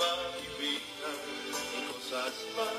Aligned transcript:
alma 0.00 0.38
y 0.38 0.48
vida 0.62 1.10
cosas 1.92 2.34
vanas, 2.56 2.77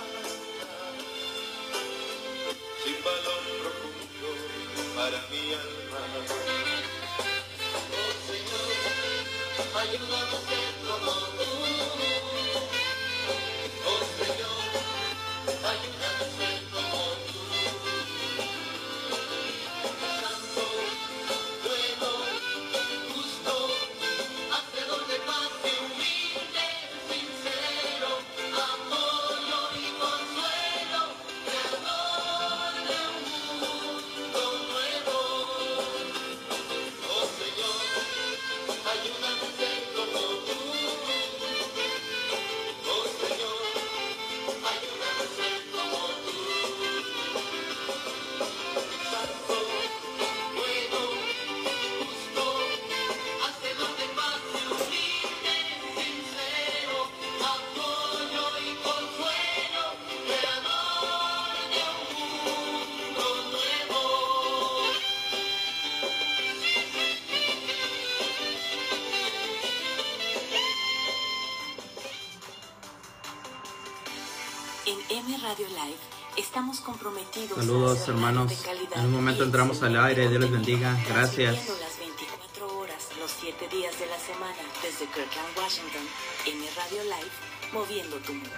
Saludos, 77.56 78.08
hermanos. 78.08 78.52
En 78.96 79.06
un 79.06 79.14
momento 79.14 79.44
entramos 79.44 79.82
al 79.84 79.98
aire. 80.00 80.30
Dios 80.30 80.42
les 80.42 80.52
bendiga. 80.52 80.98
Gracias. 81.08 81.56
Las 81.80 81.98
24 81.98 82.78
horas, 82.78 83.10
los 83.20 83.32
7 83.32 83.68
días 83.70 84.00
de 84.00 84.06
la 84.06 84.20
semana 84.20 84.58
desde 84.84 85.06
Kirkland, 85.06 85.58
Washington. 85.58 86.02
M 86.46 86.66
Radio 86.76 87.04
Live, 87.04 87.32
moviendo 87.74 88.18
tu 88.18 88.34
mundo. 88.34 88.50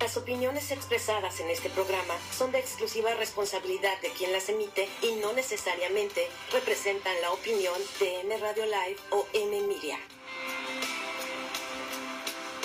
Las 0.00 0.16
opiniones 0.16 0.70
expresadas 0.70 1.40
en 1.40 1.48
este 1.50 1.70
programa 1.70 2.14
son 2.36 2.52
de 2.52 2.58
exclusiva 2.58 3.14
responsabilidad 3.14 4.00
de 4.02 4.10
quien 4.10 4.32
las 4.32 4.48
emite 4.48 4.88
y 5.02 5.12
no 5.22 5.32
necesariamente 5.32 6.28
representan 6.52 7.14
la 7.22 7.32
opinión 7.32 7.74
de 8.00 8.20
M 8.20 8.36
Radio 8.38 8.66
Live 8.66 8.98
o 9.10 9.26
M 9.32 9.62
Media. 9.62 9.98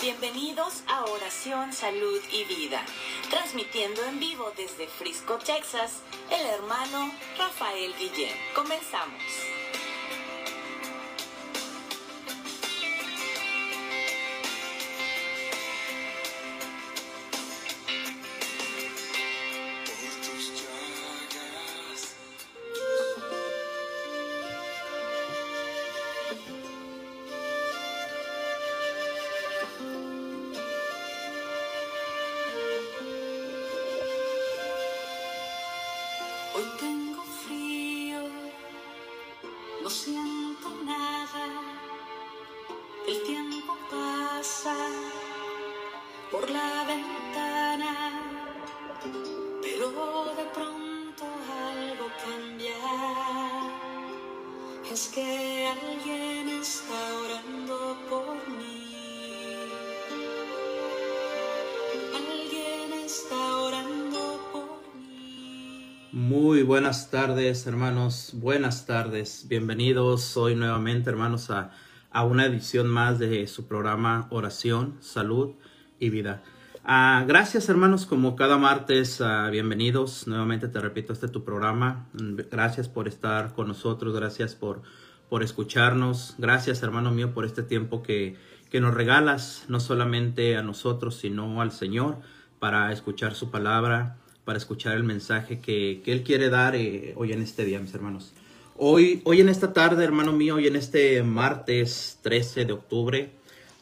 Bienvenidos 0.02 0.84
a 0.88 1.03
Oración, 1.06 1.73
Salud 1.73 2.22
y 2.31 2.45
Vida, 2.45 2.81
transmitiendo 3.30 4.03
en 4.05 4.19
vivo 4.19 4.52
desde 4.58 4.88
Frisco, 4.88 5.38
Texas, 5.38 6.02
el 6.31 6.45
hermano 6.47 7.11
Rafael 7.38 7.94
Guillén. 7.97 8.35
Comenzamos. 8.55 9.58
Buenas 66.69 67.09
tardes, 67.09 67.66
hermanos. 67.66 68.30
Buenas 68.35 68.85
tardes. 68.85 69.47
Bienvenidos 69.50 70.38
hoy 70.38 70.53
nuevamente, 70.53 71.09
hermanos, 71.09 71.50
a, 71.50 71.72
a 72.12 72.24
una 72.24 72.46
edición 72.46 72.88
más 72.88 73.18
de 73.18 73.47
su 73.47 73.68
programa 73.68 74.28
Oración, 74.30 74.96
Salud 75.00 75.56
y 76.00 76.12
Vida. 76.12 76.44
Ah, 76.84 77.25
gracias, 77.28 77.69
hermanos, 77.69 78.06
como 78.06 78.35
cada 78.35 78.59
martes. 78.59 79.19
ah, 79.19 79.50
bienvenidos. 79.50 80.28
Nuevamente 80.28 80.68
te 80.68 80.79
repito, 80.79 81.12
este 81.12 81.25
es 81.25 81.31
tu 81.31 81.44
programa. 81.44 82.08
Gracias 82.13 82.88
por 82.88 83.08
estar 83.08 83.53
con 83.53 83.68
nosotros. 83.68 84.13
Gracias 84.13 84.53
por, 84.53 84.84
por 85.28 85.41
escucharnos. 85.41 86.35
Gracias, 86.38 86.84
hermano 86.84 87.09
mío, 87.09 87.34
por 87.34 87.46
este 87.46 87.63
tiempo 87.63 88.03
que, 88.03 88.38
que 88.69 88.79
nos 88.79 88.94
regalas, 88.94 89.66
no 89.69 89.79
solamente 89.79 90.56
a 90.56 90.62
nosotros, 90.62 91.16
sino 91.16 91.63
al 91.63 91.72
Señor, 91.72 92.19
para 92.59 92.91
escuchar 92.91 93.34
su 93.34 93.50
palabra, 93.50 94.18
para 94.49 94.57
escuchar 94.57 94.97
el 94.97 95.03
mensaje 95.03 95.59
que, 95.59 96.01
que 96.03 96.11
Él 96.11 96.23
quiere 96.23 96.49
dar 96.49 96.75
eh, 96.75 97.13
hoy 97.15 97.33
en 97.33 97.43
este 97.43 97.65
día, 97.65 97.79
mis 97.79 97.93
hermanos. 97.93 98.33
Hoy, 98.77 99.21
hoy 99.23 99.41
en 99.41 99.47
esta 99.47 99.73
tarde, 99.73 100.03
hermano 100.03 100.33
mío, 100.33 100.55
hoy 100.55 100.65
en 100.65 100.75
este 100.75 101.21
martes 101.21 102.17
13 102.23 102.65
de 102.65 102.73
octubre, 102.73 103.29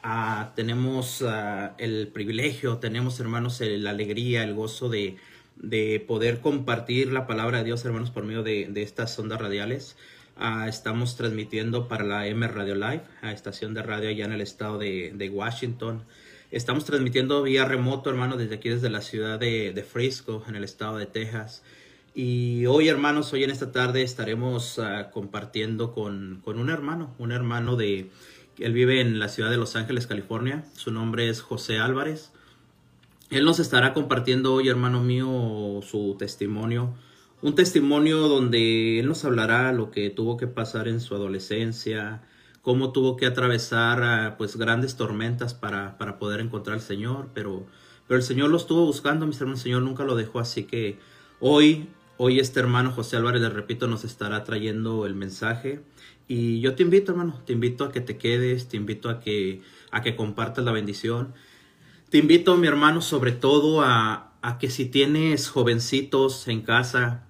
ah, 0.04 0.52
tenemos 0.58 1.22
ah, 1.22 1.74
el 1.78 2.10
privilegio, 2.10 2.80
tenemos, 2.80 3.18
hermanos, 3.22 3.62
la 3.62 3.92
alegría, 3.92 4.44
el 4.44 4.56
gozo 4.56 4.90
de, 4.90 5.16
de 5.56 6.04
poder 6.06 6.42
compartir 6.42 7.14
la 7.14 7.28
palabra 7.28 7.60
de 7.60 7.64
Dios, 7.64 7.86
hermanos, 7.86 8.12
por 8.12 8.26
medio 8.26 8.44
de, 8.44 8.68
de 8.70 8.84
estas 8.84 9.18
ondas 9.18 9.40
radiales. 9.40 9.96
Ah, 10.36 10.68
estamos 10.68 11.16
transmitiendo 11.16 11.88
para 11.88 12.04
la 12.04 12.28
M 12.28 12.46
Radio 12.46 12.76
Live, 12.76 13.04
estación 13.24 13.74
de 13.74 13.84
radio 13.84 14.10
allá 14.10 14.26
en 14.26 14.34
el 14.34 14.42
estado 14.42 14.78
de, 14.78 15.14
de 15.16 15.30
Washington. 15.30 16.04
Estamos 16.50 16.86
transmitiendo 16.86 17.44
vía 17.44 17.66
remoto, 17.66 18.10
hermano, 18.10 18.38
desde 18.38 18.56
aquí, 18.56 18.70
desde 18.70 18.90
la 18.90 19.02
ciudad 19.02 19.38
de, 19.38 19.74
de 19.74 19.84
Frisco, 19.84 20.46
en 20.48 20.56
el 20.56 20.64
estado 20.64 20.98
de 20.98 21.06
Texas. 21.06 21.62
Y 22.16 22.66
hoy, 22.68 22.88
hermanos, 22.88 23.34
hoy 23.34 23.44
en 23.44 23.52
esta 23.52 23.74
tarde 23.74 24.02
estaremos 24.02 24.80
ah, 24.80 25.12
compartiendo 25.12 25.92
con, 25.92 26.40
con 26.46 26.58
un 26.58 26.70
hermano, 26.70 27.14
un 27.18 27.34
hermano 27.34 27.76
de... 27.76 28.10
Él 28.60 28.72
vive 28.72 29.02
en 29.02 29.20
la 29.20 29.28
ciudad 29.28 29.52
de 29.52 29.58
Los 29.58 29.76
Ángeles, 29.76 30.08
California. 30.08 30.64
Su 30.74 30.90
nombre 30.92 31.28
es 31.28 31.42
José 31.42 31.80
Álvarez. 31.80 32.32
Él 33.30 33.44
nos 33.44 33.60
estará 33.60 33.94
compartiendo 33.94 34.54
hoy, 34.54 34.70
hermano 34.70 35.04
mío, 35.04 35.82
su 35.84 36.16
testimonio. 36.18 36.94
Un 37.42 37.56
testimonio 37.56 38.20
donde 38.30 39.00
él 39.00 39.08
nos 39.08 39.26
hablará 39.26 39.74
lo 39.74 39.92
que 39.92 40.10
tuvo 40.10 40.38
que 40.38 40.48
pasar 40.48 40.88
en 40.88 41.02
su 41.02 41.14
adolescencia, 41.14 42.24
cómo 42.68 42.92
tuvo 42.92 43.16
que 43.16 43.26
atravesar 43.26 44.04
ah, 44.04 44.36
pues 44.38 44.58
grandes 44.58 44.98
tormentas 44.98 45.54
para, 45.54 45.98
para 45.98 46.20
poder 46.20 46.42
encontrar 46.42 46.74
al 46.74 46.82
Señor, 46.82 47.30
pero, 47.34 47.66
pero 48.10 48.18
el 48.18 48.24
Señor 48.26 48.50
lo 48.50 48.58
estuvo 48.58 48.86
buscando, 48.86 49.26
mis 49.26 49.40
hermanos, 49.40 49.62
el 49.62 49.64
Señor 49.64 49.84
nunca 49.84 50.04
lo 50.04 50.18
dejó, 50.18 50.42
así 50.42 50.66
que 50.66 51.00
hoy, 51.40 51.88
hoy 52.18 52.42
este 52.42 52.60
hermano 52.60 52.92
José 52.92 53.16
Álvarez, 53.16 53.42
le 53.42 53.48
repito, 53.48 53.88
nos 53.88 54.04
estará 54.04 54.44
trayendo 54.44 55.06
el 55.06 55.16
mensaje. 55.16 55.80
Y 56.28 56.60
yo 56.60 56.76
te 56.76 56.84
invito, 56.84 57.14
hermano, 57.14 57.40
te 57.46 57.54
invito 57.54 57.86
a 57.86 57.92
que 57.94 58.02
te 58.02 58.18
quedes, 58.18 58.68
te 58.68 58.76
invito 58.76 59.08
a 59.08 59.22
que, 59.22 59.62
a 59.92 60.02
que 60.02 60.18
compartas 60.18 60.66
la 60.66 60.74
bendición. 60.74 61.36
Te 62.10 62.18
invito, 62.18 62.58
mi 62.58 62.68
hermano, 62.68 63.00
sobre 63.00 63.32
todo 63.32 63.82
a, 63.82 64.34
a 64.42 64.58
que 64.58 64.70
si 64.70 64.88
tienes 64.88 65.48
jovencitos 65.48 66.50
en 66.50 66.64
casa, 66.64 67.24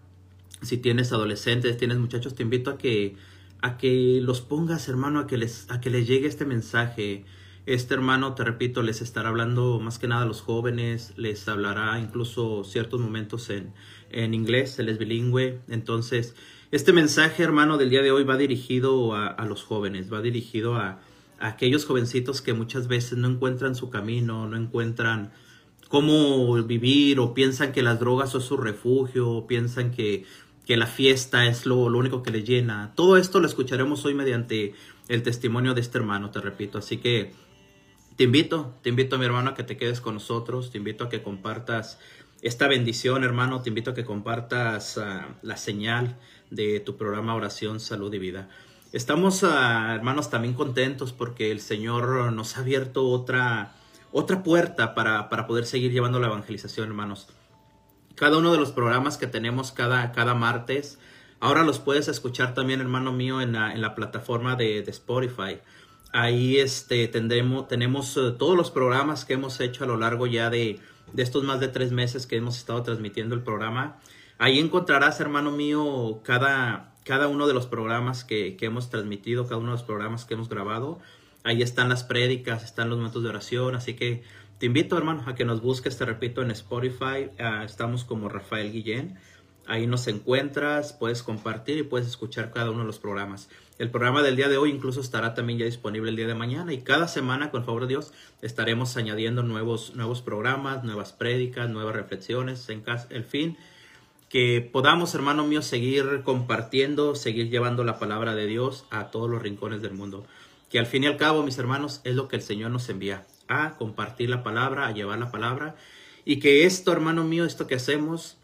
si 0.63 0.77
tienes 0.77 1.11
adolescentes, 1.11 1.77
tienes 1.77 1.99
muchachos, 1.99 2.33
te 2.33 2.41
invito 2.41 2.71
a 2.71 2.79
que, 2.79 3.15
a 3.61 3.77
que 3.77 4.19
los 4.21 4.41
pongas, 4.41 4.87
hermano, 4.87 5.19
a 5.19 5.27
que 5.27 5.37
les, 5.37 5.69
a 5.69 5.79
que 5.81 5.89
les 5.89 6.07
llegue 6.07 6.27
este 6.27 6.45
mensaje. 6.45 7.25
Este 7.65 7.93
hermano, 7.95 8.33
te 8.33 8.45
repito, 8.45 8.81
les 8.81 9.01
estará 9.01 9.29
hablando 9.29 9.79
más 9.81 9.99
que 9.99 10.07
nada 10.07 10.21
a 10.21 10.25
los 10.25 10.41
jóvenes, 10.41 11.13
les 11.17 11.45
hablará 11.49 11.99
incluso 11.99 12.63
ciertos 12.63 13.01
momentos 13.01 13.49
en, 13.49 13.73
en 14.09 14.33
inglés, 14.33 14.79
él 14.79 14.87
es 14.87 14.97
bilingüe. 14.97 15.59
Entonces, 15.67 16.33
este 16.71 16.93
mensaje, 16.93 17.43
hermano, 17.43 17.77
del 17.77 17.89
día 17.89 18.01
de 18.01 18.11
hoy 18.11 18.23
va 18.23 18.37
dirigido 18.37 19.15
a, 19.15 19.27
a 19.27 19.45
los 19.45 19.63
jóvenes, 19.63 20.11
va 20.11 20.21
dirigido 20.21 20.75
a, 20.75 21.01
a 21.39 21.47
aquellos 21.47 21.85
jovencitos 21.85 22.41
que 22.41 22.53
muchas 22.53 22.87
veces 22.87 23.17
no 23.17 23.27
encuentran 23.27 23.75
su 23.75 23.89
camino, 23.89 24.47
no 24.47 24.55
encuentran 24.55 25.31
cómo 25.89 26.53
vivir 26.63 27.19
o 27.19 27.33
piensan 27.33 27.71
que 27.71 27.81
las 27.81 27.99
drogas 27.99 28.31
son 28.31 28.41
su 28.41 28.57
refugio, 28.57 29.29
o 29.29 29.47
piensan 29.47 29.91
que, 29.91 30.25
que 30.67 30.75
la 30.75 30.85
fiesta 30.85 31.45
es 31.45 31.65
lo, 31.65 31.87
lo 31.87 31.97
único 31.97 32.21
que 32.21 32.29
les 32.29 32.43
llena. 32.43 32.91
Todo 32.93 33.15
esto 33.15 33.39
lo 33.39 33.47
escucharemos 33.47 34.03
hoy 34.03 34.13
mediante 34.13 34.75
el 35.07 35.23
testimonio 35.23 35.73
de 35.73 35.79
este 35.79 35.97
hermano, 35.97 36.29
te 36.29 36.41
repito. 36.41 36.77
Así 36.77 36.97
que 36.97 37.31
te 38.17 38.25
invito, 38.25 38.75
te 38.83 38.89
invito 38.89 39.17
mi 39.17 39.25
hermano 39.25 39.51
a 39.51 39.55
que 39.55 39.63
te 39.63 39.77
quedes 39.77 40.01
con 40.01 40.15
nosotros, 40.15 40.69
te 40.69 40.77
invito 40.77 41.05
a 41.05 41.09
que 41.09 41.23
compartas 41.23 41.99
esta 42.41 42.67
bendición, 42.67 43.23
hermano, 43.23 43.61
te 43.61 43.69
invito 43.69 43.91
a 43.91 43.93
que 43.93 44.03
compartas 44.03 44.97
uh, 44.97 45.33
la 45.41 45.55
señal 45.55 46.17
de 46.51 46.81
tu 46.81 46.97
programa 46.97 47.33
Oración, 47.33 47.79
Salud 47.79 48.13
y 48.13 48.19
Vida. 48.19 48.49
Estamos, 48.91 49.43
uh, 49.43 49.47
hermanos, 49.47 50.29
también 50.29 50.53
contentos 50.53 51.13
porque 51.13 51.49
el 51.49 51.61
Señor 51.61 52.33
nos 52.33 52.57
ha 52.57 52.59
abierto 52.59 53.07
otra, 53.07 53.73
otra 54.11 54.43
puerta 54.43 54.93
para, 54.95 55.29
para 55.29 55.47
poder 55.47 55.65
seguir 55.65 55.93
llevando 55.93 56.19
la 56.19 56.27
evangelización, 56.27 56.89
hermanos. 56.89 57.29
Cada 58.17 58.39
uno 58.39 58.51
de 58.51 58.57
los 58.57 58.71
programas 58.71 59.15
que 59.15 59.27
tenemos 59.27 59.71
cada, 59.71 60.11
cada 60.11 60.33
martes, 60.33 60.97
ahora 61.39 61.61
los 61.61 61.77
puedes 61.77 62.07
escuchar 62.07 62.55
también, 62.55 62.81
hermano 62.81 63.13
mío, 63.13 63.41
en 63.41 63.53
la, 63.53 63.71
en 63.71 63.79
la 63.79 63.93
plataforma 63.93 64.55
de, 64.55 64.81
de 64.81 64.89
Spotify. 64.89 65.59
Ahí 66.13 66.57
este, 66.57 67.07
tendremos, 67.09 67.67
tenemos 67.67 68.17
uh, 68.17 68.35
todos 68.35 68.57
los 68.57 68.71
programas 68.71 69.23
que 69.23 69.33
hemos 69.33 69.59
hecho 69.59 69.83
a 69.83 69.87
lo 69.87 69.97
largo 69.97 70.25
ya 70.25 70.49
de, 70.49 70.79
de 71.13 71.23
estos 71.23 71.43
más 71.43 71.59
de 71.59 71.67
tres 71.67 71.91
meses 71.91 72.25
que 72.25 72.37
hemos 72.37 72.57
estado 72.57 72.81
transmitiendo 72.81 73.35
el 73.35 73.43
programa. 73.43 73.99
Ahí 74.39 74.57
encontrarás, 74.57 75.19
hermano 75.19 75.51
mío, 75.51 76.21
cada, 76.23 76.95
cada 77.03 77.27
uno 77.27 77.45
de 77.45 77.53
los 77.53 77.67
programas 77.67 78.23
que, 78.23 78.57
que, 78.57 78.65
hemos 78.65 78.89
transmitido, 78.89 79.43
cada 79.43 79.57
uno 79.57 79.67
de 79.67 79.77
los 79.77 79.83
programas 79.83 80.25
que 80.25 80.33
hemos 80.33 80.49
grabado. 80.49 80.97
Ahí 81.43 81.61
están 81.61 81.87
las 81.87 82.03
prédicas, 82.03 82.63
están 82.63 82.89
los 82.89 82.97
momentos 82.97 83.21
de 83.21 83.29
oración, 83.29 83.75
así 83.75 83.93
que 83.93 84.23
te 84.59 84.65
invito, 84.65 84.97
hermano, 84.97 85.23
a 85.27 85.35
que 85.35 85.45
nos 85.45 85.61
busques, 85.61 85.97
te 85.97 86.05
repito, 86.05 86.41
en 86.41 86.51
Spotify. 86.51 87.29
Uh, 87.39 87.63
estamos 87.63 88.03
como 88.03 88.27
Rafael 88.27 88.71
Guillén. 88.71 89.17
Ahí 89.67 89.85
nos 89.85 90.07
encuentras, 90.07 90.93
puedes 90.93 91.23
compartir 91.23 91.77
y 91.77 91.83
puedes 91.83 92.07
escuchar 92.07 92.51
cada 92.51 92.71
uno 92.71 92.79
de 92.79 92.85
los 92.85 92.99
programas. 92.99 93.49
El 93.77 93.91
programa 93.91 94.23
del 94.23 94.37
día 94.37 94.47
de 94.47 94.57
hoy 94.57 94.71
incluso 94.71 95.01
estará 95.01 95.33
también 95.33 95.59
ya 95.59 95.65
disponible 95.65 96.09
el 96.09 96.15
día 96.15 96.25
de 96.25 96.33
mañana 96.33 96.73
y 96.73 96.79
cada 96.79 97.07
semana, 97.07 97.51
con 97.51 97.65
favor 97.65 97.81
de 97.81 97.89
Dios, 97.89 98.13
estaremos 98.41 98.95
añadiendo 98.95 99.43
nuevos, 99.43 99.93
nuevos 99.93 100.21
programas, 100.21 100.83
nuevas 100.85 101.11
prédicas, 101.11 101.69
nuevas 101.69 101.93
reflexiones, 101.93 102.67
en 102.69 102.81
casa, 102.81 103.07
el 103.11 103.25
fin, 103.25 103.57
que 104.29 104.67
podamos, 104.71 105.13
hermano 105.13 105.45
mío, 105.45 105.61
seguir 105.61 106.21
compartiendo, 106.23 107.13
seguir 107.15 107.49
llevando 107.49 107.83
la 107.83 107.99
palabra 107.99 108.35
de 108.35 108.47
Dios 108.47 108.85
a 108.89 109.11
todos 109.11 109.29
los 109.29 109.41
rincones 109.41 109.81
del 109.81 109.93
mundo. 109.93 110.25
Que 110.69 110.79
al 110.79 110.85
fin 110.85 111.03
y 111.03 111.07
al 111.07 111.17
cabo, 111.17 111.43
mis 111.43 111.59
hermanos, 111.59 112.01
es 112.05 112.15
lo 112.15 112.27
que 112.29 112.37
el 112.37 112.41
Señor 112.41 112.71
nos 112.71 112.89
envía, 112.89 113.25
a 113.47 113.75
compartir 113.77 114.29
la 114.29 114.43
palabra, 114.43 114.87
a 114.87 114.91
llevar 114.91 115.19
la 115.19 115.31
palabra, 115.31 115.75
y 116.25 116.39
que 116.39 116.65
esto, 116.65 116.91
hermano 116.91 117.23
mío, 117.23 117.45
esto 117.45 117.67
que 117.67 117.75
hacemos, 117.75 118.37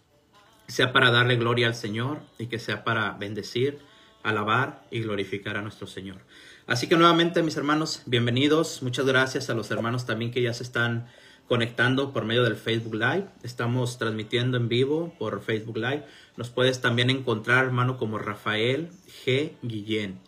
sea 0.68 0.94
para 0.94 1.12
darle 1.12 1.36
gloria 1.36 1.68
al 1.68 1.76
Señor 1.76 2.22
y 2.40 2.48
que 2.48 2.60
sea 2.60 2.84
para 2.84 3.12
bendecir, 3.12 3.80
alabar 4.24 4.86
y 4.90 5.02
glorificar 5.02 5.58
a 5.58 5.62
nuestro 5.62 5.88
Señor. 5.88 6.22
Así 6.66 6.88
que 6.88 6.96
nuevamente, 6.96 7.44
mis 7.44 7.58
hermanos, 7.58 8.04
bienvenidos. 8.06 8.82
Muchas 8.82 9.06
gracias 9.06 9.50
a 9.50 9.54
los 9.54 9.70
hermanos 9.70 10.06
también 10.06 10.32
que 10.32 10.42
ya 10.42 10.54
se 10.54 10.64
están 10.64 11.08
conectando 11.48 12.14
por 12.14 12.24
medio 12.24 12.44
del 12.44 12.56
Facebook 12.56 12.96
Live. 12.96 13.28
Estamos 13.44 13.98
transmitiendo 13.98 14.56
en 14.56 14.70
vivo 14.70 15.14
por 15.20 15.42
Facebook 15.42 15.78
Live. 15.78 16.06
Nos 16.38 16.50
puedes 16.50 16.80
también 16.80 17.10
encontrar, 17.10 17.66
hermano, 17.66 17.98
como 17.98 18.18
Rafael 18.18 18.90
G. 19.26 19.52
Guillén. 19.62 20.20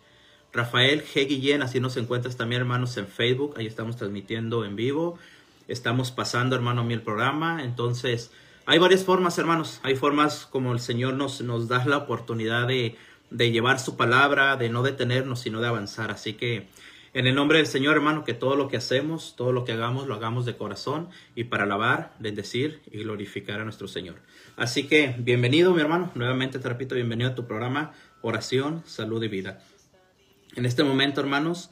Rafael 0.56 1.04
G. 1.04 1.28
Guillén, 1.28 1.62
así 1.62 1.80
nos 1.80 1.96
encuentras 1.96 2.36
también, 2.36 2.62
hermanos, 2.62 2.96
en 2.96 3.06
Facebook. 3.06 3.54
Ahí 3.56 3.66
estamos 3.66 3.96
transmitiendo 3.96 4.64
en 4.64 4.74
vivo. 4.74 5.18
Estamos 5.68 6.10
pasando, 6.10 6.56
hermano, 6.56 6.82
mío, 6.82 6.96
el 6.96 7.02
programa. 7.02 7.62
Entonces, 7.62 8.30
hay 8.64 8.78
varias 8.78 9.04
formas, 9.04 9.38
hermanos. 9.38 9.80
Hay 9.82 9.96
formas 9.96 10.46
como 10.46 10.72
el 10.72 10.80
Señor 10.80 11.14
nos, 11.14 11.42
nos 11.42 11.68
da 11.68 11.84
la 11.84 11.98
oportunidad 11.98 12.66
de, 12.66 12.96
de 13.30 13.50
llevar 13.50 13.78
su 13.78 13.96
palabra, 13.96 14.56
de 14.56 14.70
no 14.70 14.82
detenernos, 14.82 15.40
sino 15.40 15.60
de 15.60 15.68
avanzar. 15.68 16.10
Así 16.10 16.32
que 16.32 16.68
en 17.12 17.26
el 17.26 17.34
nombre 17.34 17.58
del 17.58 17.66
Señor, 17.66 17.96
hermano, 17.96 18.24
que 18.24 18.34
todo 18.34 18.56
lo 18.56 18.68
que 18.68 18.76
hacemos, 18.76 19.36
todo 19.36 19.52
lo 19.52 19.64
que 19.64 19.72
hagamos, 19.72 20.06
lo 20.06 20.14
hagamos 20.14 20.46
de 20.46 20.56
corazón 20.56 21.08
y 21.34 21.44
para 21.44 21.64
alabar, 21.64 22.14
bendecir 22.18 22.80
y 22.90 23.02
glorificar 23.02 23.60
a 23.60 23.64
nuestro 23.64 23.88
Señor. 23.88 24.16
Así 24.56 24.84
que 24.86 25.14
bienvenido, 25.18 25.74
mi 25.74 25.80
hermano. 25.80 26.10
Nuevamente 26.14 26.58
te 26.58 26.68
repito, 26.68 26.94
bienvenido 26.94 27.30
a 27.30 27.34
tu 27.34 27.46
programa 27.46 27.92
Oración, 28.22 28.82
Salud 28.86 29.22
y 29.22 29.28
Vida. 29.28 29.62
En 30.56 30.64
este 30.64 30.84
momento, 30.84 31.20
hermanos, 31.20 31.68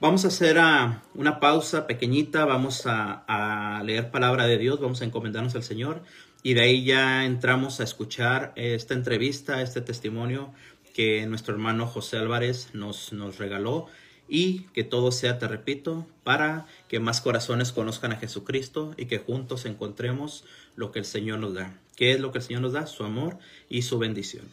vamos 0.00 0.24
a 0.24 0.28
hacer 0.28 0.58
uh, 0.58 0.94
una 1.14 1.40
pausa 1.40 1.88
pequeñita, 1.88 2.44
vamos 2.44 2.86
a, 2.86 3.24
a 3.26 3.82
leer 3.82 4.12
palabra 4.12 4.46
de 4.46 4.58
Dios, 4.58 4.78
vamos 4.80 5.02
a 5.02 5.04
encomendarnos 5.04 5.56
al 5.56 5.64
Señor 5.64 6.04
y 6.44 6.54
de 6.54 6.60
ahí 6.60 6.84
ya 6.84 7.24
entramos 7.24 7.80
a 7.80 7.82
escuchar 7.82 8.52
esta 8.54 8.94
entrevista, 8.94 9.60
este 9.60 9.80
testimonio 9.80 10.52
que 10.94 11.26
nuestro 11.26 11.52
hermano 11.52 11.88
José 11.88 12.16
Álvarez 12.16 12.68
nos, 12.74 13.12
nos 13.12 13.38
regaló 13.38 13.86
y 14.28 14.60
que 14.72 14.84
todo 14.84 15.10
sea, 15.10 15.40
te 15.40 15.48
repito, 15.48 16.06
para 16.22 16.66
que 16.86 17.00
más 17.00 17.20
corazones 17.20 17.72
conozcan 17.72 18.12
a 18.12 18.18
Jesucristo 18.18 18.94
y 18.96 19.06
que 19.06 19.18
juntos 19.18 19.66
encontremos 19.66 20.44
lo 20.76 20.92
que 20.92 21.00
el 21.00 21.06
Señor 21.06 21.40
nos 21.40 21.54
da. 21.54 21.74
¿Qué 21.96 22.12
es 22.12 22.20
lo 22.20 22.30
que 22.30 22.38
el 22.38 22.44
Señor 22.44 22.62
nos 22.62 22.74
da? 22.74 22.86
Su 22.86 23.02
amor 23.02 23.36
y 23.68 23.82
su 23.82 23.98
bendición. 23.98 24.44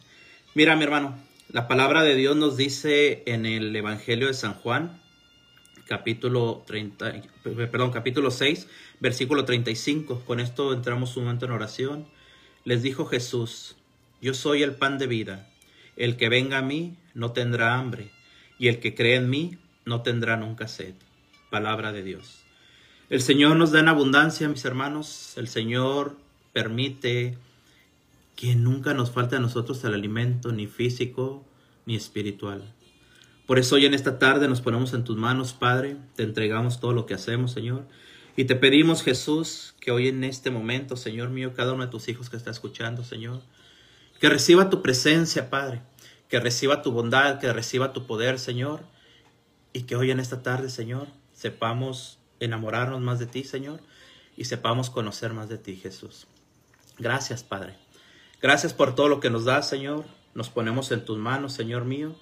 Mira, 0.54 0.74
mi 0.74 0.82
hermano, 0.82 1.16
la 1.48 1.68
palabra 1.68 2.02
de 2.02 2.14
Dios 2.14 2.36
nos 2.36 2.56
dice 2.56 3.22
en 3.26 3.46
el 3.46 3.74
Evangelio 3.74 4.26
de 4.26 4.34
San 4.34 4.54
Juan, 4.54 5.00
capítulo 5.86 6.64
30, 6.66 7.22
perdón, 7.42 7.92
capítulo 7.92 8.30
6, 8.30 8.68
versículo 9.00 9.44
35. 9.44 10.22
Con 10.26 10.40
esto 10.40 10.72
entramos 10.72 11.16
un 11.16 11.24
momento 11.24 11.46
en 11.46 11.52
oración. 11.52 12.06
Les 12.64 12.82
dijo 12.82 13.06
Jesús, 13.06 13.76
yo 14.20 14.34
soy 14.34 14.62
el 14.62 14.74
pan 14.74 14.98
de 14.98 15.06
vida. 15.06 15.48
El 15.96 16.16
que 16.16 16.28
venga 16.28 16.58
a 16.58 16.62
mí 16.62 16.96
no 17.14 17.32
tendrá 17.32 17.74
hambre, 17.74 18.10
y 18.58 18.68
el 18.68 18.80
que 18.80 18.94
cree 18.94 19.16
en 19.16 19.30
mí 19.30 19.56
no 19.84 20.02
tendrá 20.02 20.36
nunca 20.36 20.66
sed. 20.68 20.94
Palabra 21.48 21.92
de 21.92 22.02
Dios. 22.02 22.42
El 23.08 23.22
Señor 23.22 23.56
nos 23.56 23.70
da 23.70 23.78
en 23.80 23.88
abundancia, 23.88 24.48
mis 24.48 24.64
hermanos. 24.64 25.34
El 25.36 25.46
Señor 25.46 26.16
permite 26.52 27.38
que 28.36 28.54
nunca 28.54 28.94
nos 28.94 29.10
falte 29.10 29.36
a 29.36 29.40
nosotros 29.40 29.82
el 29.84 29.94
alimento, 29.94 30.52
ni 30.52 30.66
físico 30.66 31.44
ni 31.86 31.96
espiritual. 31.96 32.74
Por 33.46 33.58
eso 33.58 33.76
hoy 33.76 33.86
en 33.86 33.94
esta 33.94 34.18
tarde 34.18 34.48
nos 34.48 34.60
ponemos 34.60 34.92
en 34.92 35.04
tus 35.04 35.16
manos, 35.16 35.54
Padre, 35.54 35.96
te 36.16 36.24
entregamos 36.24 36.78
todo 36.78 36.92
lo 36.92 37.06
que 37.06 37.14
hacemos, 37.14 37.52
Señor. 37.52 37.86
Y 38.36 38.44
te 38.44 38.56
pedimos, 38.56 39.02
Jesús, 39.02 39.74
que 39.80 39.92
hoy 39.92 40.08
en 40.08 40.22
este 40.24 40.50
momento, 40.50 40.96
Señor 40.96 41.30
mío, 41.30 41.54
cada 41.54 41.72
uno 41.72 41.84
de 41.84 41.90
tus 41.90 42.08
hijos 42.08 42.28
que 42.28 42.36
está 42.36 42.50
escuchando, 42.50 43.04
Señor, 43.04 43.40
que 44.20 44.28
reciba 44.28 44.68
tu 44.68 44.82
presencia, 44.82 45.48
Padre, 45.48 45.80
que 46.28 46.38
reciba 46.38 46.82
tu 46.82 46.92
bondad, 46.92 47.38
que 47.38 47.52
reciba 47.52 47.92
tu 47.92 48.06
poder, 48.06 48.38
Señor, 48.38 48.80
y 49.72 49.82
que 49.82 49.96
hoy 49.96 50.10
en 50.10 50.20
esta 50.20 50.42
tarde, 50.42 50.68
Señor, 50.68 51.06
sepamos 51.32 52.18
enamorarnos 52.40 53.00
más 53.00 53.18
de 53.18 53.26
ti, 53.26 53.44
Señor, 53.44 53.80
y 54.36 54.44
sepamos 54.44 54.90
conocer 54.90 55.32
más 55.32 55.48
de 55.48 55.56
ti, 55.56 55.76
Jesús. 55.76 56.26
Gracias, 56.98 57.42
Padre. 57.42 57.85
Gracias 58.40 58.72
por 58.72 58.94
todo 58.94 59.08
lo 59.08 59.20
que 59.20 59.30
nos 59.30 59.44
das, 59.44 59.68
Señor. 59.68 60.04
Nos 60.34 60.50
ponemos 60.50 60.92
en 60.92 61.04
tus 61.04 61.18
manos, 61.18 61.52
Señor 61.52 61.84
mío 61.84 62.14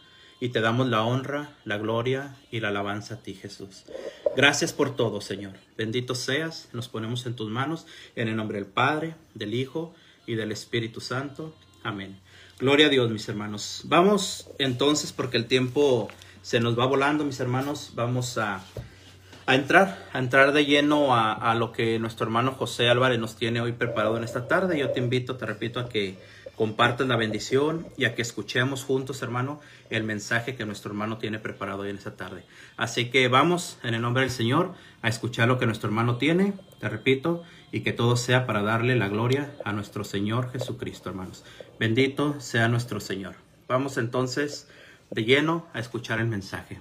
y 0.45 0.51
te 0.51 0.61
damos 0.61 0.89
la 0.89 1.03
honra, 1.03 1.57
la 1.65 1.79
gloria 1.79 2.37
y 2.51 2.61
la 2.61 2.69
alabanza 2.69 3.15
a 3.15 3.23
ti, 3.23 3.35
Jesús. 3.35 3.85
Gracias 4.37 4.75
por 4.75 4.95
todo, 4.95 5.23
Señor. 5.23 5.55
Bendito 5.77 6.15
seas, 6.15 6.69
nos 6.75 6.89
ponemos 6.89 7.25
en 7.27 7.35
tus 7.35 7.51
manos, 7.51 7.87
en 8.17 8.29
el 8.29 8.37
nombre 8.37 8.59
del 8.59 8.67
Padre, 8.67 9.15
del 9.35 9.55
Hijo 9.55 9.95
y 10.27 10.35
del 10.35 10.53
Espíritu 10.53 11.01
Santo. 11.01 11.55
Amén. 11.83 12.19
Gloria 12.59 12.87
a 12.87 12.91
Dios, 12.91 13.11
mis 13.11 13.29
hermanos. 13.29 13.83
Vamos 13.85 14.51
entonces, 14.59 15.13
porque 15.13 15.37
el 15.37 15.47
tiempo 15.47 16.09
se 16.43 16.61
nos 16.61 16.79
va 16.79 16.85
volando, 16.85 17.25
mis 17.25 17.41
hermanos, 17.41 17.93
vamos 17.95 18.37
a, 18.37 18.63
a 19.47 19.55
entrar, 19.55 20.09
a 20.13 20.19
entrar 20.19 20.53
de 20.53 20.65
lleno 20.65 21.15
a, 21.15 21.55
lo 21.55 21.73
que 21.73 21.99
nuestro 21.99 22.25
hermano 22.25 22.53
José 22.53 22.89
Álvarez 22.89 23.19
nos 23.19 23.37
tiene 23.37 23.61
hoy 23.61 23.73
preparado 23.73 24.17
en 24.17 24.25
esta 24.25 24.49
tarde. 24.49 24.79
Yo 24.79 24.91
te 24.91 25.01
invito, 25.01 25.37
te 25.37 25.45
repito, 25.45 25.81
a 25.81 25.89
que 25.89 26.19
compartan 26.57 27.09
la 27.09 27.17
bendición 27.17 27.87
y 27.97 28.05
a 28.05 28.15
que 28.15 28.23
escuchemos 28.23 28.85
juntos, 28.85 29.23
hermano, 29.23 29.61
el 29.91 30.05
mensaje 30.05 30.55
que 30.55 30.65
nuestro 30.65 30.93
hermano 30.93 31.19
tiene 31.19 31.39
preparado 31.39 31.83
hoy 31.83 31.91
en 31.91 31.99
esta 31.99 32.17
tarde. 32.17 32.45
Así 32.77 33.11
que 33.11 33.29
vamos, 33.29 33.79
en 33.83 33.95
el 33.95 34.03
nombre 34.03 34.23
del 34.23 34.31
Señor, 34.31 34.73
a 35.03 35.09
escuchar 35.09 35.49
lo 35.49 35.59
que 35.59 35.67
nuestro 35.67 35.89
hermano 35.89 36.17
tiene, 36.17 36.55
te 36.81 36.89
repito, 36.89 37.43
y 37.71 37.81
que 37.81 37.93
todo 37.93 38.17
sea 38.17 38.47
para 38.47 38.63
darle 38.63 38.97
la 38.97 39.09
gloria 39.09 39.53
a 39.65 39.73
nuestro 39.73 40.05
Señor 40.05 40.53
Jesucristo, 40.53 41.11
hermanos. 41.11 41.45
Bendito 41.79 42.41
sea 42.41 42.69
nuestro 42.69 43.01
Señor. 43.01 43.35
Vamos 43.67 43.99
entonces 43.99 44.69
de 45.11 45.25
lleno 45.25 45.67
a 45.75 45.81
escuchar 45.81 46.21
el 46.21 46.29
mensaje. 46.29 46.79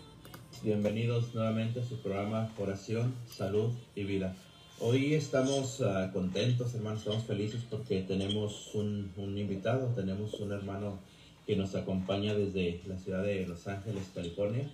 Bienvenidos 0.63 1.35
nuevamente 1.35 1.81
a 1.81 1.83
su 1.83 1.97
programa 1.97 2.49
Oración, 2.57 3.13
Salud 3.27 3.71
y 3.97 4.05
Vida. 4.05 4.33
Hoy 4.79 5.13
estamos 5.13 5.81
uh, 5.81 6.09
contentos, 6.13 6.73
hermanos, 6.73 6.99
estamos 6.99 7.25
felices 7.25 7.59
porque 7.69 7.99
tenemos 8.03 8.73
un, 8.73 9.11
un, 9.17 9.37
invitado, 9.37 9.87
tenemos 9.93 10.35
un 10.35 10.53
hermano 10.53 10.99
que 11.45 11.57
nos 11.57 11.75
acompaña 11.75 12.33
desde 12.33 12.79
la 12.87 12.97
ciudad 12.97 13.23
de 13.23 13.45
Los 13.45 13.67
Ángeles, 13.67 14.03
California. 14.15 14.71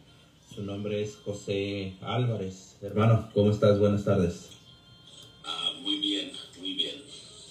Su 0.54 0.62
nombre 0.62 1.02
es 1.02 1.16
José 1.16 1.96
Álvarez. 2.02 2.78
Hermano, 2.84 3.28
¿cómo 3.34 3.50
estás? 3.50 3.80
Buenas 3.80 4.06
tardes. 4.06 4.52
Ah, 5.44 5.72
muy 5.82 6.00
bien, 6.00 6.30
muy 6.60 6.76
bien. 6.76 6.98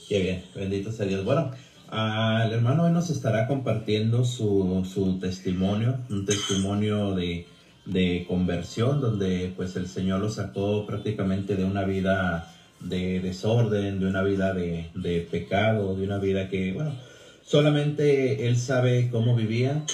Qué 0.09 0.23
bien, 0.23 0.45
bendito 0.55 0.93
sea 0.93 1.07
Dios. 1.07 1.25
Bueno, 1.25 1.51
ah, 1.89 2.45
el 2.47 2.53
hermano 2.53 2.85
hoy 2.85 2.93
nos 2.93 3.11
estará 3.11 3.49
compartiendo 3.49 4.25
su, 4.25 4.89
su 4.89 5.19
testimonio, 5.19 5.99
un 6.09 6.25
testimonio 6.25 7.17
de, 7.17 7.49
de 7.89 8.27
conversión, 8.29 9.01
donde 9.01 9.53
pues 9.57 9.75
el 9.77 9.89
Señor 9.89 10.21
lo 10.21 10.31
sacó 10.31 10.87
prácticamente 10.87 11.57
de 11.57 11.65
una 11.65 11.85
vida 11.85 12.55
de 12.81 13.21
desorden, 13.21 13.99
de 13.99 14.07
una 14.07 14.23
vida 14.23 14.53
de, 14.55 14.91
de 14.95 15.21
pecado, 15.23 15.97
de 15.97 16.05
una 16.05 16.19
vida 16.19 16.49
que, 16.49 16.73
bueno, 16.73 16.93
solamente 17.43 18.47
Él 18.47 18.57
sabe 18.57 19.09
cómo 19.11 19.35
vivía. 19.35 19.85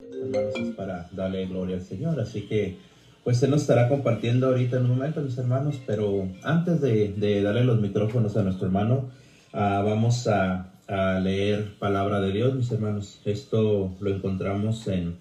Hermanos, 0.00 0.54
es 0.56 0.74
para 0.74 1.08
darle 1.12 1.46
gloria 1.46 1.76
al 1.76 1.82
Señor. 1.82 2.18
Así 2.18 2.42
que, 2.42 2.76
pues 3.22 3.42
Él 3.42 3.50
nos 3.50 3.60
estará 3.60 3.88
compartiendo 3.88 4.48
ahorita 4.48 4.78
en 4.78 4.84
un 4.84 4.90
momento, 4.90 5.20
mis 5.20 5.38
hermanos. 5.38 5.76
Pero 5.86 6.28
antes 6.42 6.80
de, 6.80 7.12
de 7.12 7.42
darle 7.42 7.64
los 7.64 7.80
micrófonos 7.80 8.36
a 8.36 8.42
nuestro 8.42 8.66
hermano, 8.66 9.10
ah, 9.52 9.82
vamos 9.84 10.26
a, 10.26 10.72
a 10.88 11.20
leer 11.20 11.74
palabra 11.78 12.20
de 12.20 12.32
Dios, 12.32 12.54
mis 12.54 12.72
hermanos. 12.72 13.20
Esto 13.24 13.94
lo 14.00 14.10
encontramos 14.10 14.88
en 14.88 15.16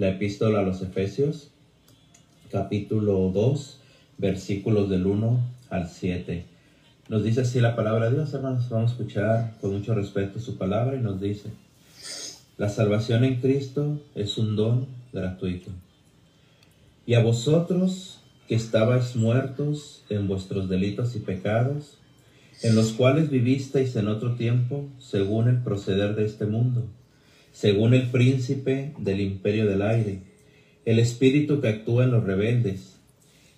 la 0.00 0.08
epístola 0.08 0.60
a 0.60 0.62
los 0.62 0.80
Efesios, 0.80 1.50
capítulo 2.50 3.30
2, 3.34 3.80
versículos 4.16 4.88
del 4.88 5.04
1 5.04 5.40
al 5.68 5.90
7. 5.90 6.46
Nos 7.10 7.22
dice 7.22 7.42
así 7.42 7.60
la 7.60 7.76
palabra 7.76 8.08
de 8.08 8.16
Dios, 8.16 8.32
hermanos. 8.32 8.70
Vamos 8.70 8.92
a 8.92 8.94
escuchar 8.94 9.58
con 9.60 9.74
mucho 9.74 9.94
respeto 9.94 10.40
su 10.40 10.56
palabra 10.56 10.96
y 10.96 11.00
nos 11.00 11.20
dice, 11.20 11.50
la 12.56 12.70
salvación 12.70 13.24
en 13.24 13.42
Cristo 13.42 14.00
es 14.14 14.38
un 14.38 14.56
don 14.56 14.86
gratuito. 15.12 15.70
Y 17.04 17.12
a 17.12 17.22
vosotros 17.22 18.20
que 18.48 18.54
estabais 18.54 19.16
muertos 19.16 20.02
en 20.08 20.28
vuestros 20.28 20.70
delitos 20.70 21.14
y 21.14 21.18
pecados, 21.18 21.98
en 22.62 22.74
los 22.74 22.92
cuales 22.92 23.28
vivisteis 23.28 23.94
en 23.96 24.08
otro 24.08 24.34
tiempo, 24.34 24.88
según 24.98 25.50
el 25.50 25.58
proceder 25.58 26.14
de 26.14 26.24
este 26.24 26.46
mundo, 26.46 26.86
según 27.52 27.94
el 27.94 28.10
príncipe 28.10 28.92
del 28.98 29.20
imperio 29.20 29.66
del 29.66 29.82
aire, 29.82 30.22
el 30.84 30.98
espíritu 30.98 31.60
que 31.60 31.68
actúa 31.68 32.04
en 32.04 32.10
los 32.12 32.24
rebeldes. 32.24 32.96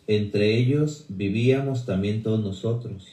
Entre 0.07 0.57
ellos 0.57 1.07
vivíamos 1.09 1.87
también 1.87 2.23
todos 2.23 2.43
nosotros. 2.43 3.07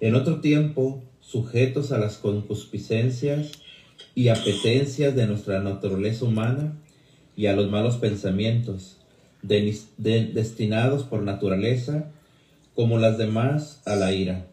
En 0.00 0.14
otro 0.14 0.40
tiempo, 0.40 1.02
sujetos 1.20 1.92
a 1.92 1.98
las 1.98 2.16
concupiscencias 2.16 3.52
y 4.14 4.28
apetencias 4.28 5.14
de 5.14 5.26
nuestra 5.26 5.60
naturaleza 5.60 6.24
humana 6.24 6.78
y 7.36 7.46
a 7.46 7.52
los 7.52 7.70
malos 7.70 7.96
pensamientos, 7.96 8.96
de- 9.42 9.76
de- 9.98 10.26
destinados 10.26 11.04
por 11.04 11.22
naturaleza, 11.22 12.10
como 12.74 12.98
las 12.98 13.18
demás, 13.18 13.82
a 13.84 13.96
la 13.96 14.12
ira. 14.12 14.46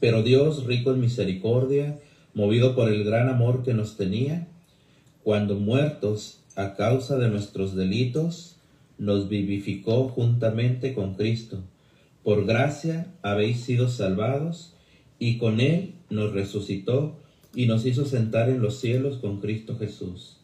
Pero 0.00 0.22
Dios, 0.22 0.64
rico 0.64 0.92
en 0.92 1.00
misericordia, 1.00 1.98
movido 2.34 2.74
por 2.74 2.90
el 2.90 3.04
gran 3.04 3.28
amor 3.28 3.62
que 3.62 3.74
nos 3.74 3.96
tenía, 3.96 4.48
cuando 5.24 5.56
muertos 5.56 6.40
a 6.56 6.74
causa 6.74 7.16
de 7.16 7.28
nuestros 7.28 7.74
delitos, 7.74 8.56
nos 8.98 9.28
vivificó 9.28 10.08
juntamente 10.08 10.94
con 10.94 11.14
Cristo. 11.14 11.60
Por 12.22 12.46
gracia 12.46 13.06
habéis 13.22 13.60
sido 13.60 13.88
salvados, 13.88 14.74
y 15.18 15.38
con 15.38 15.60
Él 15.60 15.94
nos 16.10 16.32
resucitó 16.32 17.16
y 17.54 17.66
nos 17.66 17.86
hizo 17.86 18.04
sentar 18.04 18.48
en 18.48 18.60
los 18.60 18.80
cielos 18.80 19.18
con 19.18 19.40
Cristo 19.40 19.78
Jesús. 19.78 20.38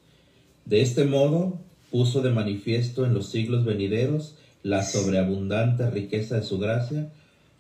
De 0.66 0.82
este 0.82 1.04
modo 1.04 1.58
puso 1.90 2.22
de 2.22 2.30
manifiesto 2.30 3.04
en 3.04 3.12
los 3.12 3.28
siglos 3.28 3.64
venideros 3.64 4.36
la 4.62 4.84
sobreabundante 4.84 5.90
riqueza 5.90 6.36
de 6.36 6.42
su 6.42 6.60
gracia 6.60 7.10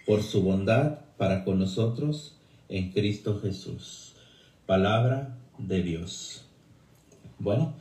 por 0.06 0.22
su 0.22 0.42
bondad 0.42 1.00
para 1.16 1.44
con 1.44 1.58
nosotros 1.58 2.36
en 2.68 2.92
Cristo 2.92 3.40
Jesús. 3.40 4.12
Palabra 4.66 5.36
de 5.58 5.82
Dios. 5.82 6.47
Bueno, 7.38 7.74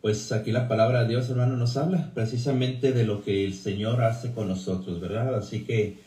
pues 0.00 0.32
aquí 0.32 0.50
la 0.50 0.68
palabra 0.68 1.02
de 1.02 1.08
Dios, 1.08 1.30
hermano, 1.30 1.56
nos 1.56 1.76
habla 1.76 2.10
precisamente 2.14 2.92
de 2.92 3.04
lo 3.04 3.22
que 3.22 3.44
el 3.44 3.54
Señor 3.54 4.02
hace 4.02 4.32
con 4.32 4.48
nosotros, 4.48 5.00
¿verdad? 5.00 5.34
Así 5.36 5.64
que, 5.64 5.98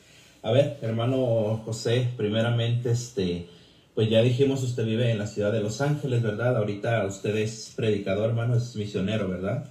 a 0.42 0.52
ver, 0.52 0.78
hermano 0.82 1.62
José, 1.66 2.10
primeramente, 2.18 2.92
este, 2.92 3.48
pues 3.96 4.10
ya 4.10 4.22
dijimos, 4.22 4.62
usted 4.64 4.86
vive 4.86 5.10
en 5.12 5.18
la 5.18 5.26
ciudad 5.26 5.52
de 5.52 5.62
Los 5.62 5.82
Ángeles, 5.82 6.22
¿verdad? 6.22 6.58
Ahorita 6.58 7.06
usted 7.06 7.36
es 7.38 7.74
predicador, 7.76 8.30
hermano, 8.30 8.56
es 8.56 8.76
misionero, 8.76 9.30
¿verdad? 9.30 9.66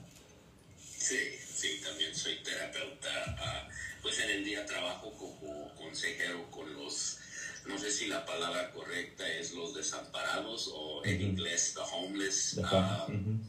Si 8.07 8.13
la 8.13 8.25
palabra 8.25 8.71
correcta 8.71 9.27
es 9.27 9.53
los 9.55 9.75
desamparados 9.75 10.71
o 10.73 11.05
en 11.05 11.21
inglés 11.21 11.75
the 11.75 11.81
homeless. 11.81 12.61
Ah. 12.63 13.07
Ujú. 13.09 13.41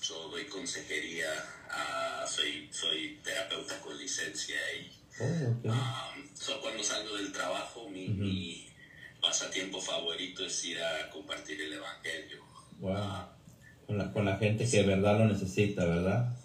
so 0.00 0.28
doy 0.28 0.44
consejería, 0.46 1.30
ah, 1.70 2.26
soy, 2.26 2.68
soy 2.72 3.20
terapeuta 3.22 3.80
con 3.80 3.96
licencia 3.96 4.56
y 4.74 4.90
Oh. 5.20 5.24
Um, 5.24 6.28
so, 6.34 6.60
cuando 6.60 6.82
salgo 6.82 7.16
del 7.16 7.30
trabajo, 7.30 7.88
mi, 7.88 8.08
mi 8.08 8.66
pasatiempo 9.20 9.80
favorito 9.80 10.44
es 10.44 10.64
ir 10.64 10.82
a 10.82 11.08
compartir 11.08 11.62
el 11.62 11.74
evangelio. 11.74 12.42
Wow. 12.80 13.28
Con 13.86 13.98
la, 13.98 14.12
con 14.12 14.24
la 14.24 14.36
gente 14.38 14.68
que 14.68 14.78
de 14.78 14.86
verdad 14.88 15.20
lo 15.20 15.26
necesita, 15.26 15.84
¿verdad? 15.84 16.36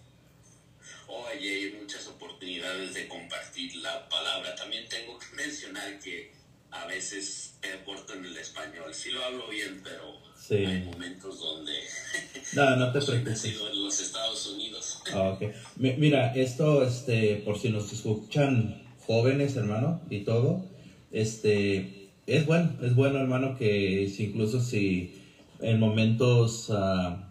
Oye, 1.08 1.50
hay 1.50 1.72
muchas 1.82 2.06
oportunidades 2.06 2.94
de 2.94 3.08
compartir 3.08 3.76
la 3.78 4.08
palabra. 4.08 4.54
También 4.54 4.88
tengo 4.88 5.18
que 5.18 5.36
mencionar 5.36 6.00
que 6.00 6.32
a 6.72 6.86
veces 6.86 7.56
me 7.62 7.78
porto 7.84 8.14
en 8.14 8.26
el 8.26 8.38
español. 8.38 8.94
Sí 8.94 9.12
lo 9.12 9.24
hablo 9.24 9.48
bien, 9.50 9.82
pero 9.84 10.18
Sí. 10.36 10.56
hay 10.56 10.84
momentos 10.84 11.40
donde 11.40 11.74
No, 12.54 12.76
no 12.78 12.92
te 12.92 13.02
preocupes. 13.06 13.46
en 13.46 13.84
los 13.84 14.00
Estados 14.00 14.48
Unidos. 14.48 15.02
Ah, 15.14 15.30
ok. 15.32 15.44
Mi- 15.78 15.94
Mira, 15.98 16.34
esto, 16.36 16.84
este, 16.84 17.38
por 17.38 17.58
si 17.60 17.70
nos 17.70 17.92
escuchan 17.94 18.82
jóvenes, 19.06 19.56
hermano, 19.56 20.02
y 20.10 20.22
todo, 20.22 20.66
este, 21.12 22.10
es 22.28 22.46
bueno, 22.46 22.76
es 22.82 22.96
bueno, 22.96 23.20
hermano, 23.20 23.58
que 23.58 24.12
si 24.16 24.26
incluso 24.26 24.62
si 24.62 25.22
en 25.62 25.80
momentos 25.80 26.68
ah, 26.72 27.28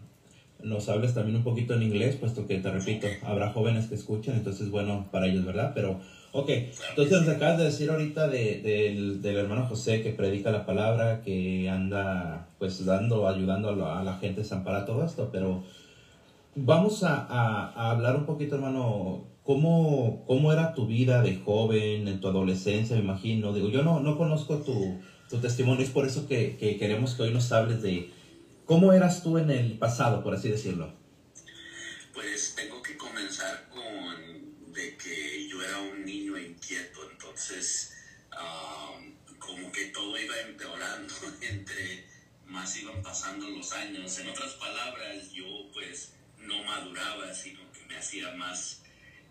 nos 0.61 0.89
hables 0.89 1.13
también 1.13 1.37
un 1.37 1.43
poquito 1.43 1.73
en 1.73 1.83
inglés, 1.83 2.15
puesto 2.17 2.45
que 2.47 2.57
te 2.59 2.69
repito, 2.71 3.07
habrá 3.23 3.51
jóvenes 3.51 3.87
que 3.87 3.95
escuchan, 3.95 4.35
entonces 4.35 4.63
es 4.63 4.69
bueno 4.71 5.07
para 5.11 5.27
ellos, 5.27 5.45
¿verdad? 5.45 5.71
Pero, 5.73 6.01
ok, 6.31 6.49
entonces 6.89 7.19
nos 7.21 7.27
acabas 7.35 7.57
de 7.57 7.65
decir 7.65 7.89
ahorita 7.89 8.27
de- 8.27 8.61
del, 8.61 9.21
del 9.21 9.37
hermano 9.37 9.65
José 9.67 10.01
que 10.03 10.11
predica 10.11 10.51
la 10.51 10.65
palabra, 10.65 11.21
que 11.21 11.69
anda 11.69 12.47
pues 12.59 12.85
dando, 12.85 13.27
ayudando 13.27 13.69
a 13.69 13.75
la, 13.75 13.99
a 13.99 14.03
la 14.03 14.13
gente 14.17 14.41
desamparada, 14.41 14.85
todo 14.85 15.03
esto, 15.05 15.29
pero 15.31 15.63
vamos 16.55 17.03
a, 17.03 17.15
a- 17.27 17.71
a 17.73 17.91
hablar 17.91 18.15
un 18.15 18.25
poquito, 18.25 18.55
hermano, 18.55 19.23
¿cómo, 19.43 20.23
cómo 20.27 20.51
era 20.51 20.73
tu 20.73 20.85
vida 20.85 21.21
de 21.21 21.35
joven, 21.35 22.07
en 22.07 22.19
tu 22.19 22.27
adolescencia, 22.27 22.95
me 22.95 23.01
imagino. 23.01 23.53
Digo, 23.53 23.69
yo 23.69 23.81
no, 23.81 23.99
no 23.99 24.17
conozco 24.17 24.57
tu, 24.57 24.99
tu 25.29 25.37
testimonio, 25.37 25.83
es 25.83 25.89
por 25.89 26.05
eso 26.05 26.27
que, 26.27 26.57
que 26.57 26.77
queremos 26.77 27.15
que 27.15 27.23
hoy 27.23 27.31
nos 27.33 27.51
hables 27.51 27.81
de 27.81 28.09
cómo 28.65 28.93
eras 28.93 29.23
tú 29.23 29.37
en 29.37 29.49
el 29.49 29.77
pasado, 29.79 30.21
por 30.21 30.33
así 30.35 30.49
decirlo. 30.49 30.91
Pues 32.13 32.53
tengo 32.55 32.78
más 42.49 42.75
iban 42.77 43.01
pasando 43.01 43.49
los 43.49 43.71
años. 43.73 44.17
En 44.19 44.29
otras 44.29 44.53
palabras, 44.53 45.31
yo 45.31 45.45
pues 45.73 46.13
no 46.39 46.63
maduraba, 46.63 47.33
sino 47.33 47.59
que 47.71 47.83
me 47.85 47.97
hacía 47.97 48.31
más 48.31 48.81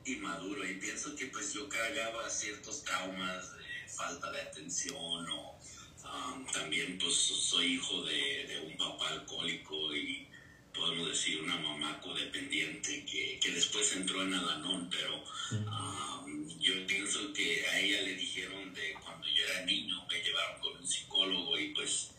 inmaduro 0.05 0.69
y 0.69 0.75
pienso 0.75 1.15
que 1.15 1.27
pues 1.27 1.53
yo 1.53 1.69
cargaba 1.69 2.29
ciertos 2.31 2.83
traumas 2.85 3.53
de 3.59 3.89
falta 3.89 4.31
de 4.31 4.41
atención 4.41 5.29
o 5.29 5.59
um, 6.05 6.47
también 6.47 6.99
pues 6.99 7.15
soy 7.15 7.75
hijo 7.75 8.03
de, 8.05 8.47
de 8.47 8.61
un 8.67 8.77
papá 8.77 9.11
alcohólico 9.11 9.95
y 9.95 10.27
podemos 10.73 11.09
decir 11.09 11.43
una 11.43 11.57
mamá 11.57 12.01
codependiente 12.01 13.05
que, 13.05 13.39
que 13.41 13.51
después 13.51 13.93
entró 13.97 14.23
en 14.23 14.33
Alanón, 14.35 14.89
pero 14.91 15.25
um, 15.51 16.49
yo 16.59 16.87
pienso 16.87 17.33
que 17.33 17.67
a 17.67 17.81
ella 17.81 18.03
le 18.03 18.15
dijeron 18.15 18.73
de 18.73 18.95
cuando 18.95 19.27
yo 19.27 19.45
era 19.45 19.65
niño, 19.65 20.07
me 20.09 20.23
llevaron 20.23 20.61
con 20.61 20.77
un 20.77 20.87
psicólogo 20.87 21.59
y 21.59 21.71
pues 21.75 22.13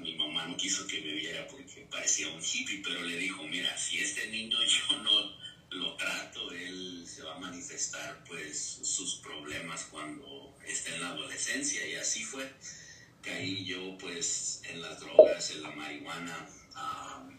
mi 0.00 0.14
mamá 0.14 0.46
no 0.46 0.56
quiso 0.56 0.86
que 0.86 1.00
me 1.00 1.12
viera 1.12 1.46
porque 1.48 1.86
parecía 1.90 2.28
un 2.28 2.42
hippie, 2.42 2.82
pero 2.82 3.02
le 3.02 3.16
dijo, 3.16 3.42
mira, 3.44 3.76
si 3.76 3.98
este 3.98 4.28
niño 4.28 4.58
yo 4.64 5.02
no 5.02 5.38
lo 5.70 5.96
trato, 5.96 6.50
él 6.52 7.04
se 7.06 7.22
va 7.22 7.36
a 7.36 7.38
manifestar 7.38 8.24
pues 8.24 8.80
sus 8.82 9.16
problemas 9.16 9.84
cuando 9.90 10.56
esté 10.66 10.94
en 10.94 11.02
la 11.02 11.08
adolescencia 11.10 11.86
y 11.86 11.94
así 11.94 12.24
fue. 12.24 12.50
Caí 13.22 13.64
yo 13.64 13.98
pues 13.98 14.62
en 14.64 14.80
las 14.80 15.00
drogas, 15.00 15.50
en 15.50 15.62
la 15.62 15.70
marihuana, 15.72 16.48
um, 16.74 17.36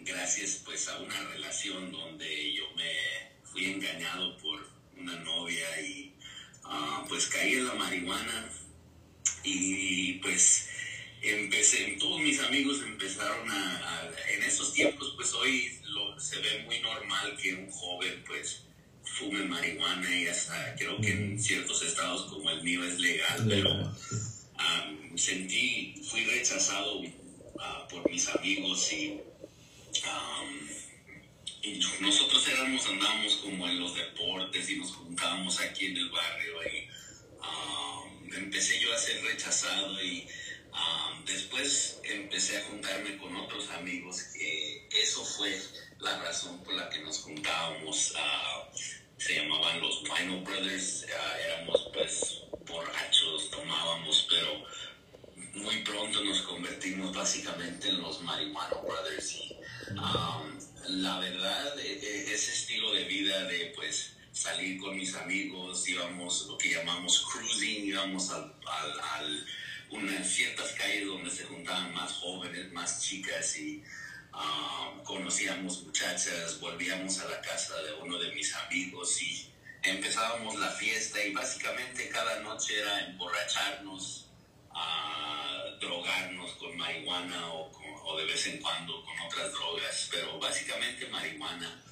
gracias 0.00 0.62
pues 0.64 0.88
a 0.88 0.98
una 0.98 1.20
relación 1.28 1.92
donde 1.92 2.52
yo 2.54 2.64
me 2.74 2.92
fui 3.44 3.66
engañado 3.66 4.36
por 4.38 4.66
una 4.96 5.14
novia 5.16 5.80
y 5.80 6.14
ah, 6.64 7.04
pues 7.08 7.26
caí 7.26 7.54
en 7.54 7.66
la 7.66 7.74
marihuana 7.74 8.50
y 9.44 10.14
pues 10.14 10.68
empecé, 11.22 11.96
todos 11.98 12.20
mis 12.20 12.40
amigos 12.40 12.80
empezaron 12.82 13.50
a, 13.50 14.10
en 14.34 14.42
esos 14.42 14.72
tiempos, 14.72 15.12
pues 15.16 15.32
hoy 15.34 15.78
lo, 15.84 16.18
se 16.18 16.38
ve 16.38 16.64
muy 16.64 16.80
normal 16.80 17.36
que 17.40 17.54
un 17.54 17.70
joven 17.70 18.24
pues 18.26 18.62
fume 19.04 19.44
marihuana 19.44 20.16
y 20.16 20.26
hasta 20.26 20.74
creo 20.76 21.00
que 21.00 21.10
en 21.10 21.40
ciertos 21.40 21.82
estados 21.82 22.30
como 22.30 22.50
el 22.50 22.62
mío 22.62 22.84
es 22.84 22.98
legal, 22.98 23.44
pero 23.48 23.94
sentí, 25.16 25.94
fui 26.08 26.24
rechazado 26.24 27.02
ah, 27.58 27.86
por 27.88 28.10
mis 28.10 28.26
amigos 28.28 28.92
y, 28.92 29.20
y, 31.62 31.80
nosotros 32.00 32.48
éramos, 32.48 32.86
andábamos 32.86 33.36
como 33.36 33.68
en 33.68 33.78
los 33.78 33.94
deportes 33.94 34.70
y 34.70 34.76
nos 34.76 34.92
juntábamos 34.92 35.60
aquí 35.60 35.86
en 35.86 35.96
el 35.98 36.10
barrio 36.10 36.62
y 36.72 36.88
empecé 38.36 38.80
yo 38.80 38.92
a 38.92 38.98
ser 38.98 39.22
rechazado 39.22 40.02
y 40.02 40.26
después 41.26 42.00
empecé 42.04 42.58
a 42.58 42.64
juntarme 42.64 43.16
con 43.18 43.34
otros 43.36 43.68
amigos 43.70 44.22
que 44.34 44.88
eso 44.90 45.24
fue 45.24 45.60
la 46.00 46.18
razón 46.18 46.62
por 46.64 46.74
la 46.74 46.88
que 46.90 47.00
nos 47.00 47.18
juntábamos. 47.18 48.12
Uh, 48.12 48.78
se 49.18 49.36
llamaban 49.36 49.80
los 49.80 50.02
Wino 50.02 50.40
Brothers, 50.40 51.06
éramos 51.44 51.90
pues 51.92 52.42
borrachos, 52.66 53.50
tomábamos, 53.50 54.26
pero 54.28 54.64
muy 55.54 55.76
pronto 55.82 56.24
nos 56.24 56.42
convertimos 56.42 57.14
básicamente 57.14 57.88
en 57.88 58.00
los 58.00 58.20
Marihuana 58.22 58.76
Brothers 58.82 59.32
y 59.32 59.56
la 60.88 61.18
verdad 61.20 61.78
e, 61.78 61.92
e, 61.92 62.34
ese 62.34 62.52
estilo 62.52 62.92
de 62.92 63.04
vida 63.04 63.44
de 63.44 63.72
pues 63.76 64.14
salir 64.32 64.80
con 64.80 64.96
mis 64.96 65.14
amigos, 65.14 65.86
íbamos 65.88 66.46
lo 66.48 66.58
que 66.58 66.70
llamamos 66.70 67.24
cruising, 67.30 67.86
íbamos 67.86 68.30
al, 68.30 68.52
al, 68.66 69.46
unas 69.92 70.26
ciertas 70.26 70.72
calles 70.72 71.06
donde 71.06 71.30
se 71.30 71.44
juntaban 71.44 71.92
más 71.94 72.12
jóvenes, 72.12 72.72
más 72.72 73.02
chicas 73.02 73.58
y 73.58 73.82
ah, 74.32 74.94
conocíamos 75.04 75.82
muchachas, 75.82 76.58
volvíamos 76.60 77.18
a 77.20 77.28
la 77.28 77.40
casa 77.40 77.80
de 77.82 77.94
uno 77.94 78.18
de 78.18 78.32
mis 78.34 78.54
amigos 78.54 79.22
y 79.22 79.50
empezábamos 79.82 80.58
la 80.58 80.70
fiesta 80.70 81.22
y 81.24 81.32
básicamente 81.32 82.08
cada 82.08 82.40
noche 82.40 82.80
era 82.80 83.06
emborracharnos, 83.06 84.26
ah, 84.70 85.64
drogarnos 85.80 86.52
con 86.52 86.76
marihuana 86.76 87.52
o, 87.52 87.70
o 88.04 88.16
de 88.16 88.24
vez 88.24 88.46
en 88.46 88.60
cuando 88.60 89.04
con 89.04 89.18
otras 89.20 89.52
drogas, 89.52 90.08
pero 90.10 90.38
básicamente 90.38 91.06
marihuana. 91.08 91.82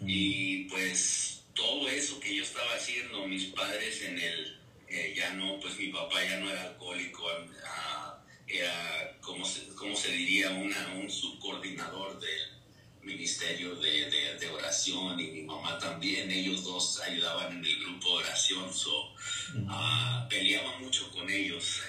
Y 0.00 0.64
pues 0.64 1.44
todo 1.54 1.88
eso 1.88 2.20
que 2.20 2.36
yo 2.36 2.42
estaba 2.42 2.74
haciendo, 2.74 3.26
mis 3.26 3.46
padres 3.46 4.02
en 4.02 4.18
el, 4.18 4.60
eh, 4.88 5.14
ya 5.16 5.32
no, 5.34 5.58
pues 5.60 5.76
mi 5.78 5.88
papá 5.88 6.22
ya 6.24 6.38
no 6.38 6.50
era 6.50 6.62
alcohólico, 6.62 7.24
ah, 7.64 8.18
era, 8.46 9.16
como 9.20 9.44
se, 9.44 9.66
como 9.74 9.96
se 9.96 10.12
diría, 10.12 10.50
una, 10.50 10.88
un 10.94 11.10
subcoordinador 11.10 12.20
del 12.20 12.56
ministerio 13.02 13.74
de, 13.76 14.10
de, 14.38 14.48
oración 14.48 15.18
y 15.18 15.28
mi 15.28 15.42
mamá 15.42 15.78
también, 15.78 16.30
ellos 16.30 16.64
dos 16.64 17.00
ayudaban 17.00 17.52
en 17.58 17.64
el 17.64 17.80
grupo 17.80 18.18
de 18.18 18.24
oración, 18.24 18.72
so, 18.72 19.12
uh, 19.54 20.28
peleaba 20.28 20.78
mucho 20.78 21.10
con 21.10 21.28
ellos, 21.28 21.82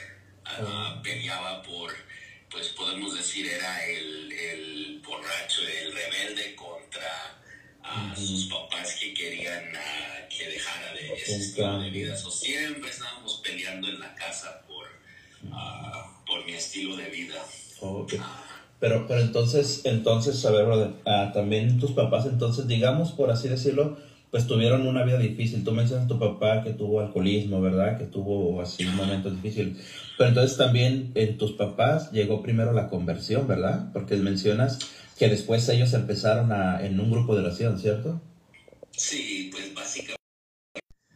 uh, 0.60 1.02
peleaba 1.02 1.62
por, 1.62 1.94
pues 2.50 2.70
podemos 2.70 3.16
decir, 3.16 3.48
era 3.48 3.86
el, 3.86 4.32
el 4.32 5.02
borracho, 5.04 5.62
el 5.68 5.94
rebelde 5.94 6.56
contra 6.56 7.38
a 7.88 8.16
sus 8.16 8.46
papás 8.46 8.98
que 9.00 9.14
querían 9.14 9.64
uh, 9.74 10.36
que 10.36 10.50
dejara 10.50 10.94
de 10.94 11.14
ese 11.14 11.38
estilo 11.38 11.82
de 11.82 11.90
vida. 11.90 12.16
So, 12.16 12.32
siempre 12.32 12.90
estábamos 12.90 13.42
peleando 13.44 13.88
en 13.88 14.00
la 14.00 14.14
casa 14.16 14.62
por, 14.68 14.86
uh, 15.50 16.26
por 16.26 16.46
mi 16.46 16.54
estilo 16.54 16.96
de 16.98 17.10
vida. 17.10 17.36
Okay. 17.80 18.20
pero, 18.80 19.06
pero 19.08 19.22
entonces, 19.22 19.82
entonces, 19.86 20.44
a 20.46 20.52
ver, 20.52 20.68
uh, 20.68 21.34
también 21.34 21.80
tus 21.80 21.92
papás, 21.92 22.26
entonces, 22.26 22.68
digamos, 22.68 23.12
por 23.12 23.32
así 23.32 23.48
decirlo, 23.48 23.98
pues 24.32 24.46
tuvieron 24.46 24.86
una 24.86 25.04
vida 25.04 25.18
difícil. 25.18 25.64
Tú 25.64 25.72
mencionas 25.72 26.06
a 26.06 26.08
tu 26.08 26.20
papá 26.20 26.64
que 26.64 26.74
tuvo 26.74 27.00
alcoholismo, 27.00 27.62
¿verdad? 27.62 27.98
Que 27.98 28.06
tuvo 28.06 28.62
así 28.62 28.86
un 28.86 28.96
momento 28.96 29.32
difícil. 29.32 29.78
Pero 30.18 30.30
entonces 30.30 30.58
también 30.58 31.12
en 31.16 31.38
tus 31.38 31.54
papás 31.54 32.12
llegó 32.12 32.42
primero 32.42 32.74
la 32.74 32.90
conversión, 32.90 33.48
¿verdad? 33.48 33.90
Porque 33.94 34.16
mencionas 34.18 34.80
que 35.18 35.30
después 35.30 35.68
ellos 35.70 35.94
empezaron 35.94 36.52
a, 36.52 36.86
en 36.86 37.00
un 37.00 37.12
grupo 37.12 37.36
de 37.36 37.42
oración, 37.42 37.80
¿cierto? 37.80 38.22
Sí, 38.92 39.50
pues 39.52 39.74
básicamente 39.74 40.18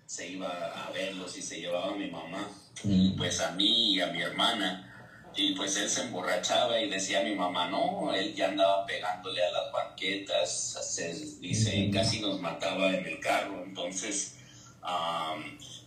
se 0.06 0.30
iba 0.30 0.50
a 0.50 0.92
verlos 0.92 1.38
y 1.38 1.42
se 1.42 1.62
llevaba 1.62 1.94
a 1.94 1.96
mi 1.96 2.10
mamá, 2.10 2.50
mm. 2.84 3.16
pues 3.18 3.40
a 3.40 3.52
mí 3.52 3.96
y 3.96 4.02
a 4.02 4.08
mi 4.08 4.22
hermana. 4.22 4.88
Y 5.34 5.56
pues 5.56 5.78
él 5.78 5.90
se 5.90 6.02
emborrachaba 6.02 6.82
y 6.82 6.90
decía 6.90 7.22
a 7.22 7.24
mi 7.24 7.36
mamá, 7.36 7.70
no, 7.70 8.14
él 8.14 8.36
ya 8.36 8.50
andaba 8.50 8.86
pegándole 8.86 9.42
a 9.42 9.52
las 9.52 9.72
banquetas, 9.72 10.78
se 10.94 11.14
dice, 11.40 11.88
mm. 11.88 11.94
casi 11.94 12.20
nos 12.20 12.42
mataba 12.42 12.90
en 12.90 13.06
el 13.06 13.20
carro. 13.20 13.64
Entonces, 13.64 14.36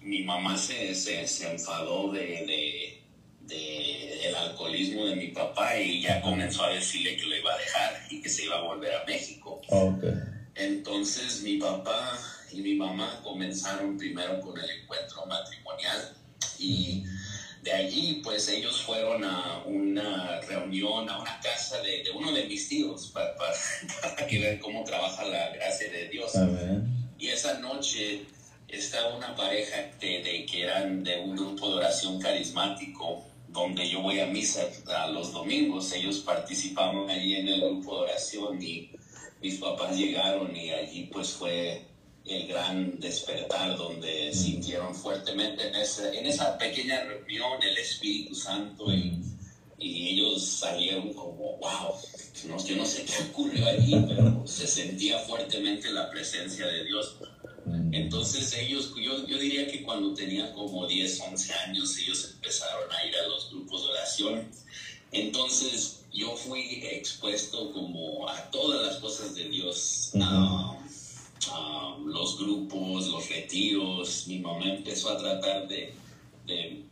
mi 0.00 0.22
mamá 0.22 0.56
se, 0.56 0.94
se, 0.94 1.26
se 1.26 1.52
enfadó 1.52 2.12
de 2.12 2.20
de 2.46 3.03
el 3.50 4.34
alcoholismo 4.34 5.06
de 5.06 5.16
mi 5.16 5.28
papá 5.28 5.78
y 5.78 6.02
ya 6.02 6.20
comenzó 6.20 6.64
a 6.64 6.70
decirle 6.70 7.16
que 7.16 7.26
lo 7.26 7.36
iba 7.36 7.52
a 7.52 7.58
dejar 7.58 8.06
y 8.10 8.20
que 8.22 8.28
se 8.28 8.44
iba 8.44 8.56
a 8.56 8.62
volver 8.62 8.94
a 8.94 9.04
México. 9.04 9.60
Entonces 10.54 11.42
mi 11.42 11.58
papá 11.58 12.18
y 12.52 12.60
mi 12.60 12.74
mamá 12.74 13.20
comenzaron 13.22 13.98
primero 13.98 14.40
con 14.40 14.58
el 14.58 14.70
encuentro 14.70 15.26
matrimonial 15.26 16.14
y 16.58 17.04
de 17.62 17.72
allí 17.72 18.20
pues 18.22 18.48
ellos 18.48 18.82
fueron 18.82 19.24
a 19.24 19.62
una 19.64 20.40
reunión, 20.42 21.08
a 21.08 21.20
una 21.20 21.40
casa 21.40 21.80
de, 21.80 22.04
de 22.04 22.10
uno 22.10 22.30
de 22.30 22.44
mis 22.44 22.68
tíos 22.68 23.10
para, 23.12 23.34
para, 24.02 24.26
que 24.26 24.38
vean 24.38 24.58
cómo 24.58 24.84
trabaja 24.84 25.24
la 25.24 25.50
gracia 25.50 25.90
de 25.90 26.08
Dios. 26.08 26.32
Y 27.18 27.28
esa 27.28 27.58
noche 27.60 28.26
estaba 28.68 29.16
una 29.16 29.34
pareja 29.34 29.76
de, 30.00 30.22
de, 30.22 30.46
que 30.46 30.62
eran 30.62 31.02
de 31.02 31.18
un 31.18 31.34
grupo 31.36 31.70
de 31.70 31.76
oración 31.76 32.20
carismático 32.20 33.24
donde 33.54 33.88
yo 33.88 34.02
voy 34.02 34.18
a 34.18 34.26
misa 34.26 34.62
a 34.88 35.06
los 35.06 35.32
domingos, 35.32 35.92
ellos 35.92 36.18
participaban 36.18 37.08
allí 37.08 37.36
en 37.36 37.48
el 37.48 37.60
grupo 37.60 37.98
de 37.98 38.02
oración 38.02 38.60
y 38.60 38.90
mis 39.40 39.58
papás 39.58 39.96
llegaron 39.96 40.54
y 40.56 40.70
allí 40.70 41.08
pues 41.12 41.30
fue 41.30 41.86
el 42.26 42.48
gran 42.48 42.98
despertar 42.98 43.76
donde 43.76 44.34
sintieron 44.34 44.92
fuertemente 44.92 45.68
en 45.68 45.76
esa, 45.76 46.12
en 46.12 46.26
esa 46.26 46.58
pequeña 46.58 47.04
reunión 47.04 47.62
el 47.62 47.78
Espíritu 47.78 48.34
Santo 48.34 48.92
y, 48.92 49.22
y 49.78 50.08
ellos 50.08 50.44
salieron 50.44 51.12
como, 51.12 51.56
wow, 51.58 51.94
no, 52.48 52.64
yo 52.64 52.76
no 52.76 52.86
sé 52.86 53.04
qué 53.04 53.22
ocurrió 53.30 53.66
allí, 53.66 53.94
pero 54.08 54.46
se 54.46 54.66
sentía 54.66 55.18
fuertemente 55.20 55.90
la 55.90 56.10
presencia 56.10 56.66
de 56.66 56.84
Dios. 56.84 57.16
Entonces 57.92 58.52
ellos, 58.54 58.92
yo, 58.96 59.26
yo 59.26 59.38
diría 59.38 59.66
que 59.66 59.82
cuando 59.82 60.12
tenían 60.12 60.52
como 60.52 60.86
10, 60.86 61.20
11 61.20 61.52
años, 61.54 61.96
ellos 61.98 62.30
empezaron 62.34 62.92
a 62.92 63.06
ir 63.06 63.16
a 63.16 63.26
los 63.28 63.50
grupos 63.50 63.84
de 63.84 63.90
oración. 63.90 64.50
Entonces 65.12 66.04
yo 66.12 66.36
fui 66.36 66.82
expuesto 66.84 67.72
como 67.72 68.28
a 68.28 68.50
todas 68.50 68.86
las 68.86 68.96
cosas 68.96 69.34
de 69.34 69.48
Dios, 69.48 70.12
a, 70.20 70.76
los 72.04 72.38
grupos, 72.38 73.08
los 73.08 73.28
retiros. 73.28 74.26
Mi 74.26 74.38
mamá 74.38 74.64
empezó 74.66 75.10
a 75.10 75.18
tratar 75.18 75.68
de, 75.68 75.94
de 76.46 76.84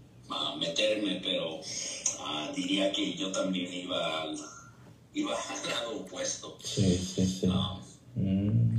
meterme, 0.59 1.21
pero 1.23 1.61
ah, 2.21 2.51
diría 2.55 2.91
que 2.93 3.15
yo 3.15 3.31
también 3.31 3.73
iba 3.73 4.23
al, 4.23 4.39
iba 5.15 5.33
al 5.33 5.71
lado 5.71 6.01
opuesto. 6.01 6.57
Sí, 6.63 6.97
sí, 6.97 7.27
sí. 7.27 7.49
Ah, 7.51 7.79
mm. 8.15 8.79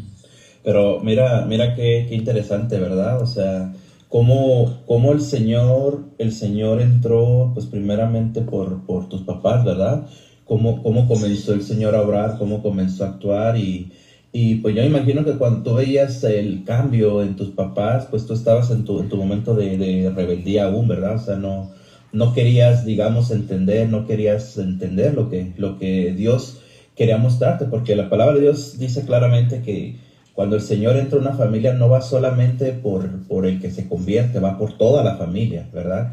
Pero 0.63 0.99
mira, 1.01 1.45
mira 1.45 1.73
qué, 1.75 2.05
qué 2.07 2.15
interesante, 2.15 2.79
¿verdad? 2.79 3.21
O 3.21 3.25
sea, 3.25 3.73
cómo, 4.07 4.83
cómo, 4.85 5.11
el 5.11 5.21
Señor, 5.21 6.05
el 6.17 6.31
Señor 6.31 6.81
entró, 6.81 7.51
pues 7.53 7.65
primeramente 7.65 8.41
por, 8.41 8.85
por 8.85 9.09
tus 9.09 9.21
papás, 9.23 9.63
¿verdad? 9.65 10.05
Cómo, 10.45 10.81
cómo 10.81 11.07
comenzó 11.07 11.53
el 11.53 11.63
Señor 11.63 11.95
a 11.95 12.01
obrar, 12.01 12.37
cómo 12.37 12.61
comenzó 12.61 13.03
a 13.03 13.07
actuar 13.07 13.57
y, 13.57 13.91
y 14.31 14.55
pues 14.55 14.75
yo 14.75 14.83
imagino 14.83 15.25
que 15.25 15.37
cuando 15.37 15.63
tú 15.63 15.73
veías 15.75 16.23
el 16.23 16.63
cambio 16.63 17.21
en 17.21 17.35
tus 17.35 17.49
papás, 17.49 18.07
pues 18.09 18.25
tú 18.25 18.33
estabas 18.33 18.71
en 18.71 18.83
tu, 18.85 18.99
en 18.99 19.09
tu 19.09 19.17
momento 19.17 19.55
de, 19.55 19.77
de 19.77 20.09
rebeldía 20.09 20.65
aún, 20.65 20.87
¿verdad? 20.87 21.15
O 21.15 21.19
sea, 21.19 21.35
no, 21.37 21.69
no 22.13 22.33
querías, 22.33 22.85
digamos, 22.85 23.31
entender, 23.31 23.89
no 23.89 24.05
querías 24.05 24.57
entender 24.57 25.13
lo 25.13 25.29
que, 25.29 25.51
lo 25.57 25.77
que 25.77 26.13
Dios 26.13 26.59
quería 26.95 27.17
mostrarte, 27.17 27.65
porque 27.65 27.95
la 27.95 28.09
palabra 28.09 28.35
de 28.35 28.41
Dios 28.41 28.77
dice 28.77 29.03
claramente 29.03 29.61
que 29.61 29.95
cuando 30.33 30.55
el 30.55 30.61
Señor 30.61 30.97
entra 30.97 31.19
en 31.19 31.27
una 31.27 31.35
familia 31.35 31.73
no 31.73 31.89
va 31.89 32.01
solamente 32.01 32.71
por, 32.71 33.27
por 33.27 33.45
el 33.45 33.59
que 33.59 33.69
se 33.69 33.87
convierte, 33.87 34.39
va 34.39 34.57
por 34.57 34.77
toda 34.77 35.03
la 35.03 35.15
familia, 35.15 35.69
¿verdad? 35.71 36.11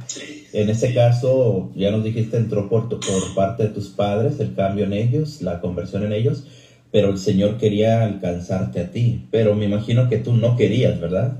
En 0.52 0.68
ese 0.68 0.92
caso, 0.92 1.70
ya 1.74 1.90
nos 1.90 2.04
dijiste, 2.04 2.36
entró 2.36 2.68
por, 2.68 2.88
por 2.88 3.34
parte 3.34 3.64
de 3.64 3.68
tus 3.70 3.88
padres, 3.88 4.38
el 4.40 4.54
cambio 4.54 4.84
en 4.84 4.92
ellos, 4.92 5.40
la 5.40 5.60
conversión 5.60 6.04
en 6.04 6.12
ellos, 6.12 6.44
pero 6.90 7.10
el 7.10 7.18
Señor 7.18 7.56
quería 7.56 8.02
alcanzarte 8.02 8.80
a 8.80 8.90
ti, 8.90 9.26
pero 9.30 9.54
me 9.54 9.64
imagino 9.64 10.08
que 10.08 10.18
tú 10.18 10.34
no 10.34 10.56
querías, 10.56 11.00
¿verdad? 11.00 11.38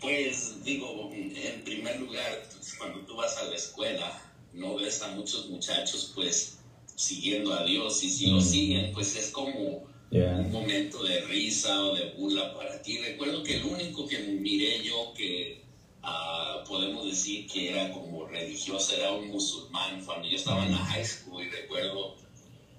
Pues 0.00 0.62
digo, 0.64 1.10
en 1.14 1.64
primer 1.64 2.00
lugar, 2.00 2.42
pues, 2.52 2.74
cuando 2.76 3.00
tú 3.00 3.16
vas 3.16 3.36
a 3.38 3.44
la 3.44 3.54
escuela, 3.54 4.12
no 4.58 4.76
ves 4.76 5.02
a 5.02 5.08
muchos 5.08 5.48
muchachos 5.48 6.12
pues 6.14 6.58
siguiendo 6.94 7.54
a 7.54 7.64
Dios 7.64 8.02
y 8.02 8.10
si 8.10 8.26
lo 8.26 8.38
mm. 8.38 8.42
siguen, 8.42 8.92
pues 8.92 9.16
es 9.16 9.30
como 9.30 9.86
un 10.10 10.50
momento 10.50 11.02
de 11.04 11.20
risa 11.22 11.84
o 11.84 11.94
de 11.94 12.10
burla 12.12 12.54
para 12.54 12.82
ti. 12.82 12.98
Recuerdo 12.98 13.42
que 13.42 13.56
el 13.56 13.64
único 13.64 14.06
que 14.06 14.18
miré 14.18 14.82
yo 14.82 15.12
que 15.14 15.62
uh, 16.02 16.66
podemos 16.66 17.06
decir 17.06 17.46
que 17.46 17.70
era 17.70 17.92
como 17.92 18.26
religioso 18.26 18.96
era 18.96 19.12
un 19.12 19.28
musulmán 19.28 20.04
cuando 20.04 20.26
yo 20.28 20.36
estaba 20.36 20.64
en 20.64 20.72
la 20.72 20.78
high 20.78 21.04
school 21.04 21.44
y 21.44 21.50
recuerdo 21.50 22.16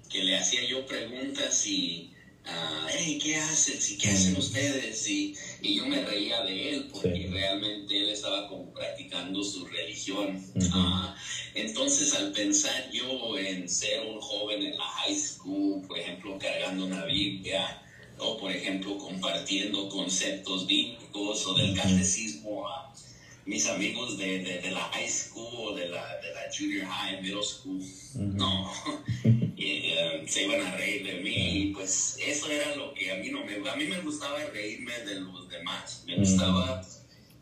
que 0.08 0.24
le 0.24 0.36
hacía 0.36 0.64
yo 0.64 0.84
preguntas 0.86 1.66
y, 1.66 2.12
uh, 2.46 2.86
hey, 2.88 3.18
¿qué 3.22 3.36
hacen? 3.36 3.78
¿Y 3.90 3.98
qué 3.98 4.08
hacen 4.08 4.36
ustedes? 4.36 5.08
Y, 5.08 5.34
y, 5.62 5.76
yo 5.76 5.86
me 5.86 6.04
reía 6.04 6.42
de 6.42 6.70
él 6.70 6.88
porque 6.92 7.28
realmente 7.30 7.98
él 7.98 8.10
estaba 8.10 8.48
como 8.48 8.72
practicando 8.72 9.42
su 9.42 9.66
religión. 9.66 10.42
Uh, 10.54 11.14
entonces, 11.54 12.14
al 12.14 12.32
pensar 12.32 12.90
yo 12.92 13.38
en 13.38 13.68
ser 13.68 14.00
un 14.06 14.20
joven 14.20 14.62
en 14.62 14.76
la 14.76 14.84
high 14.84 15.14
school, 15.14 15.86
por 15.86 15.98
ejemplo, 15.98 16.38
cargando 16.38 16.86
una 16.86 17.04
Biblia, 17.04 17.82
o 18.18 18.36
por 18.36 18.52
ejemplo, 18.52 18.98
compartiendo 18.98 19.88
conceptos 19.88 20.66
bíblicos 20.66 21.46
o 21.46 21.54
del 21.54 21.74
catecismo 21.74 22.68
a 22.68 22.92
mis 23.46 23.66
amigos 23.66 24.18
de, 24.18 24.38
de, 24.38 24.70
la 24.70 24.80
high 24.92 25.08
school 25.08 25.48
o 25.56 25.74
de 25.74 25.88
la, 25.88 26.18
de 26.20 26.32
la 26.34 26.42
junior 26.56 26.86
high, 26.86 27.20
middle 27.22 27.42
school, 27.42 27.82
no, 28.14 28.70
eh, 29.24 29.49
se 30.26 30.44
iban 30.44 30.60
a 30.60 30.76
reír 30.76 31.04
de 31.04 31.14
mí 31.20 31.36
y 31.36 31.66
pues 31.72 32.16
eso 32.20 32.50
era 32.50 32.74
lo 32.76 32.94
que 32.94 33.10
a 33.10 33.16
mí 33.16 33.30
no 33.30 33.44
me, 33.44 33.68
a 33.68 33.76
mí 33.76 33.84
me 33.84 34.00
gustaba 34.00 34.38
reírme 34.52 34.98
de 35.00 35.16
los 35.16 35.48
demás, 35.48 36.04
me 36.06 36.16
gustaba 36.16 36.82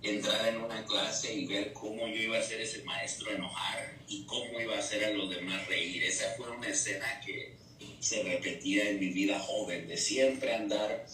entrar 0.02 0.48
en 0.48 0.58
una 0.58 0.84
clase 0.84 1.34
y 1.34 1.46
ver 1.46 1.72
cómo 1.72 2.06
yo 2.06 2.22
iba 2.22 2.36
a 2.36 2.40
hacer 2.40 2.60
ese 2.60 2.82
maestro 2.84 3.30
enojar 3.30 3.96
y 4.06 4.24
cómo 4.24 4.60
iba 4.60 4.76
a 4.76 4.78
hacer 4.78 5.04
a 5.04 5.10
los 5.10 5.30
demás 5.30 5.66
reír. 5.66 6.02
Esa 6.04 6.34
fue 6.36 6.50
una 6.50 6.68
escena 6.68 7.20
que 7.24 7.56
se 8.00 8.22
repetía 8.22 8.90
en 8.90 9.00
mi 9.00 9.08
vida 9.08 9.38
joven, 9.40 9.88
de 9.88 9.96
siempre 9.96 10.54
andar 10.54 11.06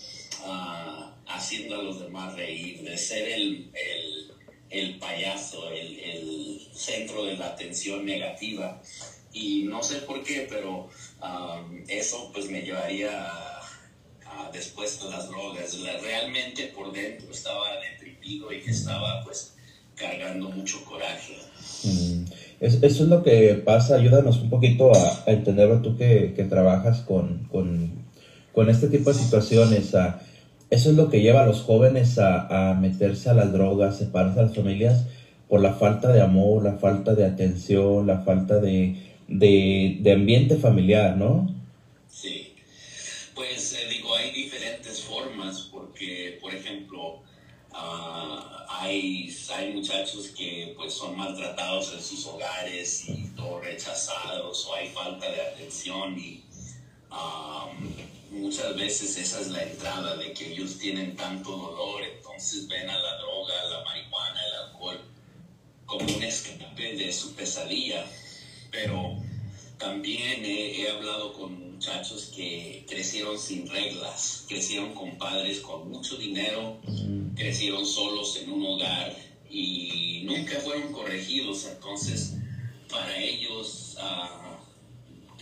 uh, 0.45 1.11
haciendo 1.27 1.81
a 1.81 1.83
los 1.83 2.01
demás 2.01 2.35
reír, 2.35 2.83
de 2.83 2.99
ser 2.99 3.29
el, 3.29 3.71
el 3.75 4.35
el 4.75 4.99
payaso, 4.99 5.71
el, 5.71 5.99
el, 6.01 6.69
centro 6.73 7.25
de 7.25 7.37
la 7.37 7.47
atención 7.47 8.05
negativa. 8.05 8.83
Y 9.35 9.65
no 9.65 9.83
sé 9.83 9.97
por 10.03 10.23
qué, 10.23 10.47
pero 10.49 10.89
um, 11.21 11.83
eso 11.89 12.31
pues 12.33 12.49
me 12.49 12.63
llevaría 12.63 13.11
a, 13.27 14.51
después 14.53 15.03
de 15.03 15.11
las 15.11 15.29
drogas. 15.29 15.77
Realmente 16.03 16.73
por 16.75 16.93
dentro 16.93 17.31
estaba 17.31 17.67
deprimido 17.81 18.53
y 18.53 18.71
estaba 18.71 19.23
pues 19.25 19.55
cargando 19.97 20.49
mucho 20.51 20.85
coraje. 20.85 21.35
Mm. 21.85 22.25
eso 22.61 22.87
es 22.87 23.01
lo 23.01 23.23
que 23.23 23.55
pasa, 23.65 23.97
ayúdanos 23.97 24.41
un 24.41 24.51
poquito 24.51 24.93
a, 24.95 25.25
entenderlo 25.27 25.83
tú 25.83 25.97
que, 25.97 26.33
que 26.35 26.45
trabajas 26.45 27.01
con, 27.01 27.45
con, 27.51 28.05
con, 28.53 28.71
este 28.71 28.89
tipo 28.89 29.13
de 29.13 29.19
situaciones. 29.19 29.95
A, 29.95 30.21
eso 30.71 30.91
es 30.91 30.97
lo 30.97 31.11
que 31.11 31.21
lleva 31.21 31.43
a 31.43 31.47
los 31.47 31.63
jóvenes 31.63 32.19
a, 32.19 32.77
meterse 32.81 33.31
a 33.31 33.35
las 33.35 33.53
drogas, 33.53 33.99
separarse 33.99 34.41
a 34.41 34.43
las 34.45 34.55
familias 34.55 35.05
por 35.49 35.61
la 35.61 35.75
falta 35.75 36.11
de 36.13 36.23
amor, 36.23 36.65
la 36.65 36.75
falta 36.75 37.15
de 37.15 37.25
atención, 37.25 38.07
la 38.07 38.21
falta 38.21 38.59
de, 38.59 39.14
ambiente 39.29 40.57
familiar, 40.57 41.17
¿no? 41.17 41.53
Sí, 42.09 42.55
pues 43.35 43.73
eh, 43.73 43.89
digo, 43.89 44.15
hay 44.15 44.31
diferentes 44.31 45.01
formas 45.01 45.69
porque, 45.73 46.39
por 46.41 46.55
ejemplo, 46.55 47.23
ah, 47.73 48.67
hay, 48.69 49.35
hay 49.55 49.73
muchachos 49.73 50.29
que 50.29 50.75
pues 50.77 50.95
son 50.95 51.17
maltratados 51.17 51.93
en 51.95 52.03
sus 52.03 52.27
hogares 52.27 53.09
y 53.09 53.29
todo 53.37 53.61
rechazados 53.61 54.67
o 54.67 54.75
hay 54.75 54.89
falta 54.89 55.31
de 55.31 55.41
atención 55.41 56.19
y 56.19 56.45
muchas 58.31 58.77
veces 58.77 59.17
esa 59.17 59.41
es 59.41 59.49
la 59.49 59.63
entrada 59.63 60.17
de 60.17 60.33
que 60.33 60.53
ellos 60.53 60.79
tienen 60.79 61.17
tanto 61.17 61.51
dolor, 61.51 62.03
entonces 62.03 62.69
ven 62.69 62.89
a 62.89 62.99
la 62.99 63.19
droga, 63.19 63.65
la 63.71 63.85
marihuana, 63.85 64.41
el 64.47 64.69
alcohol 64.69 65.01
como 65.87 66.05
un 66.05 66.23
escape 66.23 66.97
de 66.97 67.13
su 67.13 67.35
pesadilla. 67.35 68.05
Pero 68.75 69.17
también 69.79 70.45
he, 70.45 70.89
hablado 70.91 71.33
con 71.33 71.73
muchachos 71.73 72.33
que 72.35 72.85
crecieron 72.89 73.39
sin 73.39 73.69
reglas, 73.69 74.45
crecieron 74.49 74.93
con 74.95 75.17
padres 75.17 75.61
con 75.61 75.89
mucho 75.91 76.17
dinero, 76.17 76.79
crecieron 77.37 77.87
solos 77.87 78.37
en 78.43 78.51
un 78.51 78.67
hogar 78.67 79.17
y 79.49 80.23
nunca 80.25 80.59
fueron 80.61 80.93
corregidos. 80.93 81.67
Entonces, 81.67 82.35
para 82.91 83.17
ellos... 83.19 83.97
Uh, 83.99 84.45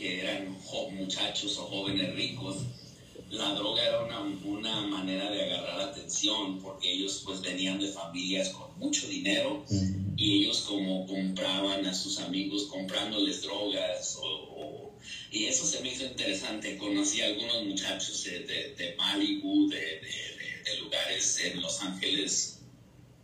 que 0.03 0.21
eran 0.21 0.59
muchachos 0.95 1.59
o 1.59 1.67
jóvenes 1.67 2.15
ricos, 2.17 2.57
la 3.31 3.55
droga 3.55 3.83
era 3.83 4.05
una, 4.05 4.21
una, 4.45 4.81
manera 4.89 5.31
de 5.31 5.45
agarrar 5.45 5.81
atención 5.81 6.59
porque 6.61 6.93
ellos 6.93 7.23
pues 7.25 7.41
venían 7.41 7.79
de 7.79 7.89
familias 7.89 8.49
con 8.51 8.79
mucho 8.79 9.07
dinero 9.07 9.65
y 10.17 10.43
ellos 10.43 10.65
como 10.69 11.07
compraban 11.07 11.87
a 11.87 11.95
sus 11.95 12.19
amigos 12.19 12.65
comprándoles 12.65 13.43
drogas 13.43 14.19
o, 14.21 14.93
y 15.31 15.45
eso 15.45 15.65
se 15.65 15.81
me 15.81 15.93
hizo 15.93 16.05
interesante. 16.05 16.77
Conocí 16.77 17.21
a 17.21 17.27
algunos 17.27 17.65
muchachos 17.65 18.25
de, 18.25 18.75
de, 18.77 18.95
Malibu, 18.97 19.69
de, 19.69 19.77
de, 19.79 20.77
lugares 20.79 21.41
en 21.43 21.61
Los 21.61 21.81
Ángeles, 21.81 22.61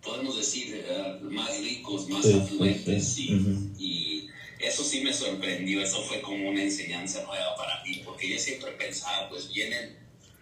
podemos 0.02 0.36
decir, 0.36 0.84
eh, 0.86 1.18
más 1.22 1.58
ricos, 1.60 2.08
más 2.08 2.24
afluentes 2.26 3.18
y 3.18 4.28
eso 4.58 4.82
sí 4.82 5.00
me 5.02 5.12
sorprendió, 5.12 5.80
eso 5.80 6.02
fue 6.02 6.20
como 6.20 6.48
una 6.48 6.62
enseñanza 6.62 7.22
nueva 7.24 7.54
para 7.56 7.82
mí, 7.84 8.02
porque 8.04 8.28
yo 8.28 8.38
siempre 8.38 8.72
pensaba, 8.72 9.28
pues 9.28 9.52
vienen 9.52 9.96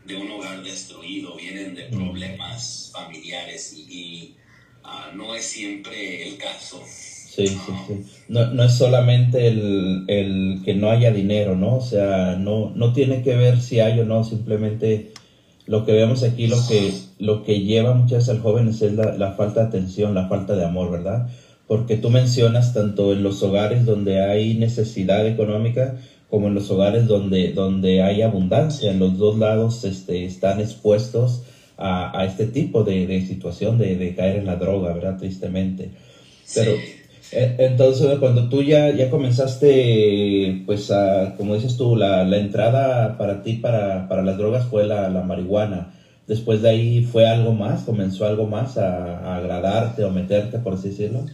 de 0.05 0.17
un 0.17 0.31
hogar 0.31 0.63
destruido, 0.63 1.37
vienen 1.37 1.75
de 1.75 1.85
problemas 1.85 2.91
familiares 2.93 3.75
y, 3.77 4.35
ah, 4.87 5.11
no 5.15 5.35
es 5.35 5.45
siempre 5.45 6.29
el 6.29 6.37
caso. 6.37 6.81
Sí, 6.85 7.47
sí, 7.47 7.73
sí. 7.87 7.95
No, 8.29 8.47
no 8.47 8.65
es 8.65 8.73
solamente 8.73 9.47
el, 9.49 10.05
el, 10.09 10.63
que 10.65 10.75
no 10.75 10.91
haya 10.91 11.11
dinero, 11.11 11.55
¿no? 11.55 11.77
O 11.77 11.83
sea, 11.83 12.37
no, 12.37 12.73
no 12.75 12.93
tiene 12.93 13.23
que 13.23 13.37
ver 13.37 13.61
si 13.61 13.81
hay 13.81 14.01
o 14.01 14.05
no, 14.05 14.25
simplemente 14.25 15.13
lo 15.67 15.85
que 15.85 15.93
vemos 15.93 16.23
aquí, 16.23 16.47
lo 16.47 16.57
que, 16.67 16.93
lo 17.19 17.43
que 17.45 17.61
lleva 17.61 17.93
muchas 17.93 18.19
veces 18.19 18.29
al 18.31 18.41
joven 18.41 18.69
es 18.69 18.81
la, 18.81 19.17
la 19.17 19.33
falta 19.33 19.61
de 19.61 19.67
atención, 19.67 20.15
la 20.15 20.29
falta 20.29 20.57
de 20.57 20.65
amor, 20.65 20.91
¿verdad? 20.91 21.29
porque 21.67 21.97
tú 21.97 22.11
mencionas 22.11 22.73
tanto 22.73 23.13
en 23.13 23.23
los 23.23 23.43
hogares 23.43 23.85
donde 23.85 24.21
hay 24.21 24.55
necesidad 24.55 25.27
económica 25.27 25.97
como 26.31 26.49
en 26.49 26.55
los 26.55 26.71
hogares 26.71 27.07
donde, 27.07 27.53
donde 27.53 28.03
hay 28.03 28.23
abundancia. 28.23 28.91
En 28.91 28.99
los 28.99 29.19
dos 29.19 29.39
lados 29.39 29.85
este, 29.85 30.25
están 30.25 30.61
expuestos 30.61 31.43
a, 31.77 32.25
este 32.25 32.47
tipo 32.47 32.85
de, 32.85 33.21
situación 33.27 33.79
de, 33.79 34.15
caer 34.15 34.37
en 34.37 34.47
la 34.47 34.57
droga, 34.57 34.93
¿verdad? 34.93 35.19
Tristemente. 35.19 35.91
Pero 36.55 36.73
e, 37.33 37.57
entonces 37.59 38.19
cuando 38.19 38.49
tú 38.49 38.63
ya, 38.63 38.91
ya 38.91 39.11
comenzaste, 39.11 40.63
pues 40.65 40.91
como 41.37 41.55
dices 41.55 41.77
tú, 41.77 41.97
la, 41.97 42.23
entrada 42.37 43.19
para 43.19 43.43
ti 43.43 43.55
para, 43.55 44.09
para 44.09 44.23
las 44.23 44.39
drogas 44.39 44.67
fue 44.67 44.87
la, 44.87 45.09
marihuana. 45.23 45.93
Después 46.27 46.61
de 46.63 46.71
ahí 46.71 47.05
fue 47.05 47.27
algo 47.27 47.53
más, 47.53 47.85
comenzó 47.85 48.27
algo 48.27 48.47
más 48.47 48.79
a, 48.79 49.19
a 49.21 49.37
agradarte 49.37 50.03
o 50.03 50.11
meterte, 50.11 50.59
por 50.59 50.75
así 50.75 50.89
decirlo. 50.89 51.25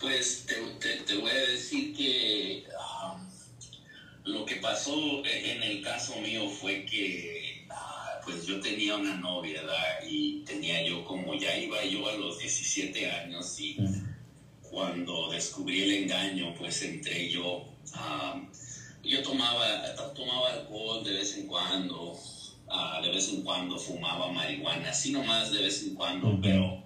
Pues 0.00 0.46
te, 0.46 1.14
voy 1.16 1.30
a 1.30 1.50
decir 1.50 1.94
que 1.94 2.64
um, 2.74 4.32
lo 4.32 4.46
que 4.46 4.56
pasó 4.56 4.94
en 5.24 5.62
el 5.62 5.82
caso 5.82 6.18
mío 6.20 6.48
fue 6.48 6.84
que 6.86 7.41
pues 8.24 8.46
yo 8.46 8.60
tenía 8.60 8.96
una 8.96 9.16
novia 9.16 9.62
y 10.06 10.40
tenía 10.44 10.82
yo 10.86 11.04
como 11.04 11.34
ya 11.34 11.56
iba 11.56 11.84
yo 11.84 12.08
a 12.08 12.14
los 12.14 12.38
17 12.38 13.10
años 13.10 13.58
y 13.60 13.76
cuando 14.62 15.30
descubrí 15.30 15.82
el 15.82 15.92
engaño 16.04 16.54
pues 16.58 16.82
entré 16.82 17.30
yo 17.30 17.64
um, 17.94 18.48
yo 19.02 19.22
tomaba 19.22 19.64
tomaba 20.14 20.50
alcohol 20.50 21.04
de 21.04 21.12
vez 21.12 21.36
en 21.36 21.46
cuando 21.46 22.18
ah, 22.68 23.00
de 23.02 23.10
vez 23.10 23.28
en 23.28 23.42
cuando 23.42 23.78
fumaba 23.78 24.30
marihuana 24.30 24.90
así 24.90 25.10
nomás 25.10 25.50
de 25.52 25.62
vez 25.62 25.82
en 25.82 25.94
cuando 25.94 26.38
pero 26.40 26.82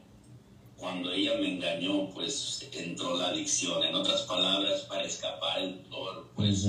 cuando 0.77 1.11
ella 1.11 1.33
me 1.40 1.55
engañó, 1.55 2.11
pues 2.11 2.68
entró 2.72 3.16
la 3.16 3.29
adicción. 3.29 3.83
En 3.83 3.94
otras 3.94 4.22
palabras, 4.22 4.83
para 4.83 5.05
escapar 5.05 5.59
el 5.61 5.83
dolor, 5.88 6.29
pues 6.35 6.66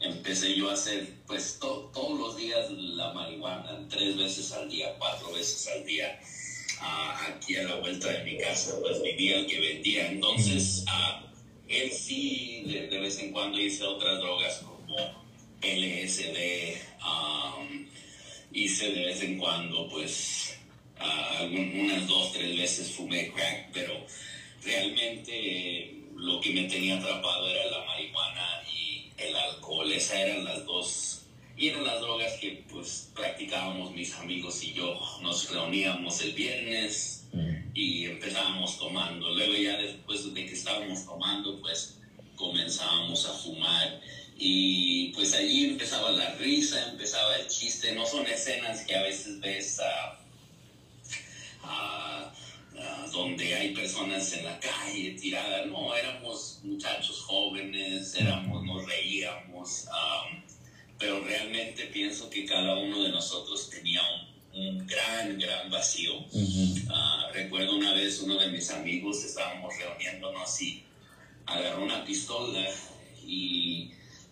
empecé 0.00 0.54
yo 0.56 0.70
a 0.70 0.72
hacer, 0.72 1.06
pues 1.26 1.58
todos 1.60 2.18
los 2.18 2.36
días 2.36 2.70
la 2.70 3.12
marihuana, 3.12 3.86
tres 3.88 4.16
veces 4.16 4.50
al 4.52 4.68
día, 4.68 4.94
cuatro 4.98 5.32
veces 5.32 5.68
al 5.68 5.84
día. 5.84 6.18
aquí 7.28 7.56
a 7.56 7.64
la 7.64 7.76
vuelta 7.76 8.10
de 8.10 8.24
mi 8.24 8.38
casa, 8.38 8.74
pues 8.80 9.02
vivía 9.02 9.36
el 9.36 9.46
que 9.46 9.60
vendía. 9.60 10.10
Entonces, 10.10 10.84
él 11.68 11.90
sí, 11.92 12.62
de, 12.66 12.98
vez 12.98 13.18
en 13.18 13.32
cuando 13.32 13.60
hice 13.60 13.84
otras 13.84 14.18
drogas 14.18 14.58
como 14.58 14.96
LSD, 15.62 16.78
um, 17.04 17.86
hice 18.52 18.92
de 18.92 19.04
vez 19.04 19.22
en 19.22 19.38
cuando, 19.38 19.88
pues, 19.88 20.58
uh, 20.98 21.44
unas 21.44 22.06
dos, 22.08 22.32
tres 22.32 22.56
veces 22.56 22.90
fumé 22.92 23.30
crack, 23.30 23.70
pero 23.72 24.06
realmente 24.64 25.94
lo 26.16 26.40
que 26.40 26.50
me 26.50 26.64
tenía 26.64 26.98
atrapado 26.98 27.48
era 27.48 27.66
la 27.66 27.84
marihuana 27.84 28.49
el 29.20 29.36
alcohol. 29.36 29.90
Esas 29.92 30.18
eran 30.18 30.44
las 30.44 30.64
dos, 30.66 31.20
y 31.60 31.68
eran 31.68 31.84
las 31.84 32.00
drogas 32.00 32.32
que 32.40 32.64
pues 32.70 33.10
practicábamos 33.14 33.92
mis 33.92 34.14
amigos 34.14 34.62
y 34.62 34.72
yo. 34.72 34.98
Nos 35.20 35.50
reuníamos 35.50 36.22
el 36.22 36.32
viernes 36.32 37.24
mm. 37.34 37.56
y 37.74 38.06
empezábamos 38.06 38.78
tomando. 38.78 39.28
Luego 39.34 39.54
ya 39.54 39.76
después 39.76 40.32
de 40.32 40.46
que 40.46 40.54
estábamos 40.54 41.04
tomando, 41.04 41.60
pues 41.60 41.98
comenzábamos 42.34 43.26
a 43.26 43.34
fumar. 43.34 44.00
Y 44.38 45.12
pues 45.12 45.34
allí 45.34 45.66
empezaba 45.66 46.12
la 46.12 46.34
risa, 46.36 46.88
empezaba 46.88 47.36
el 47.36 47.46
chiste. 47.48 47.94
No 47.94 48.06
son 48.06 48.26
escenas 48.26 48.80
que 48.86 48.96
a 48.96 49.02
veces 49.02 49.38
ves 49.40 49.80
a... 49.80 50.16
Ah, 52.82 53.06
donde 53.12 53.54
hay 53.54 53.74
personas 53.74 54.32
en 54.32 54.44
la 54.44 54.58
calle 54.58 55.10
tiradas, 55.20 55.66
no, 55.66 55.94
éramos 55.94 56.60
muchachos 56.62 57.20
jóvenes, 57.20 58.14
éramos, 58.14 58.64
nos 58.64 58.86
reíamos, 58.86 59.86
pero 60.98 61.22
realmente 61.22 61.86
pienso 61.86 62.30
que 62.30 62.46
cada 62.46 62.78
uno 62.78 63.02
de 63.02 63.10
nosotros 63.10 63.68
tenía 63.68 64.00
un, 64.54 64.86
gran, 64.86 65.38
gran 65.38 65.70
vacío. 65.70 66.24
Ah, 66.88 67.28
recuerdo 67.34 67.76
una 67.76 67.92
vez 67.92 68.20
uno 68.20 68.38
de 68.38 68.48
mis 68.48 68.70
amigos, 68.70 69.24
estábamos 69.24 69.74
reuniéndonos 69.76 70.62
y 70.62 70.82
agarró 71.44 71.84
una 71.84 72.02
pistola 72.04 72.66
y 73.26 73.90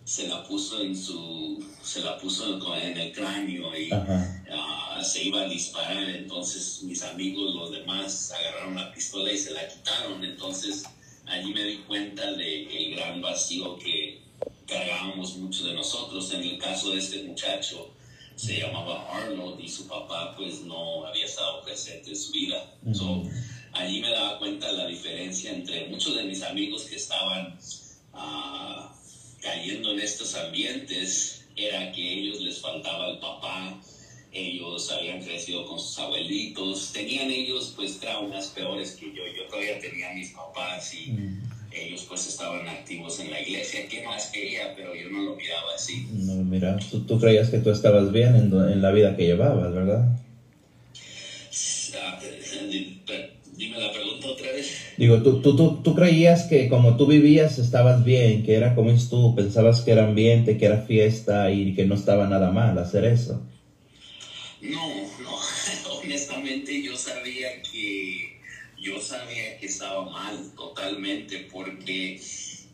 se 0.09 0.27
la 0.27 0.43
puso 0.43 0.81
en 0.81 0.97
su 0.97 1.63
se 1.83 2.01
la 2.01 2.17
puso 2.17 2.59
en 2.79 2.97
el 2.97 3.13
cráneo 3.13 3.79
y 3.79 3.93
uh, 3.93 5.05
se 5.05 5.25
iba 5.25 5.43
a 5.43 5.49
disparar. 5.49 6.09
Entonces 6.09 6.83
mis 6.85 7.03
amigos 7.03 7.55
los 7.55 7.73
demás 7.73 8.33
agarraron 8.33 8.77
la 8.77 8.91
pistola 8.91 9.31
y 9.31 9.37
se 9.37 9.51
la 9.51 9.69
quitaron. 9.69 10.25
Entonces 10.25 10.85
allí 11.27 11.53
me 11.53 11.63
di 11.63 11.77
cuenta 11.87 12.33
de 12.33 12.65
el 12.75 12.97
gran 12.97 13.21
vacío 13.21 13.77
que 13.77 14.23
cargábamos 14.67 15.37
muchos 15.37 15.67
de 15.67 15.75
nosotros. 15.75 16.33
En 16.33 16.43
el 16.43 16.59
caso 16.59 16.91
de 16.91 17.01
este 17.01 17.25
muchacho 17.25 17.91
se 18.35 18.61
llamaba 18.61 19.15
Arnold 19.15 19.61
y 19.61 19.69
su 19.69 19.87
papá 19.87 20.35
pues 20.39 20.63
no 20.63 21.05
había 21.05 21.27
estado 21.27 21.63
presente 21.63 22.09
en 22.09 22.17
su 22.17 22.33
vida. 22.33 22.65
Allí 23.73 24.01
me 24.01 24.11
daba 24.11 24.39
cuenta 24.39 24.73
la 24.73 24.87
diferencia 24.87 25.53
entre 25.53 25.87
muchos 25.89 26.17
de 26.17 26.23
mis 26.23 26.43
amigos 26.43 26.85
que 26.85 26.97
estaban 26.97 27.59
uh, 28.15 28.98
cayendo 29.41 29.93
en 29.93 30.01
estos 30.01 30.35
ambientes 30.35 31.45
era 31.57 31.93
que 31.93 32.21
ellos 32.21 32.41
les 32.41 32.61
faltaba 32.61 33.09
el 33.09 33.19
papá, 33.19 33.81
ellos 34.33 34.93
habían 34.93 35.23
crecido 35.23 35.67
con 35.67 35.79
sus 35.79 35.99
abuelitos, 35.99 36.93
tenían 36.93 37.31
ellos 37.31 37.73
pues 37.75 37.99
traumas 37.99 38.49
peores 38.49 38.93
que 38.93 39.07
yo, 39.07 39.23
yo 39.27 39.47
todavía 39.49 39.79
tenía 39.79 40.13
mis 40.15 40.31
papás 40.31 40.95
y 40.95 41.13
mm. 41.13 41.43
ellos 41.73 42.07
pues 42.09 42.27
estaban 42.27 42.69
activos 42.69 43.19
en 43.21 43.31
la 43.31 43.41
iglesia, 43.41 43.89
¿qué 43.89 44.05
más 44.05 44.27
quería? 44.27 44.75
Pero 44.77 44.95
yo 44.95 45.09
no 45.11 45.23
lo 45.23 45.37
miraba 45.37 45.75
así. 45.75 46.07
No, 46.13 46.35
mira, 46.35 46.77
tú, 46.91 47.05
tú 47.05 47.19
creías 47.19 47.51
que 47.51 47.59
tú 47.59 47.71
estabas 47.71 48.13
bien 48.13 48.37
en, 48.37 48.53
en 48.53 48.83
la 48.83 48.93
vida 48.93 49.17
que 49.17 49.25
llevabas, 49.25 49.73
¿verdad? 49.73 50.07
Digo, 54.99 55.23
¿tú, 55.23 55.41
tú, 55.41 55.55
tú, 55.55 55.81
tú 55.81 55.95
creías 55.95 56.43
que 56.49 56.69
como 56.69 56.97
tú 56.97 57.07
vivías 57.07 57.61
estabas 57.61 58.05
bien, 58.05 58.43
que 58.43 58.57
era 58.57 58.75
como 58.75 58.91
es 58.91 59.09
tú, 59.09 59.33
pensabas 59.37 59.83
que 59.83 59.93
era 59.93 60.03
ambiente, 60.05 60.59
que 60.59 60.67
era 60.67 60.83
fiesta 60.83 61.53
y 61.53 61.73
que 61.73 61.85
no 61.85 61.95
estaba 61.95 62.27
nada 62.27 62.51
mal 62.51 62.77
hacer 62.77 63.05
eso. 63.05 63.41
No, 64.61 64.89
no, 65.23 65.39
honestamente 66.03 66.83
yo 66.83 66.97
sabía 66.97 67.63
que 67.63 68.41
yo 68.77 69.01
sabía 69.01 69.57
que 69.59 69.67
estaba 69.67 70.05
mal 70.11 70.51
totalmente 70.57 71.47
porque 71.53 72.21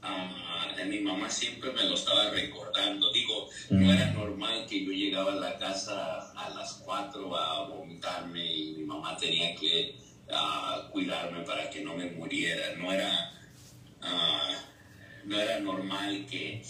uh, 0.02 0.88
mi 0.88 1.00
mamá 1.00 1.28
siempre 1.28 1.72
me 1.72 1.84
lo 1.84 1.94
estaba 1.94 2.30
recordando. 2.30 3.12
Digo, 3.12 3.50
no 3.68 3.92
era 3.92 4.12
normal 4.12 4.64
que 4.66 4.82
yo 4.82 4.92
llegaba 4.92 5.32
a 5.32 5.37
la 5.37 5.58
casa 5.58 6.32
a 6.32 6.48
las 6.54 6.72
4 6.84 7.37
a 7.37 7.68
vomitarme 7.68 8.50
y 8.50 8.72
mi 8.78 8.84
mamá 8.84 9.14
tenía 9.18 9.54
que 9.54 9.94
a 10.30 10.88
cuidarme 10.90 11.42
para 11.44 11.68
que 11.70 11.82
no 11.82 11.96
me 11.96 12.10
muriera. 12.10 12.74
No 12.76 12.92
era, 12.92 13.32
ah, 14.02 14.64
no 15.24 15.40
era 15.40 15.60
normal 15.60 16.26
que 16.28 16.62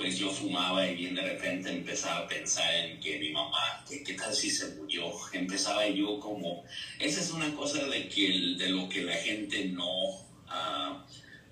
pues 0.00 0.18
yo 0.18 0.30
fumaba 0.30 0.86
y 0.86 0.96
bien 0.96 1.14
de 1.14 1.20
repente 1.20 1.70
empezaba 1.70 2.20
a 2.20 2.26
pensar 2.26 2.74
en 2.74 2.98
que 3.00 3.18
mi 3.18 3.32
mamá, 3.32 3.84
que 3.86 4.02
qué 4.02 4.14
tal 4.14 4.34
si 4.34 4.50
se 4.50 4.74
murió. 4.76 5.12
Empezaba 5.32 5.86
yo 5.88 6.18
como, 6.18 6.64
esa 6.98 7.20
es 7.20 7.30
una 7.30 7.54
cosa 7.54 7.84
de, 7.84 8.08
que, 8.08 8.56
de 8.56 8.68
lo 8.70 8.88
que 8.88 9.02
la 9.02 9.14
gente 9.14 9.66
no, 9.66 10.08
uh, 10.08 11.04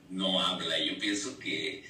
no 0.08 0.40
habla. 0.40 0.78
Yo 0.78 0.98
pienso 0.98 1.38
que 1.38 1.84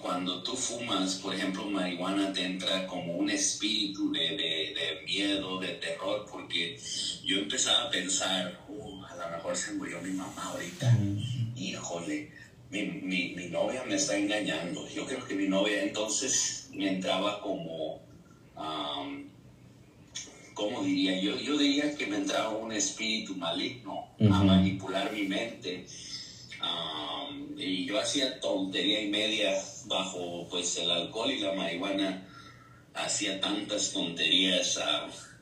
cuando 0.00 0.42
tú 0.42 0.56
fumas, 0.56 1.16
por 1.16 1.34
ejemplo, 1.34 1.64
marihuana, 1.66 2.32
te 2.32 2.44
entra 2.44 2.86
como 2.86 3.14
un 3.14 3.30
espíritu 3.30 4.12
de, 4.12 4.20
de, 4.20 5.02
miedo, 5.04 5.58
de 5.58 5.68
terror, 5.74 6.26
porque 6.30 6.78
yo 7.24 7.38
empezaba 7.38 7.84
a 7.84 7.90
pensar, 7.90 8.60
uh, 8.68 9.04
a 9.04 9.16
lo 9.16 9.36
mejor 9.36 9.56
se 9.56 9.72
murió 9.74 10.00
mi 10.02 10.12
mamá 10.12 10.50
ahorita, 10.52 10.96
híjole, 11.56 12.30
mi, 12.70 12.82
mi, 12.82 13.34
mi, 13.34 13.48
novia 13.48 13.84
me 13.84 13.94
está 13.94 14.16
engañando. 14.16 14.88
Yo 14.88 15.06
creo 15.06 15.24
que 15.24 15.34
mi 15.34 15.46
novia 15.46 15.82
entonces 15.82 16.68
me 16.72 16.88
entraba 16.88 17.40
como, 17.40 18.00
um, 18.56 19.24
¿cómo 20.54 20.82
diría? 20.82 21.20
Yo, 21.20 21.38
yo 21.38 21.56
diría 21.56 21.94
que 21.94 22.06
me 22.06 22.16
entraba 22.16 22.50
un 22.50 22.72
espíritu 22.72 23.36
maligno 23.36 24.08
a 24.20 24.42
manipular 24.42 25.12
mi 25.12 25.24
mente 25.24 25.86
y 27.56 27.86
yo 27.86 28.00
hacía 28.00 28.40
tontería 28.40 29.00
y 29.02 29.08
media 29.08 29.58
bajo 29.86 30.46
pues 30.48 30.76
el 30.78 30.90
alcohol 30.90 31.30
y 31.30 31.40
la 31.40 31.52
marihuana. 31.52 32.28
Hacía 32.94 33.40
tantas 33.40 33.92
tonterías. 33.92 34.78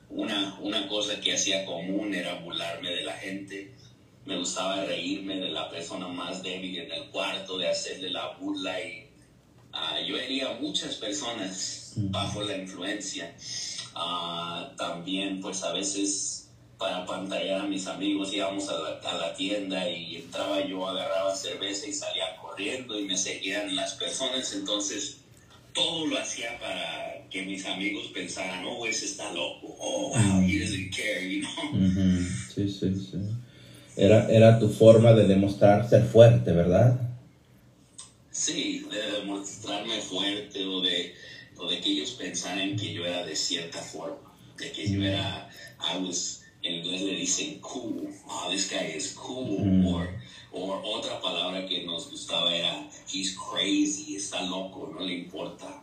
una, 0.09 0.59
una 0.61 0.89
cosa 0.89 1.21
que 1.21 1.35
hacía 1.35 1.65
común 1.65 2.15
era 2.15 2.41
burlarme 2.41 2.91
de 2.91 3.03
la 3.03 3.13
gente. 3.13 3.75
Me 4.25 4.39
gustaba 4.39 4.85
reírme 4.85 5.37
de 5.37 5.49
la 5.49 5.69
persona 5.69 6.09
más 6.09 6.43
débil 6.43 6.79
en 6.79 6.93
el 6.93 7.11
cuarto, 7.11 7.59
de 7.59 7.69
hacerle 7.69 8.11
la 8.11 8.37
burla 8.37 8.81
y 8.81 9.13
yo 10.07 10.17
hería 10.19 10.59
muchas 10.61 10.97
personas 10.97 11.95
bajo 11.97 12.43
la 12.43 12.57
influencia. 12.57 13.35
también 14.77 15.41
pues 15.41 15.63
a 15.63 15.73
veces 15.73 16.42
para 16.83 17.07
pantallar 17.07 17.61
a 17.61 17.67
mis 17.69 17.87
amigos, 17.87 18.35
íbamos 18.35 18.69
a 18.69 18.73
la, 18.73 19.09
a 19.09 19.15
la, 19.17 19.35
tienda 19.35 19.89
y 19.89 20.17
entraba 20.17 20.67
yo, 20.67 20.85
agarraba 20.89 21.33
cerveza 21.33 21.87
y 21.87 21.93
salía 21.93 22.37
corriendo 22.41 22.99
y 22.99 23.05
me 23.05 23.17
seguían 23.17 23.77
las 23.77 23.95
personas, 23.95 24.53
entonces 24.53 25.19
todo 25.73 26.09
lo 26.09 26.19
hacía 26.19 26.59
para 26.59 27.29
que 27.31 27.43
mis 27.43 27.65
amigos 27.67 28.09
pensaran, 28.13 28.65
oh, 28.67 28.85
ese 28.85 29.05
está 29.05 29.33
loco, 29.33 29.77
oh, 29.79 30.09
wow, 30.09 30.43
he 30.43 30.59
doesn't 30.59 30.93
care, 30.93 31.25
you 31.25 31.43
know. 31.43 32.21
Sí, 32.53 32.69
sí, 32.69 32.93
sí. 32.97 33.19
Era, 33.97 34.29
era 34.29 34.59
tu 34.59 34.69
forma 34.69 35.13
de 35.13 35.29
demostrar 35.29 35.89
ser 35.89 36.03
fuerte, 36.03 36.51
¿verdad? 36.51 36.99
Sí, 38.33 38.85
de 38.91 39.21
demostrarme 39.21 40.01
fuerte 40.01 40.65
o 40.65 40.81
de, 40.81 41.15
o 41.59 41.71
de 41.71 41.81
que 41.81 41.93
ellos 41.93 42.11
pensaran 42.19 42.77
que 42.77 42.93
yo 42.93 43.07
era 43.07 43.25
de 43.25 43.37
cierta 43.37 43.79
forma, 43.79 44.35
de 44.59 44.73
que 44.73 44.91
yo 44.91 45.01
era, 45.05 45.49
I 45.79 45.99
was 45.99 46.42
en 46.63 46.75
inglés 46.75 47.03
le 47.03 47.15
dicen 47.17 47.61
cool, 47.61 48.09
oh, 48.27 48.49
this 48.51 48.71
guy 48.71 48.97
is 48.97 49.15
cool, 49.15 50.09
o 50.53 50.83
otra 50.85 51.21
palabra 51.21 51.67
que 51.67 51.85
nos 51.85 52.11
gustaba 52.11 52.55
era 52.55 52.89
he's 53.13 53.37
crazy, 53.37 54.17
está 54.17 54.43
loco, 54.43 54.93
no 54.95 55.05
le 55.05 55.15
importa. 55.15 55.83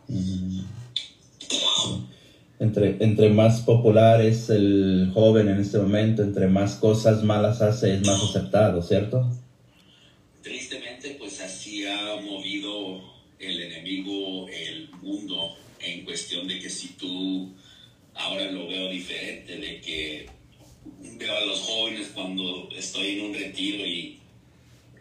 Entre, 2.58 2.96
entre 3.00 3.30
más 3.30 3.60
popular 3.62 4.20
es 4.20 4.50
el 4.50 5.10
joven 5.14 5.48
en 5.48 5.60
este 5.60 5.78
momento, 5.78 6.22
entre 6.22 6.46
más 6.46 6.76
cosas 6.76 7.24
malas 7.24 7.62
hace, 7.62 7.94
es 7.94 8.06
más 8.06 8.22
aceptado, 8.22 8.82
¿cierto? 8.82 9.28
Tristemente, 10.42 11.16
pues 11.18 11.40
así 11.40 11.86
ha 11.86 12.20
movido 12.20 13.00
el 13.38 13.62
enemigo 13.62 14.46
el 14.48 14.90
mundo 15.02 15.56
en 15.80 16.04
cuestión 16.04 16.46
de 16.46 16.60
que 16.60 16.68
si 16.68 16.88
tú, 16.88 17.54
ahora 18.14 18.50
lo 18.50 18.68
veo 18.68 18.90
diferente, 18.90 19.56
de 19.56 19.80
que 19.80 20.39
veo 21.20 21.36
a 21.36 21.44
los 21.44 21.60
jóvenes 21.60 22.08
cuando 22.14 22.68
estoy 22.74 23.18
en 23.18 23.26
un 23.26 23.34
retiro 23.34 23.86
y 23.86 24.18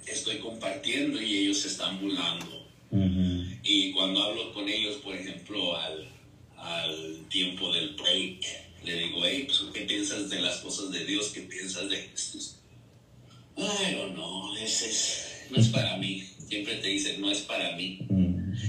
estoy 0.05 0.37
compartiendo 0.39 1.21
y 1.21 1.37
ellos 1.37 1.59
se 1.59 1.69
están 1.69 1.99
burlando. 2.01 2.67
Y 3.63 3.91
cuando 3.91 4.23
hablo 4.23 4.53
con 4.53 4.67
ellos, 4.67 4.97
por 4.97 5.15
ejemplo, 5.15 5.77
al, 5.77 6.09
al 6.57 7.25
tiempo 7.29 7.71
del 7.71 7.95
break, 7.95 8.45
le 8.83 8.93
digo, 8.95 9.21
hey, 9.23 9.45
pues, 9.47 9.61
¿qué 9.73 9.81
piensas 9.81 10.29
de 10.29 10.41
las 10.41 10.57
cosas 10.57 10.91
de 10.91 11.05
Dios? 11.05 11.29
¿Qué 11.29 11.41
piensas 11.41 11.89
de 11.89 11.97
Jesús? 11.97 12.55
Ay, 13.55 14.11
no, 14.15 14.57
ese 14.57 14.89
es, 14.89 15.45
no 15.51 15.57
es 15.57 15.67
para 15.67 15.97
mí. 15.97 16.23
Siempre 16.47 16.75
te 16.77 16.87
dicen, 16.87 17.21
no 17.21 17.29
es 17.29 17.39
para 17.41 17.75
mí. 17.75 17.99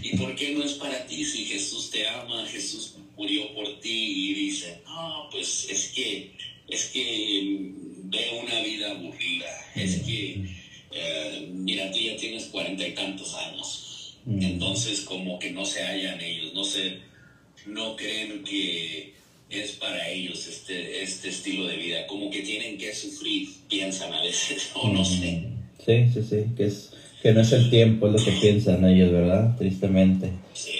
Y 0.02 0.10
¿y 0.10 0.16
por 0.16 0.34
qué 0.36 0.54
no 0.54 0.64
es 0.64 0.74
para 0.74 1.06
ti 1.06 1.24
si 1.24 1.46
Jesús 1.46 1.90
te 1.90 2.06
ama, 2.06 2.46
Jesús 2.46 2.94
murió 3.16 3.54
por 3.54 3.80
ti? 3.80 4.30
Y 4.30 4.34
dicen, 4.34 4.80
no, 4.84 5.28
pues 5.30 5.66
es 5.70 5.88
que, 5.94 6.32
es 6.70 6.87
que 6.87 7.72
veo 8.04 8.40
una 8.40 8.61
vida 8.61 8.90
aburrida, 8.90 9.46
es 9.74 9.96
que, 9.96 10.40
eh, 10.92 11.48
mira, 11.52 11.90
tú 11.90 11.98
ya 11.98 12.16
tienes 12.16 12.44
cuarenta 12.46 12.87
y 12.87 12.92
tantos 12.92 13.35
años, 13.35 14.16
entonces 14.26 15.00
como 15.00 15.38
que 15.38 15.50
no 15.50 15.64
se 15.64 15.83
hallan 15.83 16.20
ellos, 16.20 16.52
no 16.52 16.64
se, 16.64 16.98
no 17.66 17.96
creen 17.96 18.44
que 18.44 19.14
es 19.50 19.72
para 19.72 20.09
ellos 20.09 20.46
este, 20.46 21.02
este 21.02 21.28
estilo 21.28 21.66
de 21.66 21.76
vida, 21.76 22.06
como 22.06 22.30
que 22.30 22.42
tienen 22.42 22.78
que 22.78 22.94
sufrir, 22.94 23.48
piensan 23.68 24.12
a 24.12 24.22
veces, 24.22 24.70
o 24.74 24.88
no 24.88 25.04
sé. 25.04 25.42
Sí, 25.85 26.04
sí, 26.12 26.22
sí, 26.22 26.44
que 26.56 26.66
es 26.66 26.90
que 27.22 27.33
no 27.33 27.40
es 27.40 27.52
el 27.52 27.68
tiempo, 27.68 28.06
es 28.06 28.12
lo 28.12 28.24
que 28.24 28.33
piensan 28.40 28.85
ellos, 28.85 29.11
¿verdad? 29.11 29.56
Tristemente. 29.56 30.30
Sí, 30.54 30.70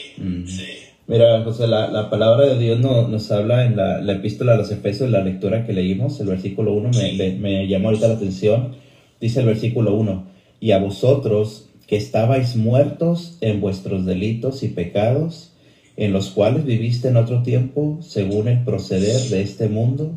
sí. 0.46 0.62
Mira, 1.11 1.42
José, 1.42 1.66
la, 1.66 1.90
la, 1.90 2.09
palabra 2.09 2.46
de 2.46 2.57
Dios 2.57 2.79
no, 2.79 3.09
nos 3.09 3.33
habla 3.33 3.66
en 3.66 3.75
la, 3.75 4.01
la, 4.01 4.12
epístola 4.12 4.53
a 4.53 4.57
los 4.57 4.70
Efesios, 4.70 5.11
la 5.11 5.25
lectura 5.25 5.66
que 5.66 5.73
leímos, 5.73 6.20
el 6.20 6.29
versículo 6.29 6.73
1 6.73 6.90
me, 6.90 7.33
me, 7.33 7.66
llamó 7.66 7.88
ahorita 7.88 8.07
la 8.07 8.14
atención. 8.14 8.77
Dice 9.20 9.40
el 9.40 9.46
versículo 9.46 9.96
1, 9.96 10.27
y 10.61 10.70
a 10.70 10.79
vosotros 10.79 11.68
que 11.88 11.96
estabais 11.96 12.55
muertos 12.55 13.38
en 13.40 13.61
vuestros 13.61 14.07
delitos 14.07 14.62
y 14.62 14.68
pecados, 14.68 15.51
en 15.96 16.12
los 16.12 16.29
cuales 16.29 16.64
viviste 16.64 17.09
en 17.09 17.16
otro 17.16 17.42
tiempo, 17.42 17.99
según 18.03 18.46
el 18.46 18.62
proceder 18.62 19.20
de 19.31 19.42
este 19.42 19.68
mundo, 19.68 20.12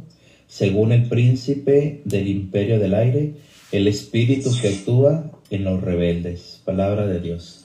según 0.45 0.91
el 0.91 1.09
príncipe 1.09 2.01
del 2.05 2.27
imperio 2.27 2.77
del 2.77 2.93
aire, 2.93 3.33
el 3.71 3.87
espíritu 3.87 4.51
que 4.61 4.67
actúa 4.67 5.31
en 5.49 5.63
los 5.63 5.81
rebeldes. 5.81 6.61
Palabra 6.63 7.07
de 7.07 7.19
Dios. 7.19 7.62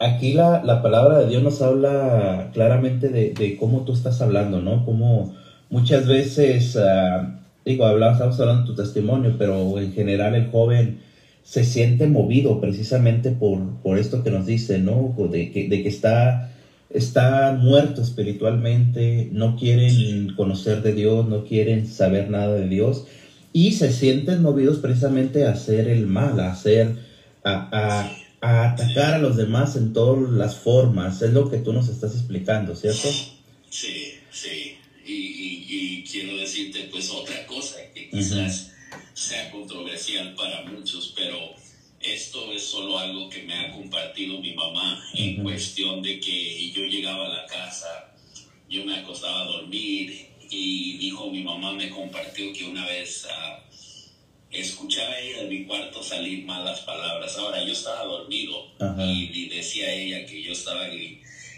Aquí 0.00 0.32
la, 0.32 0.62
la 0.64 0.82
palabra 0.82 1.20
de 1.20 1.28
Dios 1.28 1.42
nos 1.42 1.62
habla 1.62 2.50
claramente 2.52 3.08
de, 3.08 3.56
cómo 3.58 3.84
tú 3.84 3.92
estás 3.92 4.20
hablando, 4.20 4.60
¿no? 4.60 4.84
Como 4.84 5.34
muchas 5.70 6.06
veces, 6.06 6.76
uh, 6.76 7.26
digo, 7.64 7.86
hablamos, 7.86 8.16
estamos 8.16 8.40
hablando 8.40 8.62
de 8.62 8.68
tu 8.68 8.74
testimonio, 8.74 9.36
pero 9.38 9.78
en 9.78 9.92
general 9.92 10.34
el 10.34 10.50
joven 10.50 11.00
se 11.44 11.64
siente 11.64 12.06
movido 12.06 12.60
precisamente 12.60 13.30
por, 13.30 13.60
por 13.82 13.98
esto 13.98 14.22
que 14.24 14.30
nos 14.30 14.46
dice, 14.46 14.78
¿no? 14.78 15.14
De 15.30 15.52
que, 15.52 15.68
de 15.68 15.82
que 15.82 15.88
está, 15.88 16.50
está 16.90 17.56
muerto 17.58 18.02
espiritualmente, 18.02 19.28
no 19.32 19.56
quieren 19.56 20.34
conocer 20.36 20.82
de 20.82 20.94
Dios, 20.94 21.28
no 21.28 21.44
quieren 21.44 21.86
saber 21.86 22.28
nada 22.30 22.54
de 22.54 22.68
Dios 22.68 23.06
y 23.54 23.72
se 23.72 23.92
sienten 23.92 24.42
movidos 24.42 24.78
precisamente 24.78 25.46
a 25.46 25.52
hacer 25.52 25.86
el 25.86 26.08
mal, 26.08 26.40
a 26.40 26.50
hacer, 26.50 26.96
a, 27.44 28.10
atacar 28.44 29.14
a 29.14 29.18
los 29.18 29.36
demás 29.36 29.76
en 29.76 29.92
todas 29.92 30.30
las 30.30 30.56
formas. 30.56 31.22
Es 31.22 31.32
lo 31.32 31.50
que 31.50 31.58
tú 31.58 31.72
nos 31.72 31.88
estás 31.88 32.14
explicando, 32.14 32.74
¿cierto? 32.74 33.08
Sí, 33.70 34.14
sí. 34.30 34.76
Y, 35.06 36.04
quiero 36.04 36.36
decirte 36.36 36.88
pues 36.92 37.10
otra 37.10 37.44
cosa 37.46 37.76
que 37.92 38.08
quizás 38.08 38.70
sea 39.14 39.50
controversial 39.50 40.34
para 40.34 40.64
muchos, 40.66 41.12
pero 41.16 41.36
esto 42.00 42.52
es 42.52 42.62
solo 42.62 42.98
algo 42.98 43.28
que 43.28 43.42
me 43.42 43.54
ha 43.54 43.72
compartido 43.72 44.40
mi 44.40 44.54
mamá 44.54 45.02
en 45.14 45.42
cuestión 45.42 46.02
de 46.02 46.20
que 46.20 46.70
yo 46.70 46.84
llegaba 46.84 47.26
a 47.26 47.40
la 47.40 47.46
casa, 47.46 48.14
yo 48.68 48.84
me 48.84 48.96
acostaba 48.98 49.42
a 49.42 49.46
dormir 49.46 50.28
y 50.50 50.98
dijo 50.98 51.30
mi 51.30 51.42
mamá 51.42 51.72
me 51.72 51.90
compartió 51.90 52.52
que 52.52 52.66
una 52.66 52.86
vez 52.86 53.26
uh, 53.26 53.73
escuchaba 54.54 55.18
ella 55.18 55.42
en 55.42 55.48
mi 55.48 55.64
cuarto 55.64 56.02
salir 56.02 56.44
malas 56.44 56.80
palabras. 56.80 57.36
Ahora 57.36 57.62
yo 57.64 57.72
estaba 57.72 58.04
dormido 58.04 58.70
y, 58.98 59.48
decía 59.48 59.92
ella 59.92 60.24
que 60.26 60.42
yo 60.42 60.52
estaba 60.52 60.86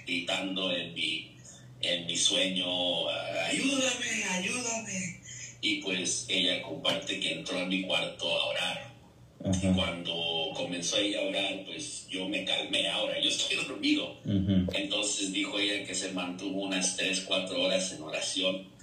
gritando 0.06 0.72
en 0.72 0.94
mi, 0.94 1.32
en 1.80 2.06
mi 2.06 2.16
sueño, 2.16 3.09
ayúdame, 3.09 4.24
ayúdame. 4.30 5.20
Y 5.61 5.76
pues 5.82 6.26
ella 6.28 6.62
comparte 6.62 7.18
que 7.18 7.32
entró 7.32 7.59
en 7.59 7.68
mi 7.68 7.82
cuarto 7.82 8.28
a 8.28 8.46
orar. 8.46 8.96
Y 9.62 9.66
cuando 9.74 10.52
comenzó 10.54 10.96
ella 10.96 11.20
a 11.20 11.28
orar, 11.28 11.64
pues 11.66 12.06
yo 12.09 12.28
me 12.28 12.44
calmé. 12.44 12.88
Ahora 12.88 13.20
yo 13.20 13.28
estoy 13.28 13.56
dormido. 13.68 14.16
Entonces 14.24 15.32
dijo 15.32 15.59
ella 15.59 15.87
que 15.87 15.94
se 15.94 16.12
mantuvo 16.12 16.62
unas 16.62 16.96
3, 16.96 17.24
4 17.26 17.62
horas 17.62 17.92
en 17.92 18.02
oración 18.02 18.75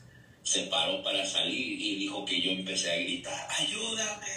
se 0.44 0.64
paró 0.64 1.02
para 1.02 1.26
salir 1.26 1.82
y 1.82 1.96
dijo 1.96 2.26
que 2.26 2.42
yo 2.42 2.52
empecé 2.52 2.92
a 2.92 2.98
gritar, 2.98 3.48
ayúdame, 3.60 4.28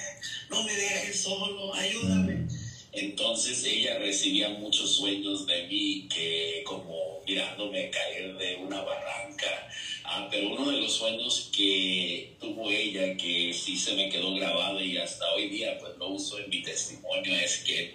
no 0.51 0.63
me 0.63 0.73
dejes 0.73 1.21
solo, 1.21 1.75
ayúdame. 1.75 2.47
Entonces 2.93 3.63
ella 3.65 3.99
recibía 3.99 4.49
muchos 4.51 4.97
sueños 4.97 5.47
de 5.47 5.67
mí 5.67 6.09
que 6.09 6.63
como 6.65 7.21
mirándome 7.27 7.91
caer 7.91 8.39
de 8.39 8.57
una 8.57 8.81
barranca. 8.81 9.69
Ah, 10.05 10.29
pero 10.31 10.55
uno 10.55 10.71
de 10.71 10.81
los 10.81 10.95
sueños 10.95 11.51
que 11.55 12.35
tuvo 12.41 12.71
ella 12.71 13.15
que 13.17 13.53
sí 13.53 13.77
se 13.77 13.95
me 13.95 14.09
quedó 14.09 14.35
grabado 14.35 14.81
y 14.81 14.97
hasta 14.97 15.31
hoy 15.35 15.49
día 15.51 15.77
pues 15.79 15.97
lo 15.99 16.09
uso 16.09 16.39
en 16.39 16.49
mi 16.49 16.63
testimonio 16.63 17.35
es 17.35 17.59
que 17.59 17.95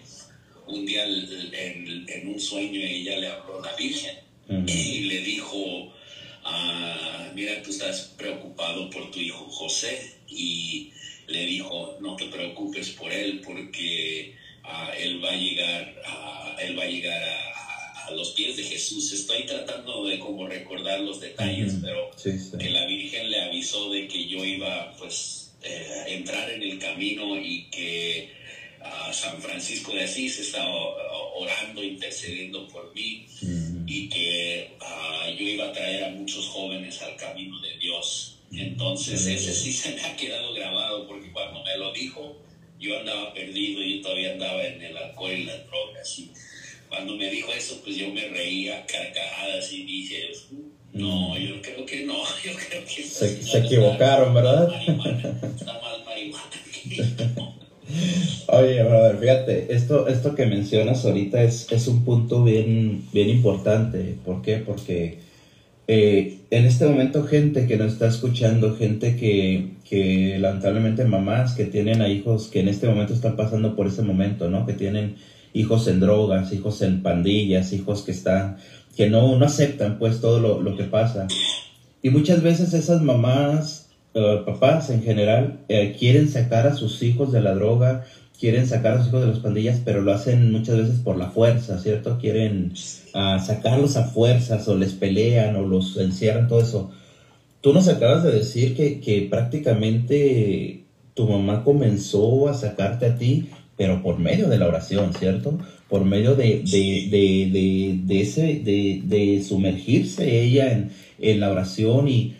un 0.68 0.86
día 0.86 1.06
en, 1.06 2.06
en 2.08 2.28
un 2.28 2.40
sueño 2.40 2.80
ella 2.80 3.18
le 3.18 3.28
habló 3.28 3.64
a 3.64 3.72
la 3.72 3.76
Virgen 3.76 4.20
y 4.68 5.02
le 5.02 5.20
dijo, 5.22 5.94
Ah, 6.44 7.32
mira, 7.34 7.62
tú 7.62 7.70
estás 7.70 8.14
preocupado 8.18 8.90
por 8.90 9.12
tu 9.12 9.20
hijo 9.20 9.46
José 9.50 10.16
y 10.28 10.92
le 11.28 11.46
dijo, 11.46 11.98
no 12.00 12.16
te 12.16 12.26
preocupes 12.26 12.90
por 12.90 13.12
él 13.12 13.42
porque 13.44 14.36
ah, 14.64 14.92
él 14.98 15.24
va 15.24 15.32
a 15.32 15.36
llegar, 15.36 16.02
a, 16.06 16.56
él 16.62 16.78
va 16.78 16.84
a, 16.84 16.88
llegar 16.88 17.22
a, 17.24 18.12
los 18.12 18.32
pies 18.32 18.58
de 18.58 18.64
Jesús. 18.64 19.12
Estoy 19.14 19.46
tratando 19.46 20.06
de 20.06 20.20
como 20.20 20.46
recordar 20.46 21.00
los 21.00 21.22
detalles, 21.22 21.78
pero 21.82 22.10
que 22.60 22.70
la 22.70 22.86
Virgen 22.86 23.32
le 23.32 23.40
avisó 23.40 23.90
de 23.90 24.08
que 24.08 24.28
yo 24.28 24.44
iba 24.44 24.94
pues 24.98 25.54
eh, 25.64 26.04
entrar 26.08 26.50
en 26.50 26.62
el 26.62 26.78
camino 26.78 27.38
y 27.40 27.70
que 27.70 28.30
a 28.84 29.14
San 29.14 29.42
Francisco 29.42 29.94
de 29.94 30.04
Asís 30.04 30.40
estaba 30.40 30.74
orando, 31.42 31.84
intercediendo 31.84 32.68
por 32.68 32.94
mí 32.94 33.26
y 33.88 34.10
que 34.10 34.72
ah, 34.80 35.28
yo 35.38 35.48
iba 35.48 35.68
a 35.68 35.74
traer 35.74 36.06
a 36.06 36.10
muchos 36.10 36.48
jóvenes 36.48 37.02
al 37.02 37.16
camino 37.16 37.60
de 37.62 37.78
Dios. 37.78 38.40
Entonces 38.52 39.26
ese 39.26 39.54
sí 39.54 39.72
se 39.72 39.96
me 39.96 40.02
ha 40.02 40.16
quedado 40.16 40.54
grabado 40.54 41.08
porque 41.08 41.32
cuando 41.32 41.64
me 41.64 41.78
lo 41.78 41.92
dijo 41.94 42.42
yo 42.82 43.00
andaba 43.00 43.34
perdido, 43.34 43.84
y 43.84 44.02
todavía 44.02 44.32
andaba 44.34 44.66
en 44.66 44.82
el 44.82 44.98
alcohol 44.98 45.32
y 45.32 45.44
las 45.44 45.66
drogas. 45.68 46.20
Y 46.20 46.32
cuando 46.90 47.16
me 47.16 47.30
dijo 47.30 47.54
eso, 47.54 47.80
pues 47.84 47.96
yo 47.96 48.10
me 48.10 48.28
reía 48.28 48.86
carcajadas 48.88 49.72
y 49.72 49.84
dije, 49.84 50.32
no, 50.94 51.38
yo 51.38 51.62
creo 51.62 51.86
que 51.86 52.04
no, 52.06 52.16
yo 52.44 52.54
creo 52.54 52.84
que... 52.84 53.04
Se, 53.04 53.44
se 53.44 53.58
equivocaron, 53.60 54.34
¿verdad? 54.34 54.74
Está 54.82 55.80
mal 55.80 56.04
marihuana. 56.04 57.52
Oye, 58.48 58.84
brother, 58.84 59.18
fíjate, 59.18 59.74
esto, 59.74 60.08
esto 60.08 60.36
que 60.36 60.46
mencionas 60.46 61.06
ahorita 61.06 61.42
es, 61.44 61.72
es 61.72 61.88
un 61.88 62.04
punto 62.04 62.44
bien, 62.44 63.04
bien 63.14 63.30
importante. 63.30 64.16
¿Por 64.26 64.42
qué? 64.42 64.58
Porque 64.58 65.20
eh, 65.88 66.40
en 66.50 66.66
este 66.66 66.86
momento 66.86 67.24
gente 67.24 67.68
que 67.68 67.78
nos 67.78 67.94
está 67.94 68.08
escuchando, 68.08 68.76
gente 68.76 69.16
que, 69.16 69.72
que 69.88 70.38
lamentablemente 70.40 71.06
mamás 71.06 71.54
que 71.54 71.66
tienen 71.66 72.02
a 72.02 72.08
hijos 72.08 72.48
que 72.48 72.62
en 72.62 72.68
este 72.68 72.88
momento 72.88 73.14
están 73.14 73.36
pasando 73.36 73.76
por 73.76 73.88
ese 73.88 74.02
momento, 74.02 74.50
¿no? 74.50 74.66
Que 74.66 74.74
tienen 74.74 75.16
hijos 75.54 75.88
en 75.88 76.00
drogas, 76.00 76.54
hijos 76.54 76.82
en 76.82 77.04
pandillas, 77.04 77.74
hijos 77.74 78.04
que 78.04 78.12
están, 78.12 78.58
que 78.96 79.10
no, 79.10 79.38
no 79.38 79.46
aceptan 79.46 80.00
pues 80.00 80.22
todo 80.22 80.40
lo, 80.40 80.62
lo 80.62 80.78
que 80.78 80.86
pasa. 80.86 81.28
Y 82.02 82.10
muchas 82.10 82.42
veces 82.42 82.74
esas 82.74 83.02
mamás 83.02 83.91
eh, 84.14 84.42
papás 84.46 84.90
en 84.90 85.04
general 85.04 85.60
eh, 85.70 85.96
quieren 85.98 86.30
sacar 86.30 86.68
a 86.68 86.76
sus 86.76 87.02
hijos 87.02 87.32
de 87.32 87.42
la 87.42 87.54
droga, 87.54 88.04
quieren 88.40 88.68
sacar 88.68 88.94
a 88.94 88.98
sus 89.00 89.08
hijos 89.08 89.22
de 89.22 89.28
las 89.28 89.40
pandillas, 89.40 89.80
pero 89.86 90.02
lo 90.02 90.12
hacen 90.14 90.52
muchas 90.52 90.78
veces 90.78 91.00
por 91.00 91.18
la 91.18 91.30
fuerza, 91.30 91.80
¿cierto? 91.80 92.18
Quieren 92.20 92.74
uh, 93.14 93.40
sacarlos 93.40 93.98
a 93.98 94.06
fuerzas 94.06 94.68
o 94.68 94.76
les 94.76 94.94
pelean 94.94 95.56
o 95.56 95.68
los 95.68 95.96
encierran, 95.98 96.48
todo 96.48 96.62
eso. 96.62 96.92
Tú 97.62 97.72
nos 97.72 97.88
acabas 97.88 98.24
de 98.24 98.32
decir 98.32 98.76
que, 98.76 99.00
que 99.00 99.28
prácticamente 99.30 100.84
tu 101.14 101.28
mamá 101.28 101.64
comenzó 101.64 102.50
a 102.50 102.56
sacarte 102.56 103.06
a 103.06 103.16
ti, 103.16 103.50
pero 103.78 104.02
por 104.02 104.18
medio 104.18 104.50
de 104.50 104.58
la 104.58 104.68
oración, 104.68 105.14
¿cierto? 105.14 105.60
Por 105.88 106.04
medio 106.04 106.36
de, 106.36 106.64
de, 106.66 107.08
de, 107.12 107.50
de, 107.52 108.00
de 108.04 108.22
ese, 108.22 108.44
de 109.06 109.44
sumergirse 109.48 110.42
ella 110.42 110.72
en, 110.72 110.90
en 111.20 111.40
la 111.40 111.52
oración 111.52 112.08
y 112.08 112.36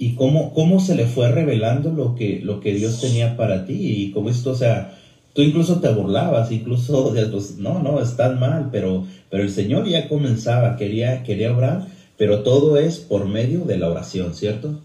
y 0.00 0.14
cómo, 0.14 0.52
cómo 0.54 0.80
se 0.80 0.96
le 0.96 1.06
fue 1.06 1.30
revelando 1.30 1.92
lo 1.92 2.16
que, 2.16 2.40
lo 2.42 2.58
que 2.60 2.72
Dios 2.74 3.00
tenía 3.00 3.36
para 3.36 3.66
ti 3.66 3.74
y 3.78 4.10
cómo 4.10 4.30
esto, 4.30 4.50
o 4.50 4.54
sea, 4.56 4.98
tú 5.34 5.42
incluso 5.42 5.80
te 5.80 5.92
burlabas, 5.92 6.50
incluso, 6.50 7.14
pues, 7.30 7.58
no, 7.58 7.80
no, 7.80 8.02
están 8.02 8.40
mal, 8.40 8.70
pero, 8.72 9.06
pero 9.30 9.42
el 9.42 9.50
Señor 9.50 9.88
ya 9.88 10.08
comenzaba, 10.08 10.76
quería, 10.76 11.22
quería 11.22 11.54
orar, 11.54 11.86
pero 12.16 12.42
todo 12.42 12.78
es 12.78 12.98
por 12.98 13.28
medio 13.28 13.66
de 13.66 13.76
la 13.76 13.90
oración, 13.90 14.34
¿cierto? 14.34 14.80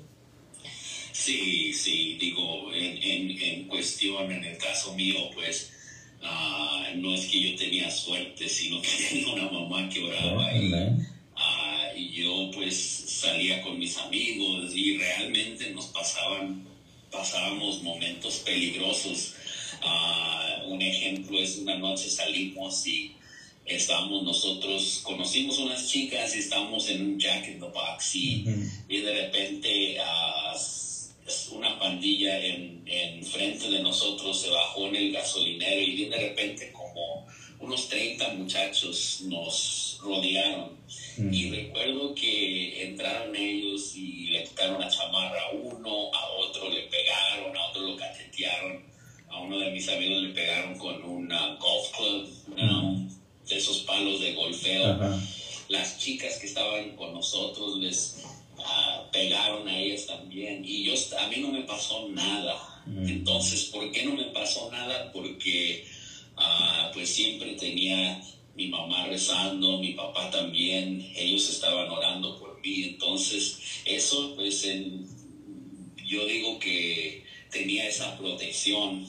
Sí, 1.13 1.74
sí, 1.74 2.18
digo, 2.20 2.72
en, 2.74 3.01
en, 3.01 3.41
en 3.41 3.68
cuestión, 3.68 4.30
en 4.30 4.43
el 4.43 4.57
caso 4.57 4.93
mío, 4.95 5.16
pues, 5.34 5.72
Ah, 6.28 6.91
no 6.95 7.13
es 7.13 7.28
que 7.28 7.39
yo 7.39 7.55
tenía 7.55 7.89
suerte, 7.91 8.49
sino 8.49 8.82
que 8.82 8.89
tenía 9.09 9.34
una 9.34 9.49
mamá 9.51 9.88
que 9.89 10.03
oraba 10.03 10.57
y, 10.57 10.74
ah, 11.36 11.89
y 11.95 12.09
yo 12.11 12.51
pues 12.53 13.05
salía 13.16 13.61
con 13.61 13.80
mis 13.80 13.97
amigos 13.97 14.72
y 14.76 14.97
realmente 14.97 15.72
nos 15.72 15.86
pasaban, 15.88 16.68
pasábamos 17.11 17.82
momentos 17.82 18.36
peligrosos. 18.45 19.34
Ah, 19.82 20.63
un 20.68 20.82
ejemplo 20.82 21.39
es 21.39 21.57
una 21.57 21.78
noche 21.78 22.09
salimos 22.09 22.86
y 22.88 23.13
estábamos 23.66 24.24
nosotros, 24.24 25.01
conocimos 25.03 25.59
unas 25.59 25.89
chicas 25.89 26.36
y 26.36 26.39
estábamos 26.39 26.89
en 26.89 27.01
un 27.01 27.20
Jack 27.20 27.47
in 27.47 27.59
the 27.59 27.68
Box 27.68 28.16
y, 28.16 28.45
y 28.89 28.97
de 28.97 29.13
repente 29.13 29.97
una 31.51 31.80
pandilla 31.80 32.39
en, 32.39 32.84
en, 32.86 33.26
frente 33.26 33.70
de 33.70 33.82
nosotros 33.82 34.39
se 34.41 34.49
bajó 34.49 34.88
en 34.88 34.95
el 34.95 35.11
gasolinero 35.11 35.82
y 35.82 36.05
de 36.05 36.18
repente 36.18 36.72
como 36.72 37.26
unos 37.59 37.88
30 37.89 38.34
muchachos 38.34 39.22
nos 39.24 39.84
rodearon. 40.06 40.76
Y 41.18 41.49
recuerdo 41.49 42.14
que 42.14 42.84
entraron 42.88 43.36
ellos 43.36 43.95
y 43.95 44.28
le 44.28 44.43
quitaron 44.43 44.80
la 44.80 44.89
chamarra 44.89 45.41
a 45.47 45.51
uno, 45.51 46.14
a 46.14 46.30
otro 46.39 46.70
le 46.70 46.84
pegaron, 46.84 47.56
a 47.56 47.66
otro 47.70 47.82
lo 47.82 47.97
cachetearon, 47.97 48.84
a 49.30 49.41
uno 49.41 49.58
de 49.60 49.72
mis 49.72 49.88
amigos 49.89 50.24
le 50.24 50.30
pegaron 50.30 50.78
con 50.78 51.03
una 51.03 51.56
golf 51.56 51.91
club, 51.97 53.10
de 53.47 53.58
esos 53.58 53.80
palos 53.80 54.20
de 54.22 54.34
golfeo. 54.34 55.20
Las 55.70 55.97
chicas 55.97 56.38
que 56.38 56.47
estaban 56.47 56.95
con 56.95 57.14
nosotros 57.14 57.78
les 57.80 58.24
pegaron 59.12 59.68
a 59.68 59.78
ellas 59.78 60.06
también 60.06 60.64
y 60.66 60.84
yo 60.84 60.93
a 61.18 61.28
mí 61.28 61.38
no 61.38 61.51
me 61.51 61.62
pasó 61.64 62.08
nada. 62.10 62.84
Mm. 62.86 63.08
Entonces, 63.08 63.66
¿por 63.66 63.91
qué 63.91 64.03
no 64.03 64.14
me 64.14 64.26
pasó 64.26 64.70
nada? 64.72 65.12
Porque 65.12 65.88
ah, 66.38 66.91
pues 66.93 67.10
siempre 67.10 67.53
tenía 67.53 68.22
mi 68.56 68.68
mamá 68.68 69.08
rezando, 69.08 69.80
mi 69.80 69.93
papá 69.93 70.32
también, 70.32 71.12
ellos 71.16 71.49
estaban 71.49 71.89
orando 71.89 72.39
por 72.39 72.62
mí. 72.62 72.84
Entonces, 72.86 73.60
eso 73.86 74.34
pues 74.36 74.64
en, 74.66 75.08
yo 76.06 76.26
digo 76.26 76.60
que 76.60 77.24
tenía 77.51 77.88
esa 77.88 78.18
protección 78.18 79.06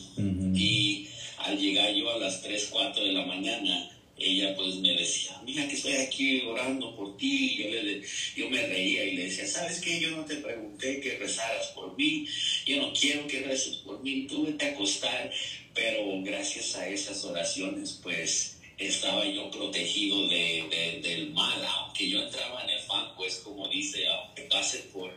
y 0.55 1.09
al 1.39 1.59
llegar 1.59 1.93
yo 1.95 2.11
a 2.11 2.19
las 2.19 2.43
3, 2.43 2.69
4 2.71 3.05
de 3.05 3.13
la 3.13 3.25
mañana, 3.25 3.91
ella 4.19 4.57
pues 4.57 4.77
me 4.77 4.95
decía, 4.95 5.41
mira 5.45 5.69
que 5.69 5.75
estoy 5.75 5.93
aquí 5.93 6.41
orando 6.43 6.97
por 6.97 7.17
ti. 7.19 7.57
Yo, 7.57 7.69
le, 7.69 8.03
yo 8.35 8.49
me 8.49 8.67
reía 8.67 9.05
y 9.05 9.15
le 9.15 9.25
decía, 9.25 9.47
¿sabes 9.47 9.81
qué? 9.81 10.01
Yo 10.01 10.11
no 10.11 10.25
te 10.25 10.37
pregunté 10.37 11.01
que 11.01 11.19
rezaras 11.19 11.67
por 11.69 11.97
mí. 11.99 12.27
Yo 12.65 12.81
no 12.81 12.93
quiero 12.95 13.27
que 13.27 13.41
reces 13.41 13.77
por 13.77 14.03
mí. 14.03 14.27
Tú 14.27 14.47
vete 14.47 14.65
a 14.65 14.71
acostar. 14.71 15.31
Pero 15.75 16.23
gracias 16.23 16.75
a 16.77 16.89
esas 16.89 17.23
oraciones, 17.25 18.01
pues 18.03 18.56
estaba 18.79 19.25
yo 19.25 19.51
protegido 19.51 20.29
de, 20.29 21.01
del 21.03 21.33
mal. 21.33 21.65
Aunque 21.65 22.09
yo 22.09 22.23
entraba 22.23 22.65
en 22.65 22.71
el 22.71 22.81
fan, 22.81 23.15
pues 23.17 23.37
como 23.45 23.69
dice, 23.69 24.07
aunque 24.09 24.43
pase 24.43 24.79
por... 24.93 25.11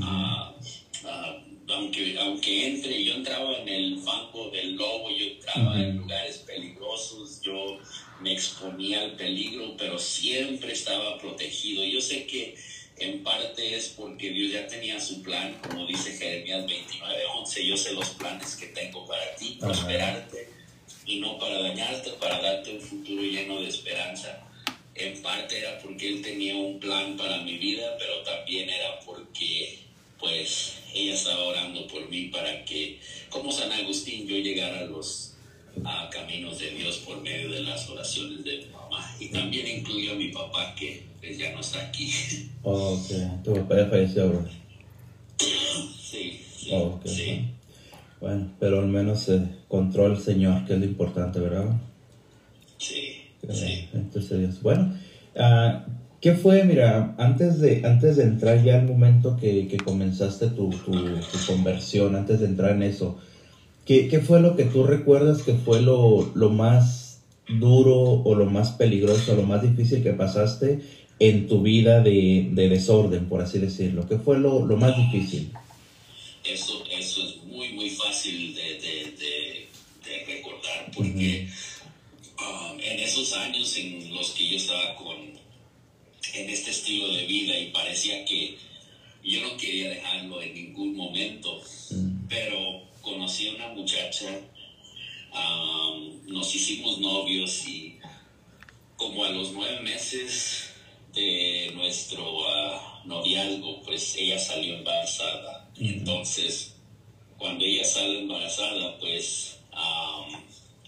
Ah, 0.00 0.52
aunque, 1.68 2.16
aunque 2.18 2.66
entre, 2.66 3.04
yo 3.04 3.14
entraba 3.14 3.58
en 3.58 3.68
el 3.68 3.98
fango 3.98 4.50
del 4.50 4.74
lobo, 4.76 5.10
yo 5.10 5.26
entraba 5.26 5.80
en 5.80 5.98
lugares 5.98 6.38
peligrosos, 6.38 7.40
yo 7.42 7.78
me 8.20 8.32
exponía 8.32 9.02
al 9.02 9.12
peligro, 9.12 9.74
pero 9.76 9.98
siempre 9.98 10.72
estaba 10.72 11.18
protegido. 11.18 11.84
Yo 11.84 12.00
sé 12.00 12.26
que 12.26 12.56
en 12.98 13.22
parte 13.22 13.76
es 13.76 13.88
porque 13.88 14.30
Dios 14.30 14.52
ya 14.52 14.66
tenía 14.66 15.00
su 15.00 15.22
plan, 15.22 15.58
como 15.62 15.86
dice 15.86 16.12
Jeremías 16.16 16.66
29, 16.66 17.22
11, 17.38 17.66
yo 17.66 17.76
sé 17.76 17.92
los 17.92 18.10
planes 18.10 18.56
que 18.56 18.66
tengo 18.66 19.06
para 19.06 19.34
ti, 19.36 19.56
prosperarte 19.60 20.53
y 21.06 21.20
no 21.20 21.38
para 21.38 21.60
dañarte, 21.60 22.10
para 22.20 22.40
darte 22.40 22.74
un 22.74 22.80
futuro 22.80 23.22
lleno 23.22 23.60
de 23.60 23.68
esperanza. 23.68 24.40
En 24.94 25.20
parte 25.22 25.58
era 25.58 25.78
porque 25.78 26.08
Él 26.08 26.22
tenía 26.22 26.56
un 26.56 26.78
plan 26.78 27.16
para 27.16 27.42
mi 27.42 27.58
vida, 27.58 27.96
pero 27.98 28.22
también 28.22 28.70
era 28.70 29.00
porque 29.00 29.80
pues 30.18 30.78
ella 30.94 31.14
estaba 31.14 31.42
orando 31.42 31.86
por 31.88 32.08
mí 32.08 32.28
para 32.28 32.64
que, 32.64 33.00
como 33.28 33.50
San 33.50 33.70
Agustín, 33.72 34.26
yo 34.26 34.36
llegara 34.36 34.80
a 34.80 34.84
los 34.84 35.34
a 35.84 36.08
caminos 36.08 36.58
de 36.60 36.70
Dios 36.70 36.98
por 36.98 37.20
medio 37.20 37.50
de 37.50 37.62
las 37.62 37.88
oraciones 37.88 38.44
de 38.44 38.58
mi 38.58 38.66
mamá. 38.66 39.16
Y 39.18 39.28
también 39.28 39.66
incluyo 39.66 40.12
a 40.12 40.14
mi 40.14 40.28
papá 40.28 40.74
que 40.74 41.02
pues, 41.20 41.36
ya 41.36 41.52
no 41.52 41.60
está 41.60 41.80
aquí. 41.86 42.12
Oh, 42.62 42.94
ok. 42.94 43.42
¿Tu 43.42 43.54
papá 43.54 43.76
ya 43.76 43.86
falleció, 43.86 44.28
bro? 44.28 44.48
Sí, 45.38 46.40
sí. 46.56 46.70
Oh, 46.70 47.00
sí. 47.04 47.53
Bueno, 48.24 48.50
pero 48.58 48.80
al 48.80 48.88
menos 48.88 49.20
se 49.20 49.36
encontró 49.36 50.06
el 50.06 50.16
Señor, 50.16 50.64
que 50.64 50.72
es 50.72 50.78
lo 50.78 50.86
importante, 50.86 51.40
¿verdad? 51.40 51.76
Sí, 52.78 53.18
sí. 53.50 53.88
Entonces, 53.92 54.62
bueno, 54.62 54.94
uh, 55.36 55.90
¿qué 56.22 56.32
fue, 56.32 56.64
mira, 56.64 57.14
antes 57.18 57.60
de, 57.60 57.82
antes 57.84 58.16
de 58.16 58.22
entrar 58.22 58.62
ya 58.62 58.76
al 58.76 58.86
momento 58.86 59.36
que, 59.36 59.68
que 59.68 59.76
comenzaste 59.76 60.48
tu, 60.48 60.70
tu, 60.70 60.92
tu 60.92 61.38
conversión, 61.46 62.16
antes 62.16 62.40
de 62.40 62.46
entrar 62.46 62.70
en 62.70 62.84
eso, 62.84 63.18
¿Qué, 63.84 64.22
fue 64.26 64.40
lo 64.40 64.56
que 64.56 64.64
tú 64.64 64.84
recuerdas 64.84 65.42
que 65.42 65.52
fue 65.54 65.82
lo, 65.82 66.32
más 66.50 67.20
duro 67.48 68.22
o 68.24 68.34
lo 68.34 68.46
más 68.46 68.70
peligroso, 68.70 69.36
lo 69.36 69.42
más 69.42 69.60
difícil 69.60 70.02
que 70.02 70.14
pasaste 70.14 70.80
en 71.18 71.46
tu 71.46 71.60
vida 71.60 72.00
de, 72.00 72.50
desorden, 72.54 73.28
por 73.28 73.42
así 73.42 73.58
decirlo? 73.58 74.06
¿Qué 74.08 74.16
fue 74.16 74.38
lo, 74.38 74.60
más 74.78 74.96
difícil? 74.96 75.52
Eso, 76.44 76.82
eso 76.90 77.20
es 77.26 77.43
muy, 77.84 77.90
fácil 77.90 78.54
de, 78.54 79.68
recordar 80.26 80.90
porque 80.94 81.48
um, 82.38 82.80
en 82.80 83.00
esos 83.00 83.32
años 83.34 83.76
en 83.76 84.14
los 84.14 84.30
que 84.30 84.48
yo 84.48 84.56
estaba 84.56 84.94
con, 84.96 85.16
en 85.16 86.50
este 86.50 86.70
estilo 86.70 87.12
de 87.12 87.26
vida 87.26 87.58
y 87.58 87.70
parecía 87.70 88.24
que 88.24 88.56
yo 89.22 89.42
no 89.42 89.56
quería 89.58 89.90
dejarlo 89.90 90.40
en 90.40 90.54
ningún 90.54 90.96
momento, 90.96 91.62
pero 92.28 92.82
conocí 93.02 93.48
a 93.48 93.54
una 93.54 93.68
muchacha, 93.68 94.40
nos 96.26 96.54
hicimos 96.54 96.98
novios 96.98 97.66
y 97.68 97.98
como 98.96 99.24
a 99.24 99.30
los 99.30 99.52
nueve 99.52 99.80
meses 99.80 100.70
de 101.12 101.72
nuestro 101.74 102.38
uh, 102.38 103.06
noviazgo, 103.06 103.82
pues 103.82 104.16
ella 104.16 104.38
salió 104.38 104.76
embarazada. 104.76 105.70
Entonces, 105.76 106.73
cuando 107.44 107.62
ella 107.62 107.84
sale 107.84 108.20
embarazada, 108.20 108.98
pues 108.98 109.58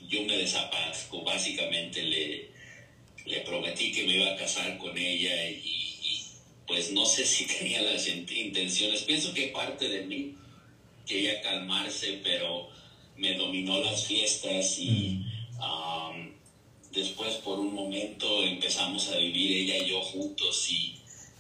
yo 0.09 0.23
me 0.23 0.39
desaparezco. 0.39 1.23
Básicamente 1.23 2.03
le, 2.03 2.49
le 3.27 3.41
prometí 3.43 3.93
que 3.93 4.05
me 4.05 4.15
iba 4.15 4.33
a 4.33 4.37
casar 4.37 4.79
con 4.79 4.97
ella 4.97 5.51
y, 5.51 6.23
pues 6.67 6.93
no 6.93 7.05
sé 7.05 7.27
si 7.27 7.47
tenía 7.59 7.83
las 7.83 8.09
intenciones. 8.09 9.03
Pienso 9.03 9.35
que 9.35 9.49
parte 9.49 9.87
de 9.87 10.07
mí 10.07 10.35
quería 11.07 11.43
calmarse, 11.43 12.21
pero 12.25 12.71
me 13.19 13.35
dominó 13.35 13.79
las 13.81 14.07
fiestas 14.07 14.79
y 14.79 15.27
um, 15.61 16.33
después 16.91 17.35
por 17.45 17.59
un 17.59 17.75
momento 17.75 18.45
empezamos 18.45 19.11
a 19.11 19.19
vivir 19.19 19.59
ella 19.59 19.85
y 19.85 19.91
yo 19.91 20.01
juntos 20.01 20.71
y 20.71 20.95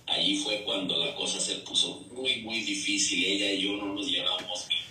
allí 0.06 0.36
fue 0.36 0.62
cuando 0.62 0.98
la 0.98 1.14
cosa 1.14 1.40
se 1.40 1.54
puso 1.56 2.04
muy, 2.12 2.42
muy 2.42 2.60
difícil. 2.60 3.24
Ella 3.24 3.50
y 3.52 3.62
yo 3.62 3.76
no 3.78 3.94
nos 3.94 4.06
llevamos 4.08 4.68
bien, 4.68 4.86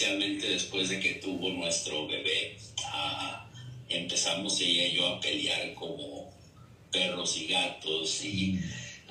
especialmente 0.00 0.48
después 0.48 0.88
de 0.88 0.98
que 0.98 1.14
tuvo 1.14 1.50
nuestro 1.50 2.06
bebé. 2.06 2.56
empezamos 3.90 4.58
ella 4.60 4.86
y 4.86 4.96
yo 4.96 5.06
a 5.06 5.20
pelear 5.20 5.74
como 5.74 6.32
perros 6.90 7.36
y 7.36 7.46
gatos 7.48 8.24
y 8.24 8.58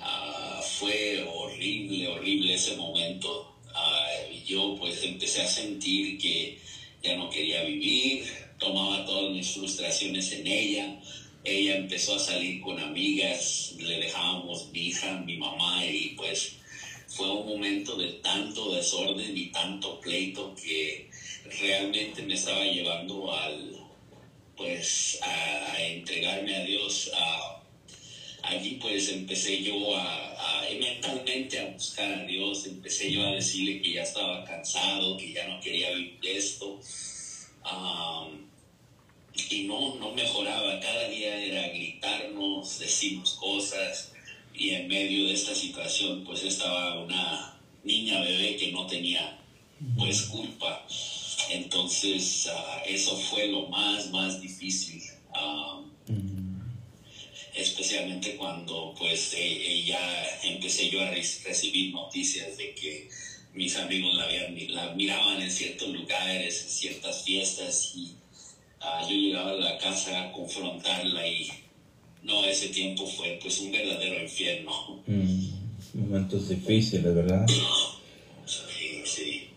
Ah, 0.01 0.61
fue 0.79 1.21
horrible, 1.27 2.07
horrible 2.07 2.53
ese 2.53 2.75
momento. 2.77 3.53
Ah, 3.73 4.07
yo 4.45 4.75
pues 4.79 5.03
empecé 5.03 5.41
a 5.41 5.47
sentir 5.47 6.17
que 6.17 6.57
ya 7.03 7.17
no 7.17 7.29
quería 7.29 7.63
vivir, 7.63 8.25
tomaba 8.57 9.05
todas 9.05 9.31
mis 9.31 9.51
frustraciones 9.51 10.31
en 10.31 10.47
ella. 10.47 11.01
Ella 11.43 11.75
empezó 11.75 12.15
a 12.15 12.19
salir 12.19 12.61
con 12.61 12.79
amigas, 12.79 13.75
le 13.77 13.99
dejábamos 13.99 14.69
mi 14.71 14.87
hija, 14.87 15.21
mi 15.25 15.37
mamá 15.37 15.85
y 15.85 16.15
pues 16.15 16.58
fue 17.09 17.29
un 17.29 17.47
momento 17.47 17.95
de 17.95 18.13
tanto 18.13 18.73
desorden 18.73 19.35
y 19.35 19.47
tanto 19.47 19.99
pleito 19.99 20.55
que 20.55 21.09
realmente 21.59 22.21
me 22.21 22.35
estaba 22.35 22.63
llevando 22.63 23.33
al 23.33 23.75
pues 24.55 25.19
a, 25.21 25.81
entregarme 25.81 26.55
a 26.55 26.63
Dios 26.63 27.11
allí 28.43 28.77
pues 28.81 29.09
empecé 29.09 29.63
yo 29.63 29.95
a, 29.95 30.65
mentalmente 30.79 31.59
a 31.59 31.65
buscar 31.71 32.13
a 32.13 32.23
Dios, 32.25 32.65
empecé 32.67 33.11
yo 33.11 33.25
a 33.25 33.31
decirle 33.31 33.81
que 33.81 33.93
ya 33.93 34.03
estaba 34.03 34.45
cansado, 34.45 35.17
que 35.17 35.33
ya 35.33 35.47
no 35.47 35.59
quería 35.59 35.91
vivir 35.91 36.19
esto. 36.23 36.79
y 39.49 39.63
no, 39.63 39.95
no 39.95 40.11
mejoraba, 40.11 40.79
cada 40.79 41.09
día 41.09 41.43
era 41.43 41.69
gritarnos, 41.69 42.79
decirnos 42.79 43.33
cosas 43.33 44.13
y 44.59 44.71
en 44.71 44.87
medio 44.87 45.25
de 45.27 45.33
esta 45.33 45.55
situación 45.55 46.23
pues 46.23 46.43
estaba 46.43 46.99
una 46.99 47.59
niña 47.83 48.19
bebé 48.19 48.57
que 48.57 48.71
no 48.71 48.85
tenía 48.85 49.39
pues 49.97 50.23
culpa 50.23 50.85
entonces 51.49 52.47
ah, 52.53 52.83
eso 52.85 53.17
fue 53.17 53.47
lo 53.47 53.67
más, 53.67 54.11
más 54.11 54.41
difícil. 54.41 55.01
Ah, 55.33 55.81
especialmente 57.55 58.35
cuando 58.37 58.93
pues 58.97 59.33
e, 59.33 59.73
ella 59.73 59.99
empecé 60.43 60.89
yo 60.89 61.01
a 61.01 61.09
recibir 61.09 61.91
noticias 61.93 62.55
de 62.57 62.73
que 62.75 63.09
mis 63.53 63.75
amigos 63.75 64.13
la, 64.15 64.27
la 64.69 64.93
miraban 64.93 65.41
en 65.41 65.51
ciertos 65.51 65.89
lugares, 65.89 66.63
en 66.63 66.69
ciertas 66.69 67.23
fiestas 67.23 67.93
y 67.95 68.13
uh, 68.81 69.09
yo 69.09 69.15
llegaba 69.15 69.51
a 69.51 69.55
la 69.55 69.77
casa 69.79 70.21
a 70.21 70.31
confrontarla 70.31 71.27
y 71.27 71.49
no, 72.23 72.45
ese 72.45 72.69
tiempo 72.69 73.05
fue 73.05 73.39
pues 73.41 73.59
un 73.61 73.71
verdadero 73.71 74.21
infierno. 74.21 74.71
Mm, 75.07 75.99
momentos 75.99 76.49
difíciles, 76.49 77.13
¿verdad? 77.15 77.45
Sí, 78.45 79.01
sí. 79.05 79.49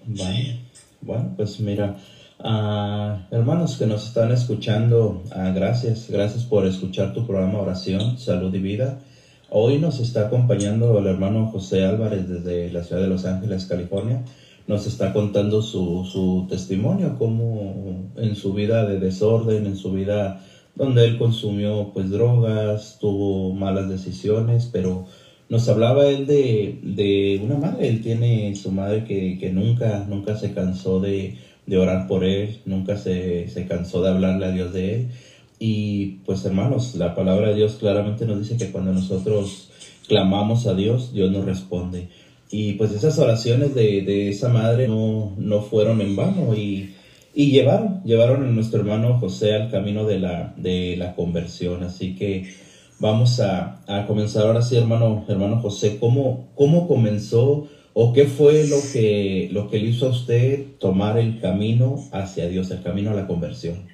Bueno, 1.00 1.34
pues 1.36 1.58
mira, 1.60 1.96
uh, 2.38 3.34
hermanos 3.34 3.76
que 3.76 3.86
nos 3.86 4.06
están 4.06 4.32
escuchando, 4.32 5.22
uh, 5.26 5.54
gracias, 5.54 6.08
gracias 6.08 6.44
por 6.44 6.66
escuchar 6.66 7.12
tu 7.12 7.26
programa 7.26 7.60
Oración, 7.60 8.18
Salud 8.18 8.54
y 8.54 8.58
Vida. 8.58 9.00
Hoy 9.50 9.78
nos 9.78 10.00
está 10.00 10.26
acompañando 10.26 10.98
el 10.98 11.06
hermano 11.06 11.48
José 11.48 11.84
Álvarez 11.84 12.28
desde 12.28 12.72
la 12.72 12.84
ciudad 12.84 13.02
de 13.02 13.08
Los 13.08 13.24
Ángeles, 13.24 13.66
California. 13.66 14.24
Nos 14.66 14.86
está 14.86 15.12
contando 15.12 15.60
su, 15.60 16.08
su 16.10 16.46
testimonio, 16.48 17.18
como 17.18 18.10
en 18.16 18.36
su 18.36 18.54
vida 18.54 18.86
de 18.86 18.98
desorden, 18.98 19.66
en 19.66 19.76
su 19.76 19.92
vida 19.92 20.42
donde 20.74 21.04
él 21.04 21.18
consumió 21.18 21.90
pues 21.92 22.10
drogas, 22.10 22.98
tuvo 23.00 23.52
malas 23.52 23.88
decisiones, 23.88 24.68
pero 24.72 25.06
nos 25.48 25.68
hablaba 25.68 26.08
él 26.08 26.26
de, 26.26 26.78
de 26.82 27.40
una 27.44 27.56
madre, 27.56 27.88
él 27.88 28.02
tiene 28.02 28.54
su 28.56 28.70
madre 28.72 29.04
que, 29.04 29.38
que 29.38 29.50
nunca, 29.50 30.06
nunca 30.08 30.36
se 30.36 30.52
cansó 30.54 31.00
de, 31.00 31.36
de 31.66 31.78
orar 31.78 32.06
por 32.08 32.24
él, 32.24 32.60
nunca 32.64 32.96
se, 32.96 33.48
se 33.48 33.66
cansó 33.66 34.02
de 34.02 34.10
hablarle 34.10 34.46
a 34.46 34.52
Dios 34.52 34.72
de 34.72 34.94
él 34.94 35.08
y 35.64 36.18
pues 36.26 36.44
hermanos, 36.44 36.96
la 36.96 37.14
palabra 37.14 37.50
de 37.50 37.54
Dios 37.54 37.76
claramente 37.78 38.26
nos 38.26 38.40
dice 38.40 38.56
que 38.56 38.72
cuando 38.72 38.92
nosotros 38.92 39.70
clamamos 40.08 40.66
a 40.66 40.74
Dios, 40.74 41.12
Dios 41.12 41.30
nos 41.30 41.44
responde. 41.44 42.08
Y 42.50 42.72
pues 42.72 42.90
esas 42.90 43.16
oraciones 43.20 43.72
de, 43.72 44.02
de 44.02 44.28
esa 44.28 44.48
madre 44.48 44.88
no, 44.88 45.32
no, 45.38 45.62
fueron 45.62 46.00
en 46.00 46.16
vano 46.16 46.52
y, 46.56 46.94
y, 47.34 47.50
llevaron, 47.50 48.02
llevaron 48.04 48.44
a 48.44 48.46
nuestro 48.46 48.80
hermano 48.80 49.18
José 49.18 49.54
al 49.54 49.70
camino 49.70 50.04
de 50.04 50.18
la, 50.18 50.54
de 50.56 50.96
la 50.96 51.14
conversión. 51.14 51.82
Así 51.82 52.14
que 52.14 52.54
vamos 52.98 53.40
a, 53.40 53.82
a 53.86 54.06
comenzar 54.06 54.46
ahora 54.46 54.62
sí, 54.62 54.76
hermano, 54.76 55.24
hermano 55.28 55.60
José, 55.60 55.98
¿cómo, 55.98 56.50
cómo 56.54 56.88
comenzó 56.88 57.68
o 57.94 58.12
qué 58.12 58.26
fue 58.26 58.66
lo 58.66 58.78
que, 58.92 59.48
lo 59.52 59.68
que 59.68 59.78
le 59.78 59.88
hizo 59.88 60.06
a 60.06 60.10
usted 60.10 60.76
tomar 60.78 61.18
el 61.18 61.40
camino 61.40 62.08
hacia 62.12 62.48
Dios, 62.48 62.70
el 62.70 62.82
camino 62.82 63.10
a 63.10 63.14
la 63.14 63.26
conversión? 63.26 63.92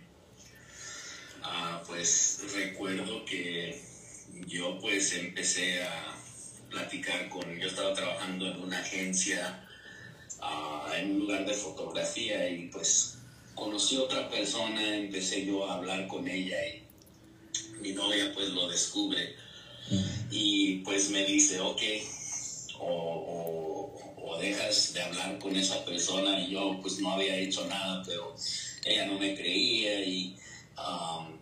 yo 4.48 4.78
pues 4.80 5.12
empecé 5.14 5.82
a 5.82 6.16
platicar 6.70 7.28
con, 7.28 7.42
yo 7.58 7.68
estaba 7.68 7.92
trabajando 7.92 8.46
en 8.46 8.60
una 8.60 8.78
agencia, 8.80 9.64
uh, 10.40 10.92
en 10.94 11.12
un 11.12 11.18
lugar 11.20 11.46
de 11.46 11.54
fotografía 11.54 12.48
y 12.48 12.68
pues 12.68 13.17
conocí 13.58 13.96
a 13.96 14.02
otra 14.02 14.28
persona, 14.30 14.96
empecé 14.96 15.44
yo 15.44 15.68
a 15.68 15.74
hablar 15.74 16.06
con 16.06 16.26
ella 16.28 16.56
y 16.66 16.82
mi 17.80 17.92
novia 17.92 18.32
pues 18.34 18.50
lo 18.50 18.68
descubre. 18.68 19.36
Y 20.30 20.76
pues 20.84 21.10
me 21.10 21.24
dice, 21.24 21.60
ok, 21.60 21.80
o, 22.80 23.92
o, 24.22 24.38
dejas 24.38 24.92
de 24.92 25.02
hablar 25.02 25.38
con 25.38 25.56
esa 25.56 25.84
persona. 25.84 26.38
Y 26.40 26.50
yo 26.52 26.78
pues 26.80 27.00
no 27.00 27.12
había 27.12 27.36
hecho 27.36 27.66
nada, 27.66 28.02
pero 28.06 28.34
ella 28.84 29.06
no 29.06 29.18
me 29.18 29.34
creía 29.34 30.04
y... 30.04 30.36
Um, 30.76 31.38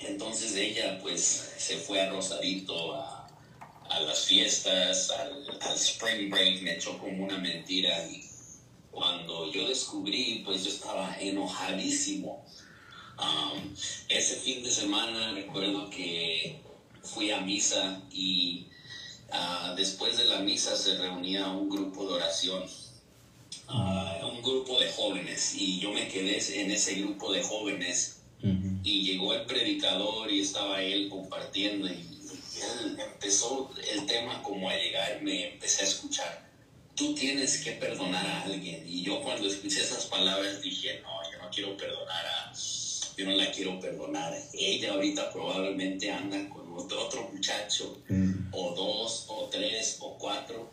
entonces 0.00 0.54
ella 0.56 0.98
pues 1.00 1.52
se 1.56 1.76
fue 1.76 2.00
a 2.00 2.10
Rosarito 2.10 2.94
a, 2.94 3.18
las 4.00 4.24
fiestas, 4.24 5.10
al, 5.10 5.46
spring 5.76 6.30
break, 6.30 6.62
me 6.62 6.74
echó 6.74 6.98
como 6.98 7.24
una 7.24 7.38
mentira 7.38 8.04
y 8.08 8.24
cuando 8.92 9.50
yo 9.50 9.66
descubrí 9.66 10.42
pues 10.44 10.64
yo 10.64 10.70
estaba 10.70 11.16
enojadísimo. 11.18 12.44
Um, 13.18 13.74
ese 14.08 14.36
fin 14.36 14.62
de 14.62 14.70
semana 14.70 15.32
recuerdo 15.32 15.90
que 15.90 16.60
fui 17.02 17.30
a 17.30 17.40
misa 17.40 18.00
y 18.10 18.66
uh, 19.30 19.74
después 19.74 20.16
de 20.18 20.24
la 20.24 20.40
misa 20.40 20.76
se 20.76 20.98
reunía 20.98 21.48
un 21.48 21.68
grupo 21.68 22.06
de 22.06 22.14
oración, 22.14 22.62
uh, 23.68 24.26
un 24.26 24.42
grupo 24.42 24.78
de 24.78 24.90
jóvenes 24.92 25.54
y 25.56 25.80
yo 25.80 25.92
me 25.92 26.08
quedé 26.08 26.38
en 26.60 26.70
ese 26.70 26.94
grupo 26.96 27.32
de 27.32 27.42
jóvenes 27.42 28.18
y 28.82 29.02
llegó 29.02 29.34
el 29.34 29.44
predicador 29.44 30.30
y 30.30 30.40
estaba 30.40 30.82
él 30.82 31.08
compartiendo 31.08 31.86
y, 31.86 32.08
él 32.62 32.98
empezó 32.98 33.70
el 33.92 34.06
tema 34.06 34.42
como 34.42 34.68
a 34.68 34.76
llegar, 34.76 35.20
me 35.22 35.52
empecé 35.52 35.82
a 35.82 35.86
escuchar. 35.86 36.51
Tú 36.94 37.14
tienes 37.14 37.58
que 37.58 37.72
perdonar 37.72 38.26
a 38.26 38.42
alguien. 38.42 38.84
Y 38.86 39.02
yo 39.02 39.22
cuando 39.22 39.48
escuché 39.48 39.80
esas 39.80 40.06
palabras 40.06 40.60
dije, 40.62 41.00
no, 41.02 41.30
yo 41.30 41.38
no 41.38 41.50
quiero 41.50 41.76
perdonar 41.76 42.26
a, 42.26 42.52
yo 43.16 43.24
no 43.26 43.32
la 43.32 43.50
quiero 43.50 43.80
perdonar. 43.80 44.36
Ella 44.52 44.92
ahorita 44.92 45.32
probablemente 45.32 46.10
anda 46.10 46.48
con 46.48 46.72
otro, 46.74 47.06
otro 47.06 47.28
muchacho, 47.32 47.98
o 48.52 48.74
dos, 48.74 49.24
o 49.28 49.48
tres, 49.50 49.96
o 50.00 50.18
cuatro 50.18 50.70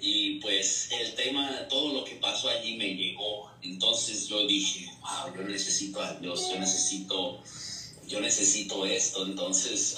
y 0.00 0.40
pues 0.40 0.90
el 0.92 1.14
tema, 1.14 1.66
todo 1.68 1.92
lo 1.92 2.04
que 2.04 2.16
pasó 2.16 2.48
allí 2.48 2.76
me 2.76 2.94
llegó. 2.94 3.50
Entonces 3.62 4.28
yo 4.28 4.46
dije, 4.46 4.86
wow, 5.00 5.34
yo 5.34 5.42
necesito 5.42 6.02
a 6.02 6.14
Dios, 6.14 6.48
yo 6.48 6.58
necesito, 6.58 7.42
yo 8.06 8.20
necesito 8.20 8.84
esto. 8.86 9.26
Entonces 9.26 9.96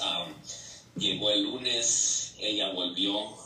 llegó 0.95 1.31
el 1.31 1.43
lunes, 1.43 2.33
ella 2.39 2.71
volvió, 2.71 3.37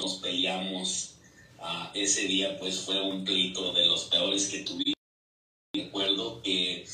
nos 0.00 0.14
peleamos. 0.18 1.16
Ah, 1.58 1.90
ese 1.94 2.22
día 2.22 2.58
pues 2.58 2.80
fue 2.80 3.00
un 3.00 3.24
pleito 3.24 3.72
de 3.72 3.86
los 3.86 4.04
peores 4.04 4.48
que 4.48 4.60
tuvimos. 4.60 4.94
Recuerdo 5.74 6.40
que 6.42 6.86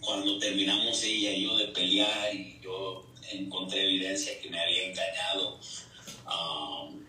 cuando 0.00 0.38
terminamos 0.38 1.02
ella 1.02 1.32
y 1.32 1.42
yo 1.42 1.56
de 1.56 1.66
pelear 1.68 2.32
y 2.32 2.60
yo 2.62 3.04
encontré 3.32 3.82
evidencia 3.82 4.40
que 4.40 4.48
me 4.50 4.60
había 4.60 4.84
engañado, 4.84 5.58
Um, 6.26 7.06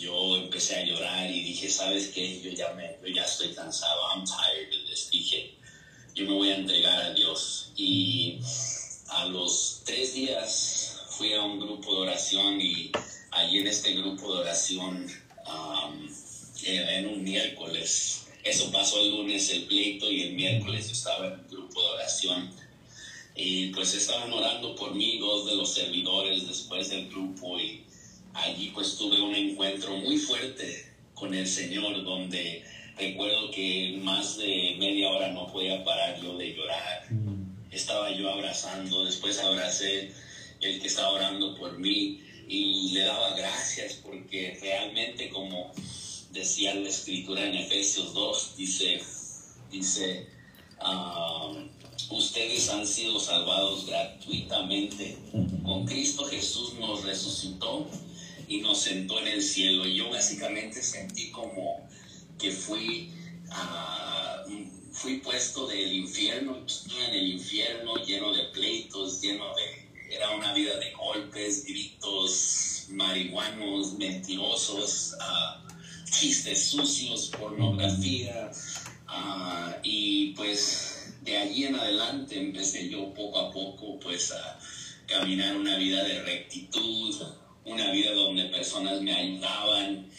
yo 0.00 0.36
empecé 0.36 0.76
a 0.76 0.84
llorar 0.84 1.30
y 1.30 1.40
dije, 1.42 1.68
¿sabes 1.68 2.08
qué? 2.08 2.40
Yo 2.40 2.50
ya, 2.50 2.72
me, 2.72 2.98
yo 3.02 3.14
ya 3.14 3.22
estoy 3.22 3.54
cansado, 3.54 4.00
I'm 4.12 4.24
tired 4.24 4.68
of 4.68 4.90
this. 4.90 5.08
Dije, 5.10 5.54
yo 6.14 6.24
me 6.24 6.32
voy 6.32 6.50
a 6.50 6.56
entregar 6.56 7.00
a 7.02 7.14
Dios. 7.14 7.70
Y 7.76 8.40
a 9.08 9.26
los 9.26 9.82
tres 9.84 10.14
días 10.14 11.00
fui 11.10 11.32
a 11.34 11.42
un 11.42 11.60
grupo 11.60 11.94
de 11.94 12.00
oración 12.00 12.60
y 12.60 12.90
allí 13.36 13.58
en 13.58 13.66
este 13.66 13.92
grupo 13.94 14.32
de 14.32 14.40
oración, 14.40 15.06
um, 15.46 16.08
en 16.64 17.06
un 17.06 17.22
miércoles, 17.22 18.26
eso 18.42 18.70
pasó 18.72 19.00
el 19.00 19.10
lunes 19.10 19.50
el 19.50 19.64
pleito 19.64 20.10
y 20.10 20.22
el 20.22 20.32
miércoles 20.34 20.86
yo 20.86 20.92
estaba 20.92 21.26
en 21.26 21.32
un 21.34 21.48
grupo 21.48 21.82
de 21.82 21.88
oración. 21.88 22.50
Y 23.34 23.66
pues 23.68 23.94
estaban 23.94 24.32
orando 24.32 24.74
por 24.74 24.94
mí 24.94 25.18
dos 25.18 25.46
de 25.46 25.56
los 25.56 25.74
servidores 25.74 26.48
después 26.48 26.88
del 26.88 27.08
grupo 27.08 27.60
y 27.60 27.82
allí 28.32 28.70
pues 28.72 28.96
tuve 28.96 29.20
un 29.20 29.34
encuentro 29.34 29.94
muy 29.98 30.16
fuerte 30.16 30.86
con 31.14 31.34
el 31.34 31.46
Señor 31.46 32.02
donde 32.02 32.64
recuerdo 32.96 33.50
que 33.50 33.98
más 34.02 34.38
de 34.38 34.76
media 34.78 35.10
hora 35.10 35.28
no 35.32 35.52
podía 35.52 35.84
parar 35.84 36.20
yo 36.22 36.36
de 36.38 36.54
llorar. 36.54 37.06
Mm. 37.10 37.72
Estaba 37.72 38.10
yo 38.10 38.30
abrazando, 38.30 39.04
después 39.04 39.38
abracé 39.38 40.12
el 40.60 40.80
que 40.80 40.86
estaba 40.86 41.10
orando 41.10 41.54
por 41.56 41.78
mí 41.78 42.22
y 42.48 42.90
le 42.90 43.00
daba 43.00 43.36
gracias 43.36 43.94
porque 43.94 44.58
realmente 44.60 45.28
como 45.30 45.72
decía 46.32 46.74
la 46.74 46.88
escritura 46.88 47.44
en 47.44 47.56
Efesios 47.56 48.12
2, 48.14 48.56
dice, 48.56 49.02
dice, 49.70 50.28
ah, 50.80 51.52
ustedes 52.10 52.68
han 52.68 52.86
sido 52.86 53.18
salvados 53.18 53.86
gratuitamente. 53.86 55.16
Con 55.64 55.86
Cristo 55.86 56.24
Jesús 56.26 56.74
nos 56.74 57.04
resucitó 57.04 57.88
y 58.48 58.60
nos 58.60 58.78
sentó 58.78 59.18
en 59.20 59.28
el 59.28 59.42
cielo. 59.42 59.86
Y 59.86 59.96
yo 59.96 60.10
básicamente 60.10 60.82
sentí 60.82 61.30
como 61.30 61.88
que 62.38 62.52
fui, 62.52 63.12
uh, 63.48 64.92
fui 64.92 65.18
puesto 65.18 65.66
del 65.66 65.92
infierno, 65.92 66.64
en 67.08 67.14
el 67.14 67.28
infierno 67.32 67.96
lleno 68.04 68.32
de 68.32 68.44
pleitos, 68.44 69.20
lleno 69.20 69.46
de... 69.54 69.85
Era 70.16 70.30
una 70.30 70.54
vida 70.54 70.78
de 70.78 70.92
golpes, 70.92 71.66
gritos, 71.66 72.86
marihuanos, 72.88 73.98
mentirosos, 73.98 75.14
uh, 75.20 76.10
chistes 76.10 76.70
sucios, 76.70 77.30
pornografía. 77.38 78.50
Uh, 79.06 79.72
y 79.82 80.32
pues 80.32 81.12
de 81.20 81.36
allí 81.36 81.64
en 81.66 81.74
adelante 81.74 82.38
empecé 82.38 82.88
yo 82.88 83.12
poco 83.12 83.38
a 83.40 83.52
poco 83.52 83.98
pues 84.00 84.32
a 84.32 84.58
caminar 85.06 85.54
una 85.54 85.76
vida 85.76 86.02
de 86.02 86.22
rectitud, 86.22 87.14
una 87.66 87.90
vida 87.90 88.12
donde 88.12 88.44
personas 88.44 89.02
me 89.02 89.12
ayudaban. 89.12 90.10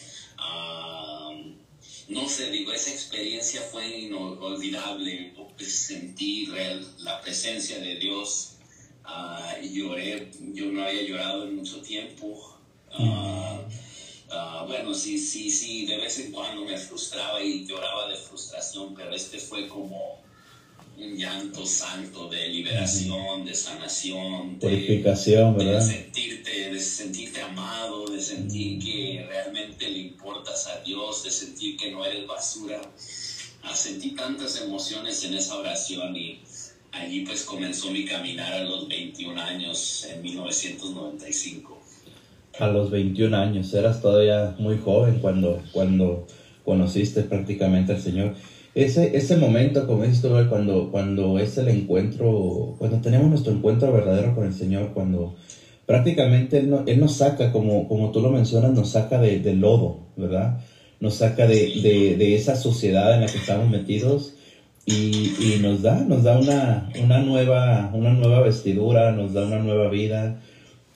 no 2.09 2.29
sé, 2.29 2.51
digo, 2.51 2.71
esa 2.71 2.91
experiencia 2.91 3.61
fue 3.61 4.01
inolvidable, 4.01 5.33
pues, 5.57 5.73
sentir 5.73 6.53
la 6.99 7.19
presencia 7.21 7.79
de 7.79 7.95
Dios. 7.95 8.56
Ah, 9.09 9.55
lloré, 9.61 10.29
yo 10.53 10.65
no 10.65 10.83
había 10.83 11.01
llorado 11.03 11.45
en 11.45 11.55
mucho 11.55 11.81
tiempo. 11.81 12.59
Ah, 12.91 13.61
ah, 14.31 14.65
bueno, 14.67 14.93
sí, 14.93 15.17
sí, 15.17 15.49
sí, 15.49 15.85
de 15.85 15.97
vez 15.97 16.19
en 16.19 16.33
cuando 16.33 16.65
me 16.65 16.77
frustraba 16.77 17.41
y 17.41 17.65
lloraba 17.65 18.09
de 18.09 18.17
frustración, 18.17 18.93
pero 18.93 19.15
este 19.15 19.39
fue 19.39 19.67
como 19.69 20.21
un 20.97 21.15
llanto 21.15 21.65
santo 21.65 22.27
de 22.27 22.49
liberación, 22.49 23.45
de 23.45 23.55
sanación, 23.55 24.59
purificación, 24.59 25.57
de, 25.57 25.65
¿verdad? 25.65 25.87
De 25.87 25.93
sentirte, 25.93 26.71
de 26.71 26.79
sentirte 26.79 27.41
amado, 27.41 28.07
de 28.07 28.21
sentir 28.21 28.83
que 28.83 29.25
realmente 29.29 29.89
le 29.89 29.99
importas 29.99 30.67
a 30.67 30.81
Dios, 30.81 31.23
de 31.23 31.31
sentir 31.31 31.77
que 31.77 31.91
no 31.91 32.03
eres 32.03 32.27
basura. 32.27 32.81
Sentí 33.73 34.11
tantas 34.11 34.59
emociones 34.61 35.23
en 35.25 35.35
esa 35.35 35.57
oración 35.57 36.15
y 36.15 36.39
allí 37.01 37.21
pues 37.21 37.43
comenzó 37.43 37.91
mi 37.91 38.05
caminar 38.05 38.53
a 38.53 38.63
los 38.63 38.87
21 38.87 39.39
años, 39.41 40.07
en 40.11 40.21
1995. 40.21 41.77
A 42.59 42.67
los 42.67 42.89
21 42.89 43.37
años, 43.37 43.73
eras 43.73 44.01
todavía 44.01 44.55
muy 44.59 44.77
joven 44.77 45.19
cuando, 45.19 45.61
cuando 45.71 46.27
conociste 46.65 47.23
prácticamente 47.23 47.93
al 47.93 48.01
Señor. 48.01 48.35
Ese, 48.73 49.15
ese 49.17 49.37
momento, 49.37 49.87
como 49.87 50.03
dices 50.03 50.21
tú, 50.21 50.29
cuando, 50.49 50.91
cuando 50.91 51.39
es 51.39 51.57
el 51.57 51.67
encuentro, 51.69 52.75
cuando 52.77 52.99
tenemos 53.01 53.29
nuestro 53.29 53.53
encuentro 53.53 53.91
verdadero 53.91 54.35
con 54.35 54.45
el 54.45 54.53
Señor, 54.53 54.93
cuando 54.93 55.35
prácticamente 55.85 56.59
Él, 56.59 56.75
él 56.85 56.99
nos 56.99 57.13
saca, 57.13 57.51
como, 57.51 57.87
como 57.87 58.11
tú 58.11 58.21
lo 58.21 58.29
mencionas, 58.29 58.73
nos 58.73 58.91
saca 58.91 59.19
de, 59.19 59.39
del 59.39 59.61
lodo, 59.61 60.07
¿verdad? 60.15 60.59
Nos 60.99 61.15
saca 61.15 61.47
de, 61.47 61.81
de, 61.81 62.17
de, 62.17 62.35
esa 62.35 62.55
sociedad 62.55 63.15
en 63.15 63.21
la 63.21 63.27
que 63.27 63.37
estamos 63.37 63.69
metidos 63.69 64.33
y, 64.87 65.35
y 65.39 65.59
nos 65.61 65.83
da, 65.83 65.99
nos 65.99 66.23
da 66.23 66.39
una, 66.39 66.91
una, 67.03 67.19
nueva, 67.19 67.91
una 67.93 68.13
nueva 68.13 68.41
vestidura, 68.41 69.11
nos 69.11 69.33
da 69.33 69.45
una 69.45 69.59
nueva 69.59 69.89
vida, 69.89 70.41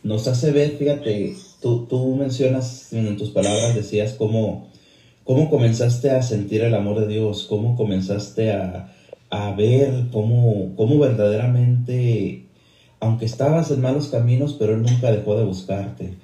nos 0.01 0.27
hace 0.27 0.49
ver, 0.49 0.71
fíjate, 0.71 1.35
tú, 1.61 1.85
tú 1.85 2.15
mencionas 2.15 2.91
en 2.91 3.15
tus 3.17 3.29
palabras, 3.29 3.75
decías 3.75 4.13
cómo 4.13 4.71
¿Cómo 5.23 5.51
comenzaste 5.51 6.09
a 6.09 6.23
sentir 6.23 6.61
el 6.61 6.73
amor 6.73 6.99
de 6.99 7.07
Dios? 7.07 7.45
¿Cómo 7.47 7.77
comenzaste 7.77 8.51
a, 8.51 8.91
a 9.29 9.51
ver 9.53 10.07
cómo, 10.11 10.73
cómo, 10.75 10.97
verdaderamente, 10.97 12.47
aunque 12.99 13.25
estabas 13.25 13.69
en 13.69 13.81
malos 13.81 14.07
caminos, 14.07 14.55
pero 14.57 14.73
Él 14.73 14.81
nunca 14.81 15.11
dejó 15.11 15.37
de 15.37 15.43
buscarte? 15.43 16.15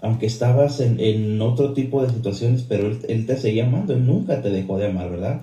Aunque 0.00 0.26
estabas 0.26 0.80
en, 0.80 1.00
en 1.00 1.42
otro 1.42 1.72
tipo 1.72 2.02
de 2.02 2.12
situaciones, 2.12 2.64
pero 2.68 2.86
él, 2.86 3.00
él, 3.08 3.26
te 3.26 3.36
seguía 3.36 3.66
amando, 3.66 3.92
Él 3.92 4.06
nunca 4.06 4.40
te 4.40 4.50
dejó 4.50 4.78
de 4.78 4.86
amar, 4.86 5.10
¿verdad? 5.10 5.42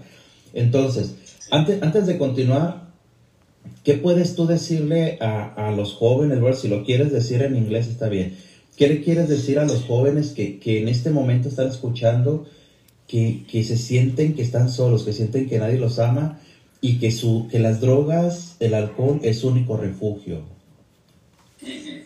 Entonces, 0.54 1.16
antes, 1.52 1.84
antes 1.84 2.08
de 2.08 2.18
continuar, 2.18 2.90
¿qué 3.84 3.94
puedes 3.96 4.36
tú 4.36 4.48
decirle 4.48 5.18
a, 5.22 5.68
a 5.68 5.72
los 5.72 5.94
jóvenes? 5.94 6.40
Bueno, 6.40 6.56
si 6.56 6.68
lo 6.68 6.84
quieres 6.84 7.12
decir 7.12 7.44
en 7.44 7.56
inglés 7.56 7.88
está 7.88 8.10
bien. 8.10 8.38
¿Qué 8.78 8.88
le 8.88 9.04
quieres 9.04 9.30
decir 9.30 9.60
a 9.60 9.66
los 9.66 9.84
jóvenes 9.84 10.30
que, 10.30 10.60
que 10.60 10.82
en 10.82 10.88
este 10.88 11.12
momento 11.12 11.50
están 11.50 11.68
escuchando? 11.68 12.48
que, 13.12 13.64
se 13.66 13.78
sienten 13.78 14.36
que 14.36 14.42
están 14.42 14.72
solos, 14.72 15.04
que 15.04 15.12
sienten 15.12 15.50
que 15.50 15.60
nadie 15.60 15.78
los 15.78 16.00
ama 16.00 16.40
y 16.80 16.98
que, 16.98 17.12
su, 17.12 17.48
que 17.52 17.60
las 17.60 17.82
drogas, 17.82 18.56
el 18.60 18.74
alcohol 18.74 19.20
es 19.24 19.40
su 19.40 19.50
único 19.50 19.78
refugio. 19.78 20.44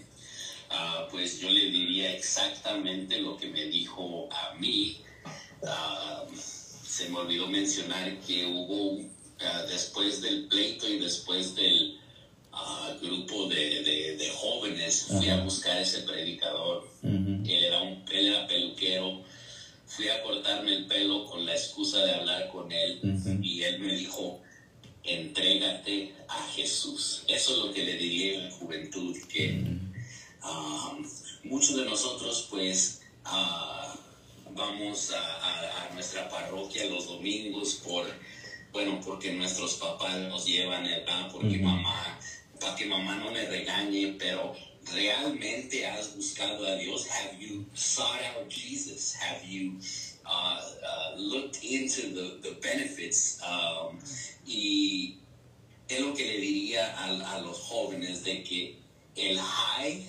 Ah, 0.77 1.07
pues 1.09 1.39
yo 1.39 1.49
le 1.49 1.69
diría 1.71 2.13
exactamente 2.13 3.21
lo 3.21 3.37
que 3.37 3.47
me 3.47 3.63
dijo 3.67 4.27
a 4.29 4.55
mí. 4.59 4.97
Ah, 5.65 6.25
se 6.33 7.07
me 7.09 7.19
olvidó 7.19 7.47
mencionar 7.47 8.19
que 8.27 8.45
hubo, 8.45 8.99
ah, 9.41 9.63
después 9.69 10.21
del 10.21 10.47
pleito 10.47 10.87
y 10.87 10.99
después 10.99 11.55
del 11.55 11.99
grupo 13.01 13.47
de, 13.47 14.15
de, 14.17 14.29
jóvenes, 14.29 15.07
fui 15.09 15.29
a 15.29 15.43
buscar 15.43 15.77
ese 15.77 16.01
predicador. 16.01 16.89
él, 17.03 17.45
era 17.45 17.81
un, 17.81 18.03
él 18.11 18.27
era 18.27 18.47
peluquero. 18.47 19.21
Fui 19.85 20.09
a 20.09 20.21
cortarme 20.23 20.73
el 20.73 20.85
pelo 20.87 21.25
con 21.25 21.45
la 21.45 21.53
excusa 21.53 22.03
de 22.03 22.13
hablar 22.13 22.49
con 22.49 22.71
él 22.71 22.99
y 23.41 23.61
él 23.63 23.79
me 23.79 23.93
dijo, 23.93 24.41
entrégate 25.03 26.15
a 26.27 26.41
Jesús. 26.55 27.23
Eso 27.27 27.53
es 27.53 27.57
lo 27.59 27.73
que 27.73 27.83
le 27.83 27.97
diría 27.97 28.39
a 28.39 28.43
la 28.45 28.51
juventud, 28.51 29.15
que 29.29 29.51
um, 30.43 31.07
muchos 31.43 31.75
de 31.75 31.85
nosotros 31.85 32.47
pues 32.49 33.01
uh, 33.25 33.97
vamos 34.53 35.11
a, 35.11 35.89
nuestra 35.93 36.27
parroquia 36.29 36.85
los 36.89 37.07
domingos 37.07 37.75
por, 37.75 38.05
bueno, 38.75 38.99
porque 39.05 39.31
nuestros 39.31 39.75
papás 39.75 40.19
nos 40.19 40.45
llevan, 40.45 40.83
¿verdad? 40.83 41.31
Porque 41.31 41.59
mamá, 41.59 42.19
para 42.59 42.75
que 42.75 42.85
mamá 42.85 43.15
no 43.15 43.31
me 43.31 43.45
regañe, 43.45 44.17
pero 44.19 44.53
realmente 44.93 45.87
has 45.87 46.13
buscado 46.13 46.67
a 46.67 46.75
Dios? 46.75 47.07
Have 47.07 47.39
you 47.39 47.63
sought 47.73 48.19
out 48.35 48.49
Jesus? 48.49 49.15
Have 49.15 49.45
you 49.45 49.79
uh, 50.25 50.59
uh, 50.59 51.15
looked 51.15 51.63
into 51.63 52.13
the, 52.13 52.41
the 52.41 52.55
benefits? 52.61 53.41
Um, 53.41 53.97
y 54.45 55.19
es 55.87 56.01
lo 56.01 56.13
que 56.13 56.25
le 56.25 56.37
diría 56.41 56.97
a, 56.97 57.37
a, 57.37 57.39
los 57.39 57.57
jóvenes 57.57 58.25
de 58.25 58.43
que 58.43 58.75
el 59.15 59.39
high, 59.39 60.03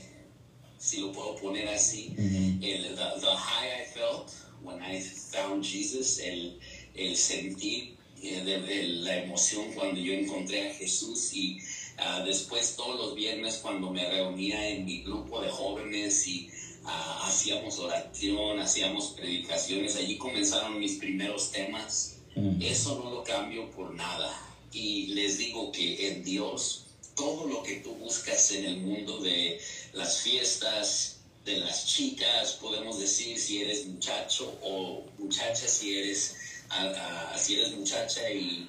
si 0.76 1.02
lo 1.02 1.12
puedo 1.12 1.36
poner 1.36 1.68
así, 1.68 2.12
el, 2.18 2.96
the, 2.96 3.20
the, 3.20 3.32
high 3.32 3.80
I 3.80 3.84
felt 3.94 4.34
when 4.60 4.82
I 4.82 4.98
found 4.98 5.62
Jesus, 5.62 6.18
el, 6.18 6.58
el 6.96 7.14
sentir 7.14 7.95
de, 8.30 8.60
de 8.60 8.82
la 8.88 9.16
emoción 9.24 9.72
cuando 9.74 10.00
yo 10.00 10.12
encontré 10.12 10.70
a 10.70 10.74
Jesús 10.74 11.32
y 11.32 11.58
Ah, 11.98 12.22
después 12.24 12.76
todos 12.76 12.96
los 12.96 13.14
viernes 13.14 13.58
cuando 13.62 13.90
me 13.90 14.06
reunía 14.08 14.68
en 14.68 14.84
mi 14.84 15.02
grupo 15.02 15.40
de 15.40 15.48
jóvenes 15.48 16.26
y 16.26 16.50
uh, 16.84 17.24
hacíamos 17.24 17.78
oración, 17.78 18.60
hacíamos 18.60 19.14
predicaciones, 19.16 19.96
allí 19.96 20.18
comenzaron 20.18 20.78
mis 20.78 20.96
primeros 20.96 21.50
temas. 21.52 22.16
Mm. 22.34 22.60
Eso 22.60 23.00
no 23.02 23.10
lo 23.10 23.24
cambio 23.24 23.70
por 23.70 23.94
nada. 23.94 24.30
Y 24.72 25.06
les 25.08 25.38
digo 25.38 25.72
que 25.72 26.08
en 26.08 26.22
Dios, 26.22 26.84
todo 27.14 27.46
lo 27.46 27.62
que 27.62 27.76
tú 27.76 27.94
buscas 27.94 28.50
en 28.50 28.66
el 28.66 28.76
mundo 28.76 29.18
de 29.20 29.58
las 29.94 30.20
fiestas, 30.20 31.20
de 31.46 31.56
las 31.56 31.86
chicas, 31.86 32.58
podemos 32.60 32.98
decir 32.98 33.38
si 33.38 33.62
eres 33.62 33.86
muchacho 33.86 34.52
o 34.62 35.06
muchacha, 35.16 35.66
si 35.66 35.96
eres, 35.96 36.36
uh, 36.70 37.38
si 37.38 37.60
eres 37.60 37.76
muchacha 37.76 38.30
y 38.30 38.68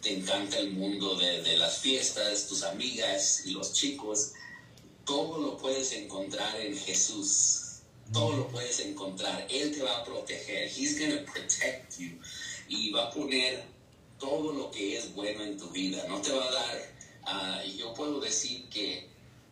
te 0.00 0.14
encanta 0.14 0.58
el 0.58 0.72
mundo 0.72 1.16
de, 1.16 1.56
las 1.56 1.78
fiestas, 1.78 2.46
tus 2.46 2.62
amigas 2.62 3.42
y 3.46 3.52
los 3.52 3.72
chicos, 3.72 4.32
todo 5.04 5.38
lo 5.38 5.56
puedes 5.56 5.92
encontrar 5.92 6.60
en 6.60 6.76
Jesús. 6.76 7.62
Todo 8.12 8.36
lo 8.36 8.48
puedes 8.48 8.78
encontrar. 8.80 9.46
Él 9.50 9.74
te 9.74 9.82
va 9.82 9.98
a 9.98 10.04
proteger. 10.04 10.68
He's 10.68 10.96
going 10.96 11.10
to 11.10 11.32
protect 11.32 11.98
you. 11.98 12.20
Y 12.68 12.90
va 12.92 13.08
a 13.08 13.10
poner 13.10 13.64
todo 14.18 14.52
lo 14.52 14.70
que 14.70 14.96
es 14.96 15.12
bueno 15.12 15.42
en 15.42 15.58
tu 15.58 15.68
vida. 15.70 16.04
No 16.08 16.20
te 16.20 16.30
va 16.30 16.46
a 16.46 16.52
dar. 16.52 16.94
Ah, 17.24 17.64
yo 17.64 17.92
puedo 17.94 18.20
decir 18.20 18.68
que 18.68 19.08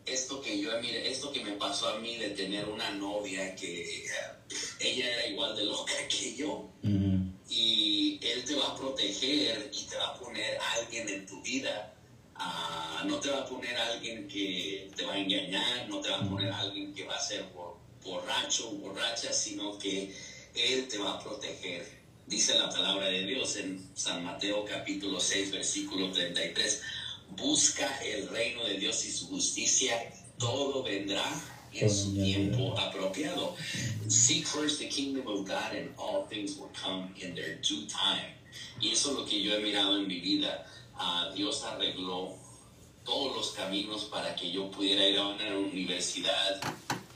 esto 0.07 0.41
que 0.41 0.61
yo 0.61 0.71
mire, 0.81 1.11
esto 1.11 1.33
que 1.33 1.43
me 1.43 1.53
pasó 1.53 1.89
a 1.89 1.99
mí 1.99 2.17
de 2.17 2.31
tener 2.31 2.69
una 2.69 2.91
novia 2.93 3.57
que 3.57 4.07
ella 4.81 5.13
era 5.13 5.27
igual 5.29 5.57
de 5.57 5.65
loca 5.65 5.93
que 6.09 6.37
yo 6.37 6.71
y 7.49 8.19
Él 8.23 8.45
te 8.45 8.55
va 8.55 8.69
a 8.69 8.77
proteger 8.77 9.71
y 9.73 9.85
te 9.85 9.97
va 9.97 10.09
a 10.09 10.19
poner 10.19 10.59
a 10.59 10.73
alguien 10.73 11.09
en 11.09 11.27
tu 11.27 11.41
vida. 11.43 11.95
Uh, 12.37 13.07
no 13.07 13.21
te 13.21 13.31
va 13.31 13.43
a 13.43 13.47
poner 13.47 13.77
a 13.77 13.87
alguien 13.93 14.27
que 14.27 14.91
te 14.97 15.05
va 15.05 15.15
a 15.15 15.19
engañar, 15.19 15.89
no 15.89 16.01
te 16.01 16.11
va 16.11 16.19
a 16.19 16.29
poner 16.29 16.51
a 16.51 16.59
alguien 16.61 16.93
que 16.93 17.05
va 17.05 17.15
a 17.15 17.21
ser 17.21 17.45
borracho 18.03 18.71
o 18.71 18.73
borracha, 18.73 19.33
sino 19.33 19.79
que 19.79 20.13
Él 20.55 20.89
te 20.89 20.99
va 20.99 21.13
a 21.13 21.23
proteger. 21.23 21.87
Dice 22.27 22.59
la 22.59 22.71
palabra 22.71 23.07
de 23.07 23.25
Dios 23.25 23.57
en 23.57 23.89
San 23.95 24.25
Mateo 24.25 24.65
capítulo 24.65 25.21
6, 25.21 25.53
versículo 25.53 26.11
33. 26.11 26.83
Busca 27.37 27.99
el 28.03 28.29
reino 28.29 28.65
de 28.65 28.79
Dios 28.79 29.05
y 29.05 29.13
su 29.13 29.29
justicia, 29.29 30.13
todo 30.39 30.83
vendrá 30.83 31.25
en 31.75 31.91
su 31.91 32.15
tiempo 32.15 32.79
apropiado. 32.79 33.57
Seek 34.09 34.47
first 34.47 34.79
the 34.79 34.89
kingdom 34.89 35.27
of 35.27 35.47
God 35.47 35.75
and 35.75 35.91
all 35.99 36.27
things 36.29 36.57
will 36.57 36.71
come 36.75 37.09
in 37.21 37.35
their 37.35 37.57
due 37.63 37.87
time. 37.87 38.35
Y 38.81 38.93
eso 38.93 39.11
es 39.11 39.17
lo 39.19 39.25
que 39.25 39.43
yo 39.43 39.55
he 39.55 39.61
mirado 39.61 39.99
en 39.99 40.07
mi 40.07 40.21
vida. 40.21 40.67
Uh, 40.97 41.35
Dios 41.35 41.63
arregló 41.65 42.37
todos 43.05 43.37
los 43.37 43.51
caminos 43.53 44.05
para 44.05 44.35
que 44.35 44.51
yo 44.51 44.71
pudiera 44.71 45.07
ir 45.07 45.19
a 45.19 45.27
una 45.27 45.57
universidad, 45.59 46.61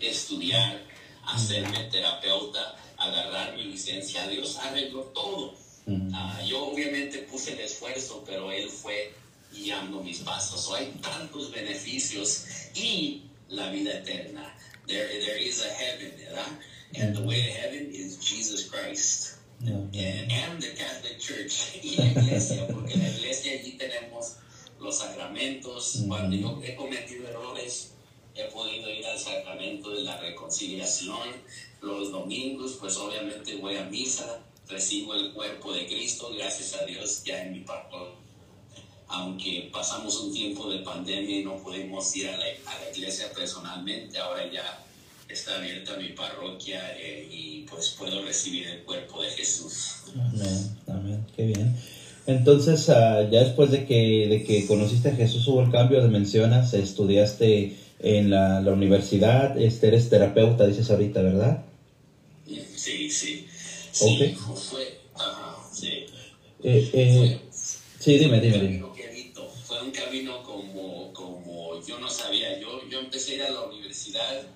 estudiar, 0.00 0.82
hacerme 1.26 1.84
terapeuta, 1.84 2.76
agarrar 2.96 3.56
mi 3.56 3.64
licencia. 3.64 4.26
Dios 4.28 4.56
arregló 4.58 5.02
todo. 5.14 5.54
Uh, 5.86 6.44
yo 6.44 6.66
obviamente 6.66 7.18
puse 7.30 7.52
el 7.52 7.60
esfuerzo, 7.60 8.22
pero 8.26 8.50
Él 8.52 8.68
fue 8.68 9.14
guiando 9.52 10.02
mis 10.02 10.18
pasos. 10.18 10.70
hay 10.74 10.92
tantos 11.00 11.50
beneficios 11.50 12.44
y 12.74 13.22
la 13.48 13.70
vida 13.70 13.98
eterna. 13.98 14.52
There, 14.86 15.06
there 15.06 15.36
is 15.36 15.64
a 15.64 15.68
heaven, 15.68 16.12
¿verdad? 16.18 16.52
And 16.96 17.14
the 17.14 17.22
way 17.22 17.42
to 17.42 17.52
heaven 17.52 17.90
is 17.92 18.16
Jesus 18.16 18.68
Christ. 18.68 19.38
and 19.60 20.62
the 20.62 20.70
Catholic 20.76 21.18
Church 21.18 21.80
y 21.82 21.96
la 21.96 22.06
iglesia, 22.06 22.66
porque 22.68 22.94
en 22.94 23.02
la 23.02 23.08
iglesia 23.08 23.52
allí 23.52 23.76
tenemos 23.76 24.36
los 24.80 24.98
sacramentos. 24.98 26.04
Cuando 26.06 26.36
yo 26.36 26.60
he 26.64 26.74
cometido 26.76 27.28
errores, 27.28 27.92
he 28.34 28.44
podido 28.44 28.88
ir 28.88 29.04
al 29.06 29.18
sacramento 29.18 29.90
de 29.90 30.02
la 30.02 30.18
reconciliación. 30.20 31.42
Los 31.80 32.12
domingos, 32.12 32.76
pues 32.80 32.96
obviamente 32.96 33.56
voy 33.56 33.76
a 33.76 33.84
misa, 33.84 34.40
recibo 34.68 35.14
el 35.14 35.32
cuerpo 35.32 35.72
de 35.72 35.86
Cristo, 35.86 36.30
gracias 36.36 36.74
a 36.80 36.84
Dios, 36.84 37.24
ya 37.24 37.42
en 37.42 37.52
mi 37.52 37.60
parto. 37.60 38.16
Aunque 39.08 39.70
pasamos 39.72 40.20
un 40.20 40.32
tiempo 40.32 40.70
de 40.70 40.80
pandemia 40.80 41.40
y 41.40 41.44
no 41.44 41.56
pudimos 41.56 42.14
ir 42.16 42.28
a 42.28 42.36
la, 42.36 42.44
a 42.44 42.78
la 42.80 42.90
iglesia 42.94 43.32
personalmente, 43.34 44.18
ahora 44.18 44.50
ya 44.52 44.84
está 45.28 45.56
abierta 45.56 45.96
mi 45.96 46.08
parroquia 46.08 46.80
eh, 46.98 47.28
y 47.30 47.66
pues 47.70 47.90
puedo 47.98 48.22
recibir 48.22 48.66
el 48.66 48.78
cuerpo 48.80 49.22
de 49.22 49.30
Jesús. 49.30 50.02
Amén, 50.14 50.76
amén, 50.86 51.26
qué 51.36 51.46
bien. 51.46 51.76
Entonces, 52.26 52.88
uh, 52.88 53.30
ya 53.30 53.44
después 53.44 53.70
de 53.70 53.86
que, 53.86 54.26
de 54.28 54.44
que 54.44 54.66
conociste 54.66 55.08
a 55.08 55.16
Jesús, 55.16 55.48
hubo 55.48 55.62
el 55.62 55.70
cambio 55.70 56.02
de 56.02 56.08
mencionas, 56.08 56.74
estudiaste 56.74 57.74
en 58.00 58.30
la, 58.30 58.60
la 58.60 58.72
universidad, 58.72 59.58
este, 59.58 59.88
eres 59.88 60.10
terapeuta, 60.10 60.66
dices 60.66 60.90
ahorita, 60.90 61.22
¿verdad? 61.22 61.64
Sí, 62.46 63.10
sí. 63.10 63.46
Sí, 63.90 64.14
okay. 64.14 64.34
fue, 64.34 65.00
uh, 65.16 65.74
sí. 65.74 66.04
Eh, 66.62 66.90
eh, 66.92 67.40
sí, 67.50 68.18
dime, 68.18 68.40
dime, 68.40 68.58
dime. 68.58 68.87
Un 69.88 69.94
camino 69.94 70.42
como, 70.42 71.10
como 71.14 71.82
yo 71.82 71.98
no 71.98 72.10
sabía, 72.10 72.60
yo, 72.60 72.86
yo 72.90 72.98
empecé 72.98 73.32
a 73.32 73.34
ir 73.36 73.42
a 73.44 73.50
la 73.52 73.62
universidad 73.62 74.46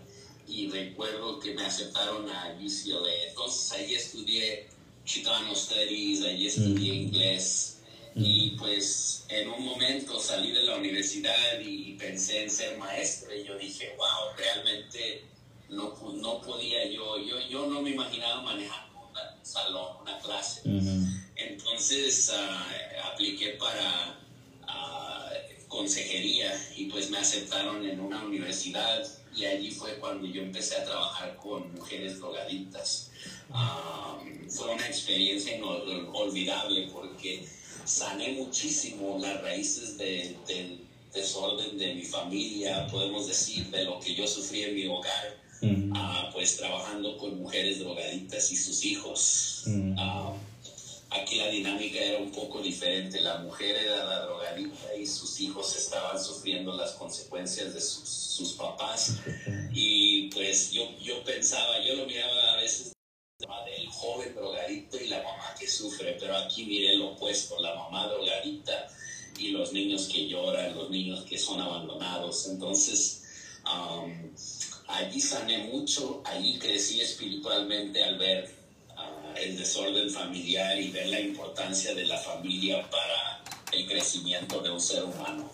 y 0.47 0.69
recuerdo 0.69 1.41
que 1.41 1.55
me 1.55 1.65
aceptaron 1.65 2.29
a 2.29 2.55
UCLA. 2.61 3.29
Entonces 3.29 3.73
ahí 3.73 3.95
estudié 3.95 4.69
Chicano 5.07 5.55
Studies, 5.55 6.23
allí 6.23 6.49
estudié 6.49 6.95
inglés. 6.95 7.79
Y 8.15 8.51
pues 8.59 9.25
en 9.31 9.49
un 9.49 9.65
momento 9.65 10.21
salí 10.21 10.53
de 10.53 10.65
la 10.65 10.77
universidad 10.77 11.59
y 11.61 11.95
pensé 11.95 12.43
en 12.43 12.51
ser 12.51 12.77
maestro 12.77 13.35
y 13.35 13.45
yo 13.45 13.57
dije, 13.57 13.95
wow, 13.97 14.37
realmente 14.37 15.25
no, 15.71 15.95
no 16.13 16.43
podía 16.43 16.85
yo, 16.91 17.19
yo, 17.19 17.41
yo 17.49 17.67
no 17.69 17.81
me 17.81 17.89
imaginaba 17.89 18.43
manejar 18.43 18.87
un 18.95 19.47
salón, 19.47 19.97
una 20.03 20.19
clase. 20.19 20.61
Entonces 21.37 22.31
uh, 22.35 23.07
apliqué 23.13 23.53
para 23.53 24.19
uh, 24.19 24.22
consejería 25.83 26.53
y 26.77 26.85
pues 26.85 27.11
me 27.11 27.19
aceptaron 27.19 27.85
en 27.85 27.99
una 27.99 28.25
universidad 28.25 29.05
y 29.35 29.45
allí 29.47 29.73
fue 29.73 29.97
cuando 29.99 30.29
yo 30.29 30.43
empecé 30.43 30.77
a 30.77 30.85
trabajar 30.85 31.37
con 31.37 31.75
mujeres 31.75 32.21
drogadictas. 32.21 33.11
Um, 33.51 34.49
fue 34.49 34.73
una 34.75 34.87
experiencia 34.87 35.57
inolvidable 35.57 36.89
porque 36.93 37.45
sané 37.85 38.35
muchísimo 38.35 39.19
las 39.21 39.43
raíces 39.43 39.99
del 39.99 40.79
desorden 41.13 41.77
de 41.77 41.95
mi 41.95 42.03
familia, 42.03 42.87
podemos 42.87 43.27
decir, 43.27 43.67
de 43.67 43.85
lo 43.85 43.99
que 43.99 44.15
yo 44.15 44.27
sufrí 44.29 44.63
en 44.63 44.75
mi 44.77 44.87
hogar, 44.87 45.37
uh, 45.63 46.33
pues 46.33 46.59
trabajando 46.59 47.19
con 47.19 47.41
mujeres 47.41 47.81
drogadictas 47.81 48.53
y 48.53 48.57
sus 48.57 48.85
hijos. 48.85 49.65
Uh, 49.67 50.37
aquí 51.15 51.37
la 51.37 51.49
dinámica 51.49 51.99
era 51.99 52.19
un 52.19 52.31
poco 52.31 52.61
diferente. 52.61 53.21
La 53.21 53.39
mujer 53.39 53.77
era 53.77 54.05
la 54.05 54.21
drogadicta 54.27 54.95
y 54.97 55.07
sus 55.07 55.41
hijos 55.41 55.77
estaban 55.77 56.23
sufriendo 56.23 56.73
las 56.73 56.93
consecuencias 56.93 57.75
de 57.75 57.81
sus, 57.81 58.09
sus 58.09 58.53
papás. 58.53 59.19
Y 59.73 60.29
pues 60.31 60.73
yo, 60.73 60.89
yo 61.01 61.23
pensaba, 61.25 61.81
yo 61.85 61.95
lo 61.95 62.07
miraba 62.07 62.55
a 62.55 62.57
veces 62.57 62.93
del 63.67 63.89
joven 63.89 64.35
drogadicto 64.35 64.97
y 64.99 65.09
la 65.09 65.23
mamá 65.23 65.55
que 65.59 65.67
sufre, 65.67 66.17
pero 66.19 66.37
aquí 66.37 66.65
miré 66.65 66.97
lo 66.97 67.13
opuesto, 67.13 67.61
la 67.61 67.75
mamá 67.75 68.07
drogadicta 68.07 68.89
y 69.39 69.49
los 69.49 69.73
niños 69.73 70.09
que 70.13 70.29
lloran, 70.29 70.75
los 70.77 70.91
niños 70.91 71.25
que 71.25 71.39
son 71.39 71.61
abandonados. 71.61 72.47
Entonces, 72.49 73.25
um, 73.65 74.31
allí 74.87 75.21
sané 75.21 75.59
mucho, 75.59 76.23
allí 76.25 76.59
crecí 76.59 77.01
espiritualmente 77.01 78.03
al 78.05 78.19
ver 78.19 78.62
el 79.41 79.57
desorden 79.57 80.11
familiar 80.11 80.81
y 80.81 80.91
ver 80.91 81.09
la 81.09 81.21
importancia 81.21 81.95
de 81.95 82.07
la 82.07 82.17
familia 82.17 82.83
para 82.91 83.43
el 83.73 83.87
crecimiento 83.87 84.61
de 84.61 84.71
un 84.71 84.81
ser 84.81 85.05
humano. 85.05 85.51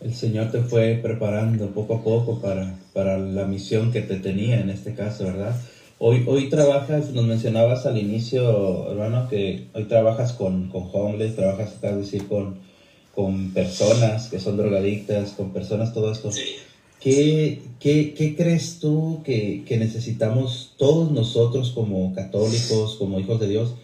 El 0.00 0.14
Señor 0.14 0.50
te 0.50 0.62
fue 0.62 0.98
preparando 1.02 1.68
poco 1.70 1.96
a 1.96 2.02
poco 2.02 2.40
para, 2.40 2.78
para 2.92 3.18
la 3.18 3.44
misión 3.44 3.92
que 3.92 4.00
te 4.00 4.16
tenía 4.16 4.60
en 4.60 4.70
este 4.70 4.94
caso, 4.94 5.24
¿verdad? 5.24 5.54
Hoy, 5.98 6.24
hoy 6.26 6.48
trabajas, 6.48 7.10
nos 7.10 7.26
mencionabas 7.26 7.84
al 7.84 7.98
inicio, 7.98 8.90
hermano, 8.90 9.28
que 9.28 9.66
hoy 9.74 9.84
trabajas 9.84 10.32
con, 10.32 10.70
con 10.70 10.88
homeless, 10.90 11.36
trabajas, 11.36 11.76
acá 11.76 11.94
decir, 11.94 12.26
con, 12.26 12.58
con 13.14 13.52
personas 13.52 14.28
que 14.28 14.40
son 14.40 14.56
drogadictas, 14.56 15.32
con 15.32 15.52
personas, 15.52 15.92
todo 15.92 16.10
esto. 16.10 16.32
Sí. 16.32 16.56
¿Qué, 17.00 17.62
qué, 17.80 18.12
qué 18.12 18.36
crees 18.36 18.78
tú 18.78 19.22
que, 19.24 19.64
que, 19.66 19.78
necesitamos 19.78 20.74
todos 20.76 21.10
nosotros 21.10 21.70
como 21.70 22.12
católicos, 22.14 22.96
como 22.98 23.18
hijos 23.18 23.40
de 23.40 23.48
Dios? 23.48 23.74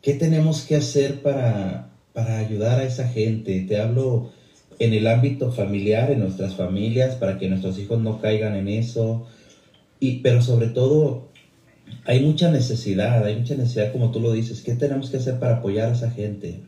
¿Qué 0.00 0.14
tenemos 0.14 0.62
que 0.62 0.76
hacer 0.76 1.20
para, 1.20 1.90
para 2.14 2.38
ayudar 2.38 2.80
a 2.80 2.84
esa 2.84 3.06
gente? 3.06 3.60
Te 3.60 3.78
hablo 3.78 4.30
en 4.78 4.94
el 4.94 5.06
ámbito 5.06 5.52
familiar, 5.52 6.10
en 6.10 6.20
nuestras 6.20 6.54
familias, 6.54 7.16
para 7.16 7.38
que 7.38 7.48
nuestros 7.48 7.78
hijos 7.78 8.00
no 8.00 8.18
caigan 8.18 8.56
en 8.56 8.68
eso. 8.68 9.26
Y, 10.00 10.20
pero 10.20 10.40
sobre 10.40 10.68
todo, 10.68 11.28
hay 12.04 12.20
mucha 12.20 12.50
necesidad, 12.50 13.26
hay 13.26 13.36
mucha 13.36 13.56
necesidad, 13.56 13.92
como 13.92 14.10
tú 14.10 14.20
lo 14.20 14.32
dices. 14.32 14.62
¿Qué 14.62 14.72
tenemos 14.72 15.10
que 15.10 15.18
hacer 15.18 15.38
para 15.38 15.56
apoyar 15.56 15.90
a 15.90 15.94
esa 15.94 16.10
gente? 16.10 16.60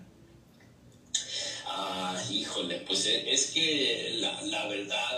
Ah, 1.66 2.20
híjole, 2.30 2.82
pues 2.86 3.06
es 3.06 3.50
que 3.52 4.18
la, 4.20 4.42
la 4.42 4.68
verdad 4.68 5.09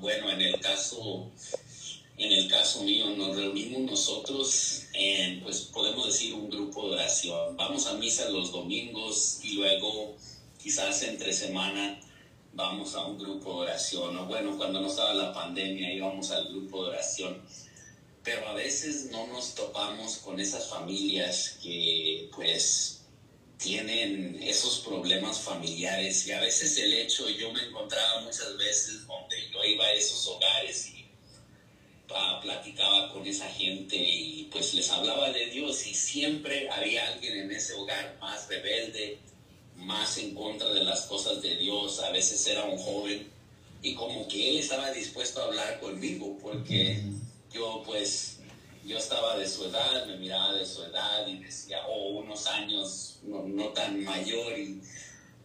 bueno, 0.00 0.30
en 0.30 0.40
el 0.40 0.60
caso, 0.60 1.30
en 2.16 2.32
el 2.32 2.48
caso 2.48 2.82
mío, 2.82 3.10
nos 3.16 3.36
reunimos 3.36 3.82
nosotros 3.82 4.82
en, 4.94 5.42
pues 5.42 5.60
podemos 5.72 6.06
decir, 6.06 6.34
un 6.34 6.50
grupo 6.50 6.88
de 6.88 6.94
oración. 6.94 7.56
Vamos 7.56 7.86
a 7.86 7.94
misa 7.94 8.28
los 8.30 8.52
domingos 8.52 9.40
y 9.42 9.54
luego, 9.54 10.16
quizás 10.62 11.02
entre 11.02 11.32
semana, 11.32 12.00
vamos 12.52 12.94
a 12.94 13.04
un 13.06 13.18
grupo 13.18 13.54
de 13.54 13.70
oración. 13.70 14.16
O 14.16 14.26
bueno, 14.26 14.56
cuando 14.56 14.80
no 14.80 14.88
estaba 14.88 15.14
la 15.14 15.32
pandemia 15.32 15.92
íbamos 15.92 16.30
al 16.30 16.48
grupo 16.48 16.84
de 16.84 16.90
oración. 16.90 17.42
Pero 18.22 18.46
a 18.48 18.52
veces 18.52 19.06
no 19.10 19.26
nos 19.28 19.54
topamos 19.54 20.18
con 20.18 20.38
esas 20.40 20.68
familias 20.68 21.58
que, 21.62 22.28
pues, 22.34 22.99
tienen 23.60 24.40
esos 24.42 24.80
problemas 24.80 25.38
familiares. 25.40 26.26
Y 26.26 26.32
a 26.32 26.40
veces 26.40 26.76
el 26.78 26.92
hecho, 26.94 27.28
yo 27.28 27.52
me 27.52 27.62
encontraba 27.62 28.22
muchas 28.22 28.56
veces 28.56 29.06
donde 29.06 29.36
yo 29.52 29.64
iba 29.64 29.84
a 29.84 29.92
esos 29.92 30.26
hogares 30.26 30.92
y 30.94 31.04
uh, 32.10 32.40
platicaba 32.42 33.12
con 33.12 33.26
esa 33.26 33.48
gente 33.48 33.96
y 33.96 34.48
pues 34.50 34.74
les 34.74 34.90
hablaba 34.90 35.30
de 35.30 35.46
Dios. 35.46 35.86
Y 35.86 35.94
siempre 35.94 36.68
había 36.70 37.06
alguien 37.12 37.38
en 37.38 37.52
ese 37.52 37.74
hogar 37.74 38.16
más 38.20 38.48
rebelde, 38.48 39.18
más 39.76 40.18
en 40.18 40.34
contra 40.34 40.72
de 40.72 40.84
las 40.84 41.02
cosas 41.02 41.42
de 41.42 41.56
Dios, 41.56 42.00
a 42.00 42.10
veces 42.10 42.46
era 42.46 42.64
un 42.64 42.78
joven 42.78 43.28
y 43.82 43.94
como 43.94 44.28
que 44.28 44.50
él 44.50 44.58
estaba 44.58 44.90
dispuesto 44.92 45.40
a 45.40 45.46
hablar 45.46 45.80
conmigo 45.80 46.36
porque 46.42 47.02
yo 47.52 47.82
pues 47.86 48.39
yo 48.84 48.98
estaba 48.98 49.36
de 49.36 49.48
su 49.48 49.66
edad, 49.66 50.06
me 50.06 50.16
miraba 50.16 50.54
de 50.54 50.66
su 50.66 50.82
edad 50.84 51.26
y 51.26 51.38
decía, 51.38 51.86
oh, 51.86 52.20
unos 52.20 52.46
años 52.46 53.18
no, 53.22 53.42
no, 53.46 53.68
tan 53.68 54.02
mayor 54.04 54.58
y 54.58 54.80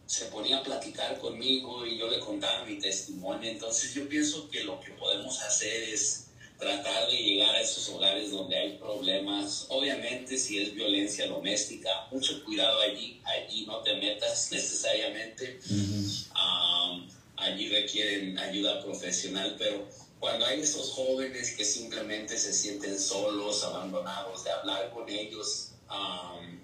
se 0.06 0.26
ponía 0.26 0.58
a 0.58 0.62
platicar 0.62 1.18
conmigo 1.18 1.84
y 1.86 1.98
yo 1.98 2.08
le 2.08 2.20
contaba 2.20 2.64
mi 2.64 2.78
testimonio. 2.78 3.50
Entonces 3.50 3.94
yo 3.94 4.08
pienso 4.08 4.48
que 4.48 4.64
lo 4.64 4.80
que 4.80 4.92
podemos 4.92 5.40
hacer 5.42 5.82
es 5.82 6.28
tratar 6.58 7.10
de 7.10 7.16
llegar 7.16 7.54
a 7.54 7.60
esos 7.60 7.88
hogares 7.90 8.30
donde 8.30 8.56
hay 8.56 8.78
problemas. 8.78 9.66
Obviamente 9.68 10.38
si 10.38 10.58
es 10.62 10.74
violencia 10.74 11.26
doméstica, 11.26 11.90
mucho 12.10 12.42
cuidado 12.44 12.80
allí, 12.80 13.20
allí 13.24 13.66
no 13.66 13.78
te 13.82 13.94
metas 13.96 14.50
necesariamente. 14.50 15.60
Uh 15.68 15.74
-huh. 15.74 16.94
um, 16.94 17.08
allí 17.36 17.68
requieren 17.68 18.38
ayuda 18.38 18.82
profesional, 18.82 19.56
pero 19.58 19.86
cuando 20.26 20.44
hay 20.44 20.58
esos 20.58 20.90
jóvenes 20.90 21.52
que 21.52 21.64
simplemente 21.64 22.36
se 22.36 22.52
sienten 22.52 22.98
solos, 22.98 23.62
abandonados, 23.62 24.42
de 24.42 24.50
hablar 24.50 24.90
con 24.90 25.08
ellos, 25.08 25.68
um, 25.88 26.58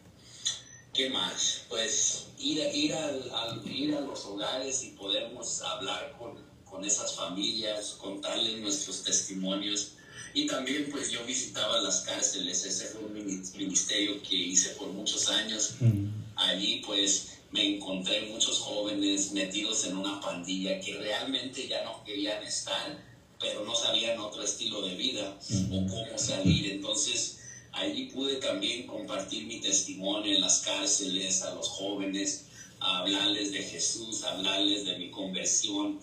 ¿qué 0.92 1.08
más? 1.10 1.66
Pues 1.68 2.26
ir, 2.40 2.58
ir, 2.74 2.92
al, 2.92 3.30
al, 3.30 3.70
ir 3.70 3.94
a 3.94 4.00
los 4.00 4.24
hogares 4.24 4.82
y 4.82 4.88
podemos 4.88 5.62
hablar 5.62 6.12
con, 6.18 6.44
con 6.68 6.84
esas 6.84 7.14
familias, 7.14 7.94
contarles 8.00 8.58
nuestros 8.58 9.04
testimonios. 9.04 9.92
Y 10.34 10.48
también 10.48 10.88
pues 10.90 11.12
yo 11.12 11.24
visitaba 11.24 11.80
las 11.82 12.00
cárceles, 12.00 12.64
ese 12.64 12.86
fue 12.86 13.04
un 13.04 13.14
ministerio 13.14 14.20
que 14.24 14.34
hice 14.34 14.70
por 14.70 14.88
muchos 14.88 15.28
años. 15.28 15.76
Mm. 15.78 16.08
Allí 16.34 16.82
pues 16.84 17.28
me 17.52 17.76
encontré 17.76 18.22
muchos 18.22 18.58
jóvenes 18.58 19.30
metidos 19.30 19.84
en 19.84 19.98
una 19.98 20.20
pandilla 20.20 20.80
que 20.80 20.98
realmente 20.98 21.68
ya 21.68 21.84
no 21.84 22.02
querían 22.02 22.42
estar 22.42 23.11
pero 23.43 23.64
no 23.64 23.74
sabían 23.74 24.18
otro 24.20 24.43
estilo 24.43 24.80
de 24.82 24.95
vida 24.95 25.36
o 25.70 25.86
cómo 25.86 26.16
salir. 26.16 26.72
Entonces, 26.72 27.38
allí 27.72 28.07
pude 28.07 28.36
también 28.36 28.86
compartir 28.86 29.45
mi 29.47 29.61
testimonio 29.61 30.32
en 30.32 30.40
las 30.40 30.61
cárceles 30.61 31.43
a 31.43 31.55
los 31.55 31.68
jóvenes, 31.68 32.47
hablarles 32.80 33.53
de 33.53 33.62
Jesús, 33.62 34.22
hablarles 34.22 34.84
de 34.84 34.97
mi 34.97 35.11
conversión. 35.11 35.99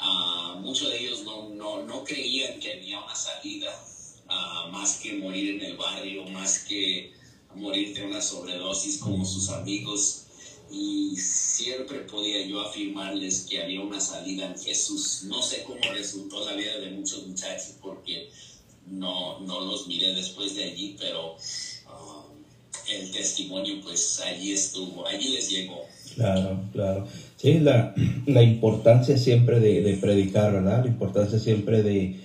Uh, 0.00 0.58
muchos 0.60 0.90
de 0.90 0.98
ellos 1.04 1.24
no, 1.24 1.48
no, 1.50 1.82
no, 1.82 2.04
creían 2.04 2.58
que 2.60 2.72
había 2.74 3.02
una 3.02 3.16
salida 3.16 3.68
uh, 4.26 4.70
más 4.70 4.96
que 4.96 5.14
morir 5.14 5.56
en 5.56 5.62
el 5.62 5.76
barrio, 5.76 6.24
más 6.24 6.60
que 6.60 7.12
morir 7.54 7.94
de 7.94 8.06
una 8.06 8.22
sobredosis 8.22 8.98
como 8.98 9.24
sus 9.24 9.48
amigos. 9.50 10.27
Y 10.70 11.16
siempre 11.16 12.00
podía 12.00 12.46
yo 12.46 12.60
afirmarles 12.60 13.46
que 13.48 13.62
había 13.62 13.80
una 13.80 14.00
salida 14.00 14.46
en 14.46 14.58
Jesús. 14.58 15.22
No 15.24 15.42
sé 15.42 15.64
cómo 15.64 15.80
resultó 15.92 16.44
la 16.44 16.54
vida 16.54 16.78
de 16.78 16.90
muchos 16.90 17.26
muchachos 17.26 17.74
porque 17.80 18.28
no, 18.90 19.40
no 19.40 19.60
los 19.60 19.86
miré 19.86 20.14
después 20.14 20.54
de 20.54 20.64
allí, 20.64 20.96
pero 20.98 21.34
uh, 21.34 22.90
el 22.90 23.10
testimonio 23.10 23.80
pues 23.82 24.20
allí 24.24 24.52
estuvo, 24.52 25.06
allí 25.06 25.28
les 25.30 25.50
llegó. 25.50 25.84
Claro, 26.14 26.60
claro. 26.72 27.06
Sí, 27.36 27.58
la, 27.58 27.94
la 28.26 28.42
importancia 28.42 29.16
siempre 29.16 29.60
de, 29.60 29.82
de, 29.82 29.94
predicar, 29.94 30.52
¿verdad? 30.52 30.84
La 30.84 30.90
importancia 30.90 31.38
siempre 31.38 31.82
de, 31.82 32.16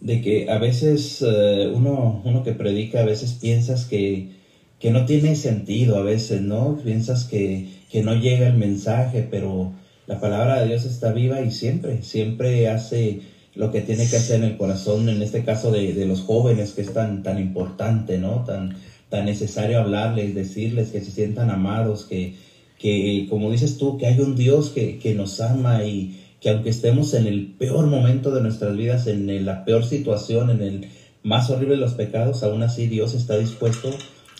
de 0.00 0.22
que 0.22 0.50
a 0.50 0.58
veces 0.58 1.22
uh, 1.22 1.70
uno, 1.74 2.22
uno 2.24 2.42
que 2.42 2.52
predica, 2.52 3.00
a 3.00 3.04
veces 3.04 3.32
piensas 3.32 3.84
que, 3.84 4.30
que 4.78 4.90
no 4.90 5.06
tiene 5.06 5.36
sentido, 5.36 5.96
a 5.96 6.02
veces, 6.02 6.40
¿no? 6.40 6.78
Piensas 6.82 7.24
que, 7.24 7.75
que 7.90 8.02
no 8.02 8.14
llega 8.14 8.46
el 8.48 8.56
mensaje, 8.56 9.26
pero 9.30 9.72
la 10.06 10.20
palabra 10.20 10.60
de 10.60 10.68
Dios 10.68 10.84
está 10.84 11.12
viva 11.12 11.40
y 11.42 11.50
siempre, 11.50 12.02
siempre 12.02 12.68
hace 12.68 13.20
lo 13.54 13.72
que 13.72 13.80
tiene 13.80 14.08
que 14.08 14.16
hacer 14.16 14.36
en 14.36 14.44
el 14.44 14.56
corazón, 14.56 15.08
en 15.08 15.22
este 15.22 15.42
caso 15.42 15.70
de, 15.70 15.94
de 15.94 16.06
los 16.06 16.20
jóvenes, 16.20 16.72
que 16.72 16.82
es 16.82 16.92
tan, 16.92 17.22
tan 17.22 17.38
importante, 17.38 18.18
¿no? 18.18 18.44
Tan, 18.44 18.76
tan 19.08 19.24
necesario 19.24 19.78
hablarles, 19.78 20.34
decirles 20.34 20.90
que 20.90 21.00
se 21.00 21.10
sientan 21.10 21.50
amados, 21.50 22.04
que, 22.04 22.34
que 22.78 23.26
como 23.30 23.50
dices 23.50 23.78
tú, 23.78 23.96
que 23.96 24.06
hay 24.06 24.20
un 24.20 24.36
Dios 24.36 24.70
que, 24.70 24.98
que, 24.98 25.14
nos 25.14 25.40
ama 25.40 25.84
y 25.84 26.20
que 26.40 26.50
aunque 26.50 26.68
estemos 26.68 27.14
en 27.14 27.26
el 27.26 27.54
peor 27.54 27.86
momento 27.86 28.30
de 28.30 28.42
nuestras 28.42 28.76
vidas, 28.76 29.06
en 29.06 29.44
la 29.46 29.64
peor 29.64 29.84
situación, 29.84 30.50
en 30.50 30.60
el 30.60 30.86
más 31.22 31.50
horrible 31.50 31.76
de 31.76 31.80
los 31.80 31.94
pecados, 31.94 32.42
aún 32.42 32.62
así 32.62 32.86
Dios 32.86 33.14
está 33.14 33.38
dispuesto 33.38 33.90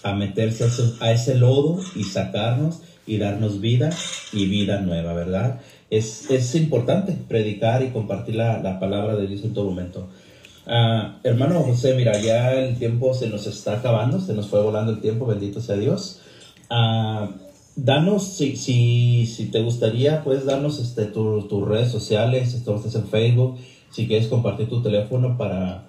a 0.03 0.15
meterse 0.15 0.65
a 0.65 0.67
ese, 0.67 0.83
a 1.01 1.13
ese 1.13 1.35
lodo 1.35 1.81
y 1.97 2.05
sacarnos 2.05 2.83
y 3.07 3.19
darnos 3.19 3.61
vida 3.61 3.91
y 4.33 4.47
vida 4.47 4.81
nueva, 4.81 5.13
¿verdad? 5.15 5.61
Es, 5.91 6.31
es 6.31 6.55
importante 6.55 7.17
predicar 7.29 7.83
y 7.83 7.91
compartir 7.91 8.35
la, 8.35 8.59
la, 8.59 8.81
palabra 8.81 9.17
de 9.17 9.27
Dios 9.27 9.45
en 9.45 9.55
todo 9.55 9.67
momento. 9.67 10.09
Uh, 10.67 11.19
hermano 11.23 11.63
José, 11.63 11.95
mira, 11.95 12.21
ya 12.21 12.53
el 12.55 12.77
tiempo 12.77 13.15
se 13.15 13.29
nos 13.29 13.47
está 13.47 13.75
acabando, 13.75 14.21
se 14.21 14.35
nos 14.35 14.49
fue 14.49 14.61
volando 14.61 14.93
el 14.93 15.01
tiempo, 15.01 15.27
bendito 15.27 15.61
sea 15.61 15.77
Dios. 15.77 16.21
Uh, 16.69 17.29
danos, 17.77 18.25
si, 18.25 18.57
si, 18.57 19.27
si 19.27 19.47
te 19.47 19.61
gustaría, 19.61 20.25
puedes 20.25 20.45
darnos 20.45 20.81
este, 20.81 21.05
tus 21.05 21.47
tu 21.47 21.65
redes 21.65 21.93
sociales, 21.93 22.55
estás 22.55 22.95
en 22.97 23.07
Facebook, 23.07 23.59
si 23.91 24.09
quieres 24.09 24.27
compartir 24.27 24.69
tu 24.69 24.83
teléfono 24.83 25.39
para 25.39 25.87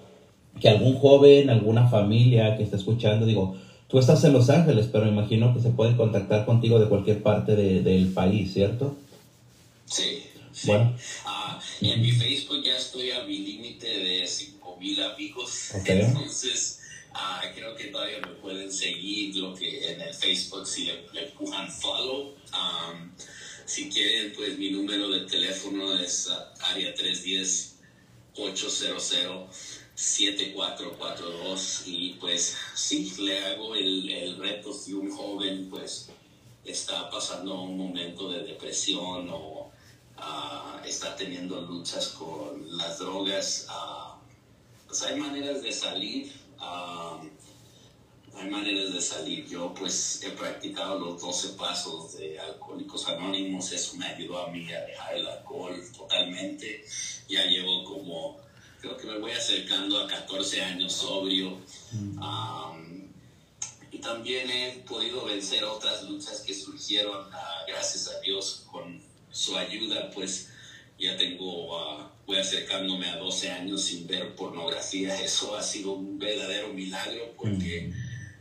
que 0.60 0.68
algún 0.68 0.94
joven, 0.98 1.50
alguna 1.50 1.88
familia 1.88 2.56
que 2.56 2.62
esté 2.62 2.76
escuchando, 2.76 3.26
digo, 3.26 3.56
tú 3.88 3.98
estás 3.98 4.22
en 4.24 4.32
Los 4.32 4.50
Ángeles, 4.50 4.88
pero 4.90 5.06
imagino 5.06 5.54
que 5.54 5.60
se 5.60 5.70
pueden 5.70 5.96
contactar 5.96 6.44
contigo 6.44 6.78
de 6.78 6.88
cualquier 6.88 7.22
parte 7.22 7.56
de, 7.56 7.82
del 7.82 8.12
país, 8.12 8.52
¿cierto? 8.52 8.96
Sí. 9.86 10.22
sí. 10.52 10.68
Bueno. 10.68 10.94
Uh, 11.24 11.84
en 11.84 12.02
mi 12.02 12.12
Facebook 12.12 12.62
ya 12.64 12.76
estoy 12.76 13.10
a 13.10 13.24
mi 13.24 13.38
límite 13.38 13.86
de 13.86 14.26
5000 14.26 15.02
amigos. 15.02 15.72
Okay. 15.80 16.00
Entonces, 16.00 16.78
Uh, 17.14 17.52
creo 17.52 17.74
que 17.74 17.84
todavía 17.84 18.20
me 18.20 18.34
pueden 18.34 18.70
seguir 18.72 19.34
lo 19.36 19.52
que 19.52 19.92
en 19.92 20.00
el 20.00 20.14
Facebook 20.14 20.66
si 20.66 20.84
le, 20.84 21.04
le 21.12 21.24
empujan 21.24 21.68
follow. 21.68 22.34
Um, 22.52 23.10
si 23.64 23.88
quieren, 23.88 24.32
pues 24.36 24.56
mi 24.56 24.70
número 24.70 25.10
de 25.10 25.20
teléfono 25.26 25.98
es 25.98 26.28
uh, 26.28 26.64
área 26.64 26.94
310-800-7442 29.98 31.82
y 31.86 32.14
pues 32.14 32.56
sí, 32.74 33.12
le 33.18 33.44
hago 33.44 33.74
el, 33.74 34.08
el, 34.10 34.36
reto 34.38 34.72
si 34.72 34.92
un 34.92 35.10
joven 35.10 35.68
pues 35.68 36.08
está 36.64 37.10
pasando 37.10 37.62
un 37.62 37.76
momento 37.76 38.30
de 38.30 38.44
depresión 38.44 39.28
o 39.30 39.72
uh, 40.18 40.78
está 40.86 41.16
teniendo 41.16 41.60
luchas 41.62 42.08
con 42.08 42.76
las 42.76 42.98
drogas. 43.00 43.66
pues 44.86 45.02
hay 45.02 45.18
maneras 45.18 45.62
de 45.62 45.72
salir 45.72 46.32
Um, 46.60 47.30
hay 48.34 48.50
maneras 48.50 48.92
de 48.92 49.00
salir. 49.00 49.46
Yo 49.46 49.72
pues 49.74 50.22
he 50.22 50.30
practicado 50.30 50.98
los 50.98 51.20
12 51.20 51.50
pasos 51.50 52.18
de 52.18 52.38
Alcohólicos 52.38 53.08
Anónimos. 53.08 53.72
Eso 53.72 53.96
me 53.96 54.06
ayudó 54.06 54.38
a 54.44 54.48
mí 54.50 54.70
a 54.72 54.80
dejar 54.82 55.16
el 55.16 55.26
alcohol 55.26 55.80
totalmente. 55.96 56.84
Ya 57.28 57.44
llevo 57.44 57.84
como, 57.84 58.36
creo 58.80 58.96
que 58.96 59.06
me 59.06 59.18
voy 59.18 59.32
acercando 59.32 59.98
a 59.98 60.06
14 60.06 60.62
años 60.62 60.92
sobrio. 60.92 61.58
Um, 61.92 63.08
y 63.90 63.98
también 63.98 64.50
he 64.50 64.84
podido 64.86 65.24
vencer 65.24 65.64
otras 65.64 66.04
luchas 66.04 66.40
que 66.40 66.54
surgieron, 66.54 67.26
uh, 67.26 67.66
gracias 67.66 68.08
a 68.08 68.20
Dios, 68.20 68.66
con 68.70 69.00
su 69.30 69.56
ayuda, 69.56 70.10
pues 70.10 70.50
ya 70.98 71.16
tengo... 71.16 71.76
Uh, 71.76 72.18
voy 72.28 72.36
acercándome 72.36 73.08
a 73.08 73.16
12 73.16 73.50
años 73.50 73.82
sin 73.82 74.06
ver 74.06 74.36
pornografía. 74.36 75.18
Eso 75.18 75.56
ha 75.56 75.62
sido 75.62 75.92
un 75.92 76.18
verdadero 76.18 76.68
milagro 76.74 77.32
porque 77.38 77.90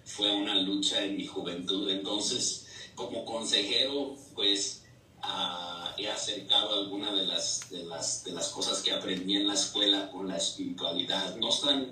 fue 0.03 0.29
una 0.35 0.61
lucha 0.61 1.03
en 1.05 1.15
mi 1.15 1.25
juventud. 1.25 1.89
Entonces, 1.89 2.67
como 2.95 3.23
consejero, 3.23 4.17
pues 4.35 4.83
uh, 5.27 5.89
he 5.97 6.09
acercado 6.09 6.73
algunas 6.73 7.15
de 7.15 7.25
las, 7.25 7.69
de, 7.69 7.83
las, 7.83 8.23
de 8.23 8.31
las 8.31 8.49
cosas 8.49 8.81
que 8.81 8.91
aprendí 8.91 9.35
en 9.35 9.47
la 9.47 9.53
escuela 9.53 10.09
con 10.11 10.27
la 10.27 10.37
espiritualidad. 10.37 11.35
No, 11.35 11.49
están, 11.49 11.91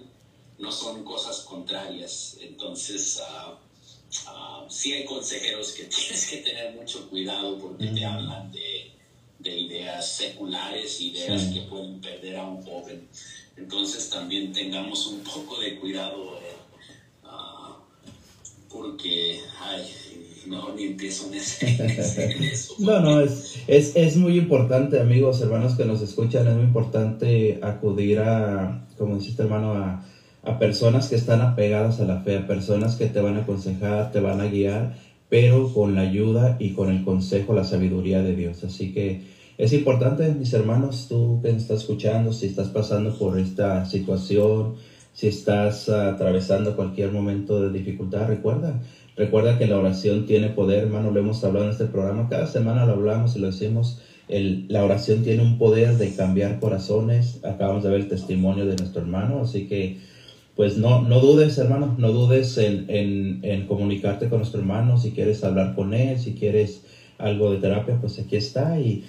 no 0.58 0.72
son 0.72 1.04
cosas 1.04 1.42
contrarias. 1.42 2.38
Entonces, 2.42 3.22
uh, 3.22 3.52
uh, 4.30 4.70
sí 4.70 4.94
hay 4.94 5.06
consejeros 5.06 5.72
que 5.74 5.84
tienes 5.96 6.30
que 6.30 6.38
tener 6.38 6.76
mucho 6.76 7.10
cuidado 7.10 7.58
porque 7.60 7.88
te 7.88 8.06
hablan 8.06 8.52
de 8.52 8.96
de 9.46 9.60
ideas 9.60 10.12
seculares, 10.12 11.00
ideas 11.00 11.44
sí. 11.44 11.54
que 11.54 11.62
pueden 11.62 12.02
perder 12.02 12.38
a 12.38 12.48
un 12.48 12.64
joven. 12.64 13.08
Entonces 13.56 14.10
también 14.10 14.52
tengamos 14.52 15.06
un 15.08 15.20
poco 15.20 15.60
de 15.60 15.80
cuidado 15.80 16.38
eh, 16.40 16.56
uh, 17.24 17.76
porque, 18.68 19.42
ay, 19.60 19.96
mejor 20.48 20.76
ni 20.76 20.84
empiezo 20.86 21.28
en, 21.28 21.36
ese, 21.36 21.68
en, 21.68 21.90
ese, 21.90 22.32
en 22.32 22.44
eso. 22.52 22.76
No, 22.80 23.00
no, 23.00 23.22
es, 23.22 23.64
es, 23.68 23.96
es, 23.96 24.18
muy 24.18 24.38
importante, 24.38 25.00
amigos, 25.00 25.42
hermanos 25.42 25.76
que 25.76 25.86
nos 25.86 26.02
escuchan, 26.02 26.48
es 26.48 26.56
muy 26.56 26.66
importante 26.66 27.60
acudir 27.62 28.20
a, 28.20 28.86
como 28.98 29.16
dice 29.16 29.32
este 29.32 29.44
hermano, 29.44 29.74
a, 29.74 30.06
a 30.44 30.60
personas 30.60 31.10
que 31.10 31.16
están 31.16 31.42
apegadas 31.42 32.00
a 32.00 32.06
la 32.06 32.22
fe, 32.22 32.38
a 32.38 32.48
personas 32.48 32.96
que 32.96 33.08
te 33.08 33.22
van 33.22 33.38
a 33.38 33.42
aconsejar, 33.42 34.12
te 34.12 34.20
van 34.20 34.42
a 34.42 34.48
guiar, 34.48 34.96
pero 35.30 35.74
con 35.74 35.96
la 35.96 36.02
ayuda 36.02 36.58
y 36.60 36.72
con 36.72 36.90
el 36.90 37.04
consejo, 37.04 37.54
la 37.54 37.64
sabiduría 37.64 38.22
de 38.22 38.36
Dios. 38.36 38.64
Así 38.64 38.94
que 38.94 39.24
es 39.58 39.74
importante, 39.74 40.34
mis 40.34 40.54
hermanos, 40.54 41.08
tú 41.08 41.40
que 41.42 41.50
estás 41.50 41.82
escuchando, 41.82 42.34
si 42.34 42.48
estás 42.48 42.70
pasando 42.70 43.18
por 43.18 43.40
esta 43.40 43.86
situación, 43.86 44.76
si 45.14 45.28
estás 45.28 45.88
uh, 45.88 45.94
atravesando 45.94 46.76
cualquier 46.76 47.12
momento 47.12 47.62
de 47.62 47.78
dificultad, 47.78 48.28
recuerda, 48.28 48.82
recuerda 49.16 49.58
que 49.58 49.68
la 49.68 49.78
oración 49.78 50.26
tiene 50.26 50.50
poder, 50.50 50.84
hermano, 50.84 51.12
lo 51.12 51.20
hemos 51.20 51.44
hablado 51.44 51.66
en 51.66 51.72
este 51.72 51.86
programa, 51.86 52.30
cada 52.30 52.48
semana 52.48 52.86
lo 52.86 52.94
hablamos 52.94 53.36
y 53.36 53.40
lo 53.40 53.48
decimos, 53.48 54.02
la 54.28 54.84
oración 54.84 55.24
tiene 55.24 55.44
un 55.44 55.58
poder 55.58 55.98
de 55.98 56.16
cambiar 56.16 56.60
corazones, 56.60 57.40
acabamos 57.44 57.84
de 57.84 57.90
ver 57.90 58.02
el 58.02 58.08
testimonio 58.08 58.66
de 58.66 58.76
nuestro 58.76 59.02
hermano, 59.02 59.42
así 59.42 59.68
que 59.68 60.00
pues 60.56 60.78
no, 60.78 61.02
no 61.02 61.20
dudes, 61.20 61.58
hermano, 61.58 61.96
no 61.98 62.12
dudes 62.12 62.58
en, 62.58 62.86
en, 62.90 63.40
en 63.44 63.68
comunicarte 63.68 64.30
con 64.30 64.40
nuestro 64.40 64.62
hermano, 64.62 64.98
si 64.98 65.12
quieres 65.12 65.44
hablar 65.44 65.76
con 65.76 65.94
él, 65.94 66.18
si 66.18 66.34
quieres 66.34 66.84
algo 67.18 67.52
de 67.52 67.58
terapia, 67.58 67.98
pues 68.00 68.18
aquí 68.20 68.38
está. 68.38 68.80
Y 68.80 69.04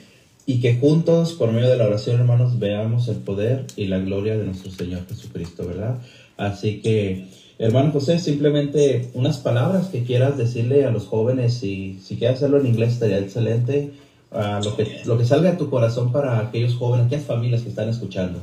y 0.49 0.61
que 0.61 0.77
juntos, 0.77 1.33
por 1.33 1.51
medio 1.51 1.69
de 1.69 1.77
la 1.77 1.89
oración, 1.89 2.21
hermanos, 2.21 2.61
veamos 2.61 3.09
el 3.09 3.17
poder 3.17 3.67
y 3.75 3.87
la 3.87 3.99
gloria 3.99 4.39
de 4.39 4.45
nuestro 4.47 4.71
Señor 4.71 5.05
Jesucristo, 5.09 5.67
¿verdad? 5.67 5.99
Así 6.37 6.81
que, 6.81 7.27
hermano 7.59 7.93
José, 7.93 8.19
simplemente 8.19 9.11
unas 9.15 9.39
palabras 9.39 9.89
que 9.89 10.05
quieras 10.05 10.37
decirle 10.37 10.85
a 10.85 10.91
los 10.91 11.07
jóvenes, 11.07 11.63
y 11.63 12.01
si 12.05 12.17
quieres 12.17 12.39
hacerlo 12.39 12.61
en 12.61 12.67
inglés 12.67 12.93
estaría 12.95 13.19
excelente, 13.19 13.93
uh, 14.33 14.63
lo, 14.63 14.77
que, 14.77 15.03
lo 15.05 15.19
que 15.19 15.25
salga 15.25 15.53
de 15.53 15.57
tu 15.57 15.71
corazón 15.71 16.13
para 16.13 16.39
aquellos 16.39 16.75
jóvenes, 16.75 17.07
aquellas 17.07 17.27
familias 17.27 17.63
que 17.63 17.69
están 17.69 17.89
escuchando. 17.89 18.41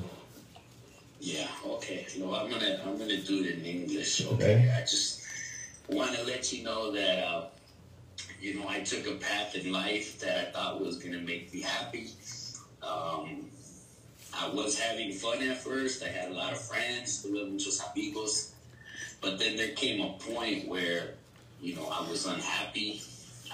Yeah, 1.20 1.48
okay. 1.66 2.06
No, 2.20 2.34
I'm 2.36 2.50
gonna, 2.50 2.80
I'm 2.86 2.98
gonna 2.98 3.22
do 3.26 3.44
it 3.44 3.60
in 3.60 3.66
English, 3.66 4.26
okay? 4.26 4.34
okay. 4.36 4.72
I 4.78 4.82
just 4.82 5.22
want 5.90 6.16
to 6.16 6.24
let 6.26 6.52
you 6.52 6.64
know 6.64 6.92
that... 6.92 7.20
Uh, 7.20 7.46
you 8.44 8.56
know, 8.56 8.68
I 8.68 8.82
took 8.82 9.08
a 9.08 9.16
path 9.16 9.56
in 9.56 9.72
life 9.72 10.20
that 10.20 10.38
I 10.38 10.52
thought 10.52 10.82
was 10.82 11.00
to 11.00 11.08
make 11.22 11.54
me 11.54 11.62
happy. 11.62 12.10
Um, 12.82 13.50
I 14.34 14.50
was 14.50 14.78
having 14.78 15.14
fun 15.14 15.42
at 15.48 15.64
first. 15.64 16.04
I 16.04 16.10
had 16.10 16.30
a 16.30 16.34
lot 16.34 16.52
of 16.52 16.60
friends, 16.60 17.26
muchos 17.26 17.80
amigos. 17.80 18.53
But 19.24 19.40
then 19.40 19.56
there 19.56 19.70
came 19.70 20.02
a 20.02 20.12
point 20.20 20.68
where, 20.68 21.16
you 21.62 21.76
know, 21.78 21.88
I 21.88 22.08
was 22.10 22.26
unhappy. 22.26 23.02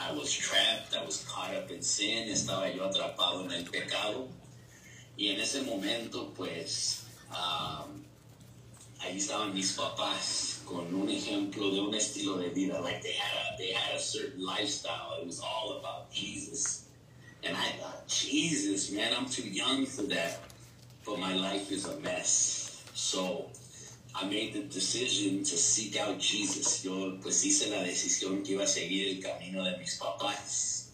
I 0.01 0.11
was 0.13 0.34
trapped. 0.34 0.97
I 0.97 1.05
was 1.05 1.24
caught 1.30 1.53
up 1.53 1.70
in 1.70 1.84
sin. 1.84 2.28
Estaba 2.28 2.76
yo 2.76 2.89
atrapado 2.89 3.45
en 3.45 3.51
el 3.51 3.65
pecado. 3.65 4.28
Y 5.15 5.28
en 5.28 5.39
ese 5.39 5.61
momento, 5.61 6.34
pues, 6.36 7.05
um, 7.30 8.03
ahí 8.99 9.17
estaban 9.17 9.53
mis 9.53 9.74
papás 9.74 10.61
con 10.65 10.91
un 10.91 11.07
ejemplo 11.07 11.70
de 11.72 11.82
un 11.82 11.93
estilo 11.93 12.38
de 12.39 12.49
vida. 12.49 12.82
Like 12.82 13.03
they 13.03 13.13
had 13.13 13.53
a, 13.53 13.57
they 13.59 13.72
had 13.72 13.95
a 13.95 13.99
certain 13.99 14.43
lifestyle. 14.43 15.20
It 15.22 15.28
was 15.28 15.39
all 15.39 15.78
about 15.80 16.11
Jesus. 16.11 16.86
And 17.43 17.55
I 17.55 17.67
thought, 17.80 18.07
Jesus, 18.07 18.91
man, 18.91 19.13
I'm 19.15 19.28
too 19.28 19.47
young 19.47 19.86
for 19.86 20.01
that. 20.03 20.39
But 21.05 21.20
my 21.20 21.36
life 21.36 21.72
is 21.72 21.86
a 21.86 21.99
mess. 21.99 22.82
So 22.95 23.51
I 24.22 24.26
made 24.26 24.53
the 24.53 24.63
decision 24.63 25.45
to 25.45 25.57
seek 25.57 25.97
out 25.97 26.20
Jesus. 26.20 26.84
Yo 26.84 27.17
pues 27.22 27.41
hice 27.45 27.70
la 27.70 27.84
decisión 27.84 28.43
que 28.43 28.55
iba 28.55 28.63
a 28.63 28.67
seguir 28.67 29.15
el 29.15 29.24
camino 29.24 29.63
de 29.63 29.78
mis 29.78 29.97
papás. 29.97 30.89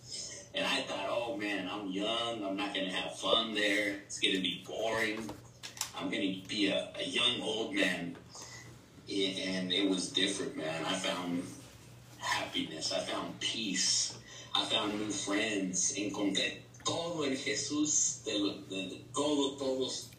And 0.54 0.64
I 0.64 0.82
thought, 0.82 1.08
oh 1.10 1.36
man, 1.36 1.68
I'm 1.68 1.90
young. 1.90 2.44
I'm 2.44 2.56
not 2.56 2.76
going 2.76 2.86
to 2.88 2.96
have 2.96 3.18
fun 3.18 3.56
there. 3.56 3.96
It's 4.06 4.20
going 4.20 4.36
to 4.36 4.42
be 4.42 4.64
boring. 4.68 5.28
I'm 5.98 6.12
going 6.12 6.22
to 6.22 6.48
be 6.48 6.68
a, 6.68 6.90
a 7.00 7.04
young 7.04 7.42
old 7.42 7.74
man. 7.74 8.16
And 9.10 9.74
it 9.74 9.90
was 9.90 10.12
different, 10.12 10.56
man. 10.56 10.86
I 10.86 10.94
found 10.94 11.44
happiness. 12.20 12.94
I 12.94 13.00
found 13.00 13.40
peace. 13.40 14.18
I 14.54 14.66
found 14.66 15.00
new 15.00 15.10
friends. 15.10 15.94
Encontré 15.98 16.60
todo 16.86 17.26
en 17.26 17.36
Jesús, 17.36 18.24
de, 18.24 18.34
de, 18.70 18.90
de 18.90 19.02
todo, 19.14 19.58
todos, 19.58 20.10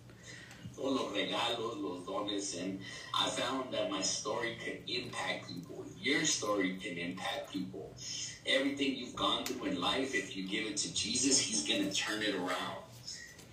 todos 0.77 1.01
los 1.01 1.13
regalos, 1.13 1.79
los 1.81 2.05
dones. 2.05 2.55
And 2.57 2.81
I 3.15 3.29
found 3.31 3.73
that 3.73 3.91
my 3.91 4.03
story 4.03 4.57
could 4.63 4.79
impact 4.87 5.49
people. 5.49 5.85
Your 6.01 6.25
story 6.25 6.77
can 6.81 6.99
impact 6.99 7.53
people. 7.53 7.93
Everything 8.47 8.95
you've 8.97 9.17
gone 9.17 9.45
through 9.45 9.71
in 9.71 9.81
life, 9.81 10.15
if 10.15 10.37
you 10.37 10.47
give 10.47 10.67
it 10.67 10.77
to 10.79 10.95
Jesus, 10.95 11.39
He's 11.39 11.65
to 11.65 11.93
turn 11.93 12.23
it 12.23 12.35
around. 12.35 12.85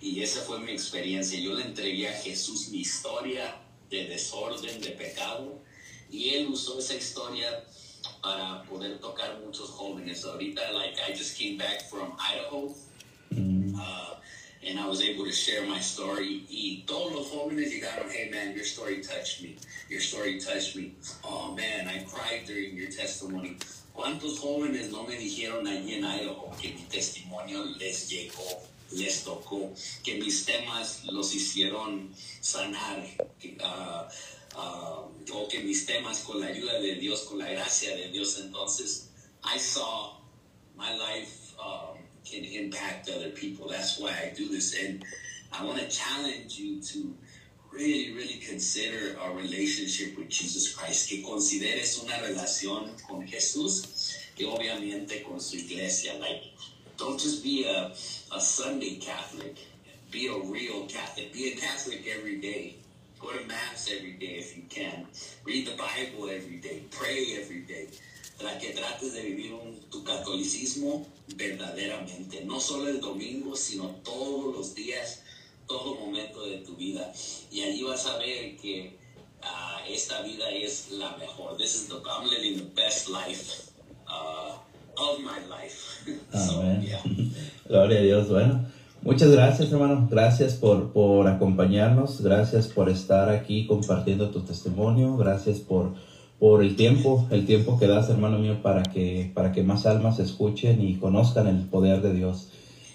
Y 0.00 0.20
esa 0.22 0.40
fue 0.40 0.58
mi 0.60 0.72
experiencia. 0.72 1.40
Yo 1.40 1.54
le 1.54 1.64
entregué 1.64 2.08
a 2.08 2.12
Jesús 2.12 2.70
mi 2.70 2.80
historia 2.80 3.54
de 3.90 4.06
desorden, 4.06 4.80
de 4.80 4.90
pecado. 4.90 5.60
Y 6.10 6.34
Él 6.34 6.48
usó 6.48 6.78
esa 6.78 6.94
historia 6.94 7.64
para 8.22 8.62
poder 8.64 8.98
tocar 8.98 9.40
muchos 9.44 9.70
jóvenes. 9.70 10.24
Ahorita, 10.24 10.72
like, 10.72 10.98
I 11.00 11.12
just 11.12 11.38
came 11.38 11.56
back 11.56 11.73
was 14.94 15.02
able 15.02 15.24
to 15.24 15.32
share 15.32 15.66
my 15.66 15.80
story. 15.80 16.46
Y 16.48 16.84
todos 16.86 17.12
los 17.12 17.26
jóvenes 17.28 17.72
llegaron, 17.72 18.08
hey 18.12 18.30
man, 18.30 18.54
your 18.54 18.64
story 18.64 19.02
touched 19.02 19.42
me. 19.42 19.56
Your 19.90 20.00
story 20.00 20.38
touched 20.38 20.76
me. 20.76 20.94
Oh 21.24 21.52
man, 21.52 21.88
I 21.88 22.04
cried 22.06 22.46
during 22.46 22.76
your 22.76 22.90
testimony. 22.90 23.56
¿Cuántos 23.92 24.38
jóvenes 24.38 24.92
no 24.92 25.02
me 25.02 25.16
dijeron 25.16 25.66
allí 25.66 25.94
en 25.94 26.04
Idaho 26.04 26.52
que 26.60 26.68
mi 26.74 26.82
testimonio 26.88 27.64
les 27.76 28.08
llegó, 28.08 28.62
les 28.92 29.24
tocó, 29.24 29.72
que 30.04 30.14
mis 30.14 30.44
temas 30.44 31.04
los 31.06 31.34
hicieron 31.34 32.14
sanar, 32.40 33.04
que, 33.40 33.56
uh, 33.60 34.06
uh, 34.56 35.32
o 35.32 35.48
que 35.48 35.58
mis 35.58 35.86
temas 35.86 36.20
con 36.20 36.38
la 36.38 36.46
ayuda 36.46 36.78
de 36.80 36.94
Dios, 36.94 37.22
con 37.22 37.38
la 37.38 37.50
gracia 37.50 37.96
de 37.96 38.10
Dios, 38.10 38.38
entonces 38.38 39.10
I 39.42 39.58
saw 39.58 40.20
my 40.76 40.92
life 40.96 41.54
um, 41.58 41.93
can 42.24 42.44
impact 42.44 43.08
other 43.08 43.30
people. 43.30 43.68
That's 43.68 43.98
why 43.98 44.10
I 44.10 44.32
do 44.34 44.48
this. 44.48 44.74
And 44.82 45.04
I 45.52 45.64
want 45.64 45.78
to 45.78 45.88
challenge 45.88 46.58
you 46.58 46.80
to 46.80 47.14
really, 47.72 48.12
really 48.14 48.40
consider 48.46 49.18
our 49.20 49.32
relationship 49.32 50.16
with 50.16 50.28
Jesus 50.28 50.74
Christ. 50.74 51.08
Que 51.08 51.22
consideres 51.22 52.02
una 52.02 52.14
relación 52.18 52.90
con 53.06 53.26
Jesús 53.26 54.16
y 54.38 54.44
obviamente 54.44 55.22
con 55.22 55.40
su 55.40 55.56
iglesia. 55.56 56.14
Like, 56.14 56.42
don't 56.96 57.18
just 57.18 57.42
be 57.42 57.68
a, 57.68 57.92
a 58.34 58.40
Sunday 58.40 58.96
Catholic. 58.96 59.56
Be 60.10 60.28
a 60.28 60.38
real 60.50 60.86
Catholic. 60.86 61.32
Be 61.32 61.52
a 61.52 61.56
Catholic 61.56 62.06
every 62.06 62.40
day. 62.40 62.76
Go 63.20 63.30
to 63.32 63.46
Mass 63.46 63.90
every 63.90 64.12
day 64.12 64.36
if 64.38 64.56
you 64.56 64.62
can. 64.68 65.06
Read 65.44 65.66
the 65.66 65.76
Bible 65.76 66.28
every 66.30 66.56
day. 66.56 66.82
Pray 66.90 67.38
every 67.40 67.60
day. 67.60 67.88
Para 68.38 68.58
que 68.58 68.70
trates 68.70 69.12
de 69.14 69.22
vivir 69.22 69.52
un, 69.54 69.80
tu 69.90 70.02
catolicismo 70.02 71.06
verdaderamente. 71.36 72.44
No 72.44 72.60
solo 72.60 72.88
el 72.88 73.00
domingo, 73.00 73.54
sino 73.56 73.86
todos 74.02 74.54
los 74.54 74.74
días, 74.74 75.22
todo 75.66 75.94
momento 75.94 76.44
de 76.44 76.58
tu 76.58 76.76
vida. 76.76 77.12
Y 77.50 77.62
allí 77.62 77.82
vas 77.82 78.06
a 78.06 78.18
ver 78.18 78.56
que 78.56 78.96
uh, 79.42 79.92
esta 79.92 80.22
vida 80.22 80.50
es 80.50 80.90
la 80.92 81.16
mejor. 81.16 81.56
This 81.56 81.74
is 81.74 81.88
the, 81.88 81.94
I'm 81.94 82.28
living 82.28 82.58
the 82.58 82.70
best 82.74 83.08
life 83.08 83.70
uh, 84.08 84.56
of 84.96 85.20
my 85.20 85.40
life. 85.48 86.04
so, 86.32 86.60
Amén. 86.60 86.82
yeah. 86.82 87.02
Gloria 87.68 87.98
a 87.98 88.02
Dios. 88.02 88.28
Bueno, 88.28 88.66
muchas 89.02 89.30
gracias, 89.30 89.72
hermano. 89.72 90.06
Gracias 90.10 90.54
por, 90.54 90.92
por 90.92 91.26
acompañarnos. 91.28 92.20
Gracias 92.20 92.68
por 92.68 92.88
estar 92.88 93.28
aquí 93.30 93.66
compartiendo 93.66 94.30
tu 94.30 94.40
testimonio. 94.40 95.16
Gracias 95.16 95.58
por, 95.58 95.94
por 96.44 96.62
el 96.62 96.76
tiempo, 96.76 97.26
el 97.30 97.46
tiempo 97.46 97.78
que 97.78 97.86
das, 97.86 98.10
hermano 98.10 98.38
mío, 98.38 98.58
para 98.60 98.82
que, 98.82 99.32
para 99.32 99.50
que 99.50 99.62
más 99.62 99.86
almas 99.86 100.18
escuchen 100.18 100.86
y 100.86 100.96
conozcan 100.96 101.46
el 101.46 101.62
poder 101.62 102.02
de 102.02 102.12
Dios. 102.12 102.48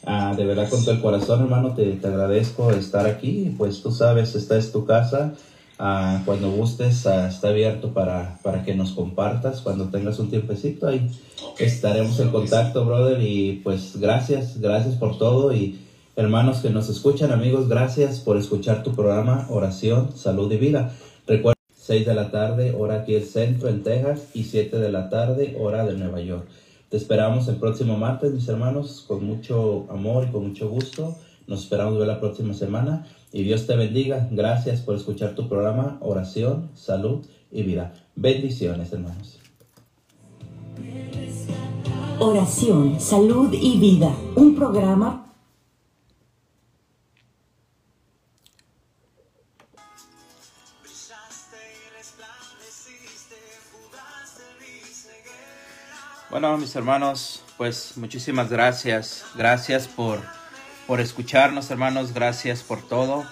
Ah, 0.06 0.36
de 0.38 0.46
verdad, 0.46 0.70
con 0.70 0.82
todo 0.82 0.92
el 0.92 1.02
corazón, 1.02 1.42
hermano, 1.42 1.74
te, 1.74 1.94
te 1.94 2.08
agradezco 2.08 2.70
estar 2.70 3.08
aquí. 3.08 3.56
Pues 3.58 3.82
tú 3.82 3.92
sabes, 3.92 4.36
esta 4.36 4.56
es 4.56 4.72
tu 4.72 4.86
casa. 4.86 5.34
Ah, 5.80 6.22
cuando 6.26 6.52
gustes, 6.52 7.08
ah, 7.08 7.28
está 7.28 7.48
abierto 7.48 7.92
para, 7.92 8.38
para 8.44 8.64
que 8.64 8.76
nos 8.76 8.92
compartas. 8.92 9.62
Cuando 9.62 9.86
tengas 9.86 10.20
un 10.20 10.30
tiempecito 10.30 10.88
ahí, 10.88 11.10
Okay. 11.54 11.66
estaremos 11.66 12.20
en 12.20 12.30
contacto, 12.30 12.86
brother. 12.86 13.20
Y 13.20 13.62
pues 13.64 13.98
gracias, 14.00 14.62
gracias 14.62 14.94
por 14.94 15.18
todo. 15.18 15.56
Y 15.56 15.80
hermanos 16.16 16.60
que 16.60 16.70
nos 16.70 16.88
escuchan, 16.88 17.32
amigos, 17.32 17.68
gracias 17.68 18.20
por 18.20 18.38
escuchar 18.38 18.84
tu 18.84 18.94
programa 18.94 19.48
Oración, 19.50 20.16
Salud 20.16 20.52
y 20.52 20.58
Vida. 20.58 20.94
Recuerda, 21.26 21.59
6 21.90 22.06
de 22.06 22.14
la 22.14 22.30
tarde, 22.30 22.76
hora 22.78 22.98
aquí 22.98 23.16
el 23.16 23.24
centro 23.24 23.68
en 23.68 23.82
Texas, 23.82 24.28
y 24.36 24.44
7 24.44 24.78
de 24.78 24.92
la 24.92 25.10
tarde, 25.10 25.58
hora 25.60 25.88
de 25.88 25.98
Nueva 25.98 26.22
York. 26.22 26.48
Te 26.88 26.98
esperamos 26.98 27.48
el 27.48 27.56
próximo 27.56 27.98
martes, 27.98 28.32
mis 28.32 28.48
hermanos, 28.48 29.04
con 29.08 29.26
mucho 29.26 29.88
amor 29.90 30.28
y 30.30 30.32
con 30.32 30.50
mucho 30.50 30.70
gusto. 30.70 31.18
Nos 31.48 31.64
esperamos 31.64 31.98
ver 31.98 32.08
la 32.08 32.20
próxima 32.20 32.54
semana. 32.54 33.08
Y 33.32 33.42
Dios 33.42 33.66
te 33.66 33.76
bendiga. 33.76 34.28
Gracias 34.30 34.82
por 34.82 34.96
escuchar 34.96 35.34
tu 35.34 35.50
programa 35.50 35.98
Oración, 36.02 36.70
Salud 36.76 37.26
y 37.52 37.64
Vida. 37.64 37.92
Bendiciones, 38.16 38.94
hermanos. 38.94 39.40
Oración, 42.20 43.00
salud 43.00 43.52
y 43.52 43.80
vida. 43.80 44.16
Un 44.36 44.54
programa 44.54 45.29
Bueno, 56.30 56.56
mis 56.58 56.76
hermanos, 56.76 57.44
pues 57.58 57.94
muchísimas 57.96 58.52
gracias. 58.52 59.26
Gracias 59.36 59.88
por, 59.88 60.22
por 60.86 61.02
escucharnos, 61.02 61.72
hermanos. 61.72 62.14
Gracias 62.14 62.62
por 62.62 62.88
todo. 62.88 63.26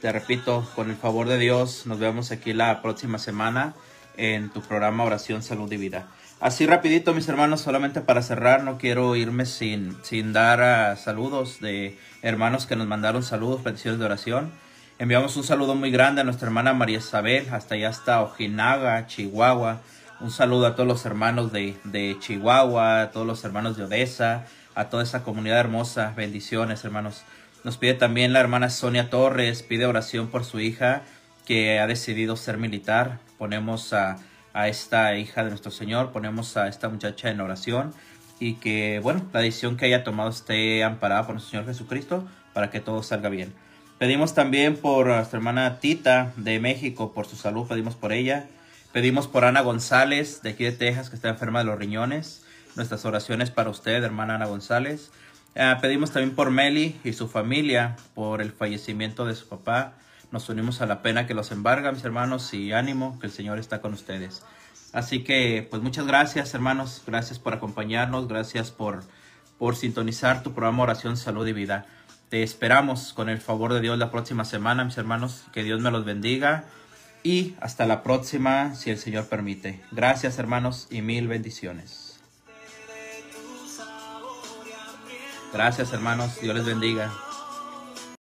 Te 0.00 0.10
repito, 0.10 0.66
con 0.74 0.88
el 0.88 0.96
favor 0.96 1.28
de 1.28 1.36
Dios, 1.36 1.84
nos 1.84 1.98
vemos 1.98 2.30
aquí 2.30 2.54
la 2.54 2.80
próxima 2.80 3.18
semana 3.18 3.74
en 4.16 4.48
tu 4.48 4.62
programa 4.62 5.04
Oración, 5.04 5.42
Salud 5.42 5.70
y 5.70 5.76
Vida. 5.76 6.08
Así 6.40 6.66
rapidito, 6.66 7.12
mis 7.12 7.28
hermanos, 7.28 7.60
solamente 7.60 8.00
para 8.00 8.22
cerrar, 8.22 8.62
no 8.62 8.78
quiero 8.78 9.14
irme 9.16 9.44
sin, 9.44 9.98
sin 10.02 10.32
dar 10.32 10.62
ah, 10.62 10.96
saludos 10.96 11.60
de 11.60 11.98
hermanos 12.22 12.64
que 12.64 12.74
nos 12.74 12.86
mandaron 12.86 13.22
saludos, 13.22 13.60
peticiones 13.60 14.00
de 14.00 14.06
oración. 14.06 14.50
Enviamos 14.98 15.36
un 15.36 15.44
saludo 15.44 15.74
muy 15.74 15.90
grande 15.90 16.22
a 16.22 16.24
nuestra 16.24 16.46
hermana 16.46 16.72
María 16.72 16.98
Isabel, 16.98 17.48
hasta 17.52 17.74
allá 17.74 17.90
hasta 17.90 18.22
Ojinaga, 18.22 19.06
Chihuahua. 19.06 19.82
Un 20.20 20.30
saludo 20.30 20.66
a 20.66 20.74
todos 20.74 20.86
los 20.86 21.06
hermanos 21.06 21.50
de, 21.50 21.78
de 21.84 22.14
Chihuahua, 22.20 23.00
a 23.00 23.10
todos 23.10 23.26
los 23.26 23.42
hermanos 23.42 23.78
de 23.78 23.84
Odessa, 23.84 24.44
a 24.74 24.90
toda 24.90 25.02
esa 25.02 25.22
comunidad 25.22 25.58
hermosa. 25.58 26.12
Bendiciones, 26.14 26.84
hermanos. 26.84 27.22
Nos 27.64 27.78
pide 27.78 27.94
también 27.94 28.34
la 28.34 28.40
hermana 28.40 28.68
Sonia 28.68 29.08
Torres, 29.08 29.62
pide 29.62 29.86
oración 29.86 30.28
por 30.28 30.44
su 30.44 30.60
hija 30.60 31.04
que 31.46 31.80
ha 31.80 31.86
decidido 31.86 32.36
ser 32.36 32.58
militar. 32.58 33.18
Ponemos 33.38 33.94
a, 33.94 34.18
a 34.52 34.68
esta 34.68 35.16
hija 35.16 35.42
de 35.42 35.48
nuestro 35.48 35.70
Señor, 35.70 36.12
ponemos 36.12 36.58
a 36.58 36.68
esta 36.68 36.90
muchacha 36.90 37.30
en 37.30 37.40
oración 37.40 37.94
y 38.38 38.54
que, 38.56 39.00
bueno, 39.02 39.22
la 39.32 39.40
decisión 39.40 39.78
que 39.78 39.86
haya 39.86 40.04
tomado 40.04 40.28
esté 40.28 40.84
amparada 40.84 41.24
por 41.24 41.34
nuestro 41.34 41.52
Señor 41.52 41.64
Jesucristo 41.64 42.28
para 42.52 42.68
que 42.68 42.80
todo 42.80 43.02
salga 43.02 43.30
bien. 43.30 43.54
Pedimos 43.98 44.34
también 44.34 44.76
por 44.76 45.06
nuestra 45.06 45.38
hermana 45.38 45.78
Tita 45.80 46.34
de 46.36 46.60
México, 46.60 47.12
por 47.14 47.26
su 47.26 47.36
salud, 47.36 47.66
pedimos 47.66 47.94
por 47.94 48.12
ella. 48.12 48.48
Pedimos 48.92 49.28
por 49.28 49.44
Ana 49.44 49.60
González, 49.60 50.42
de 50.42 50.50
aquí 50.50 50.64
de 50.64 50.72
Texas, 50.72 51.10
que 51.10 51.16
está 51.16 51.28
enferma 51.28 51.60
de 51.60 51.66
los 51.66 51.78
riñones. 51.78 52.44
Nuestras 52.74 53.04
oraciones 53.04 53.50
para 53.50 53.70
usted, 53.70 54.02
hermana 54.02 54.34
Ana 54.34 54.46
González. 54.46 55.12
Ah, 55.54 55.78
pedimos 55.80 56.10
también 56.10 56.34
por 56.34 56.50
Meli 56.50 57.00
y 57.04 57.12
su 57.12 57.28
familia, 57.28 57.94
por 58.14 58.42
el 58.42 58.50
fallecimiento 58.50 59.26
de 59.26 59.36
su 59.36 59.48
papá. 59.48 59.94
Nos 60.32 60.48
unimos 60.48 60.80
a 60.80 60.86
la 60.86 61.02
pena 61.02 61.28
que 61.28 61.34
los 61.34 61.52
embarga, 61.52 61.92
mis 61.92 62.02
hermanos, 62.02 62.52
y 62.52 62.72
ánimo, 62.72 63.16
que 63.20 63.26
el 63.26 63.32
Señor 63.32 63.60
está 63.60 63.80
con 63.80 63.94
ustedes. 63.94 64.42
Así 64.92 65.22
que, 65.22 65.68
pues 65.70 65.82
muchas 65.82 66.06
gracias, 66.06 66.52
hermanos. 66.52 67.02
Gracias 67.06 67.38
por 67.38 67.54
acompañarnos. 67.54 68.26
Gracias 68.26 68.72
por, 68.72 69.04
por 69.56 69.76
sintonizar 69.76 70.42
tu 70.42 70.52
programa 70.52 70.82
Oración, 70.82 71.16
Salud 71.16 71.46
y 71.46 71.52
Vida. 71.52 71.86
Te 72.28 72.42
esperamos 72.42 73.12
con 73.12 73.28
el 73.28 73.40
favor 73.40 73.72
de 73.72 73.80
Dios 73.80 73.98
la 73.98 74.10
próxima 74.10 74.44
semana, 74.44 74.84
mis 74.84 74.98
hermanos. 74.98 75.44
Que 75.52 75.62
Dios 75.62 75.80
me 75.80 75.92
los 75.92 76.04
bendiga. 76.04 76.64
Y 77.22 77.54
hasta 77.60 77.86
la 77.86 78.02
próxima, 78.02 78.74
si 78.74 78.90
el 78.90 78.98
Señor 78.98 79.26
permite. 79.26 79.80
Gracias, 79.90 80.38
hermanos, 80.38 80.86
y 80.90 81.02
mil 81.02 81.28
bendiciones. 81.28 82.18
Gracias, 85.52 85.92
hermanos. 85.92 86.40
Dios 86.40 86.54
les 86.54 86.64
bendiga. 86.64 87.12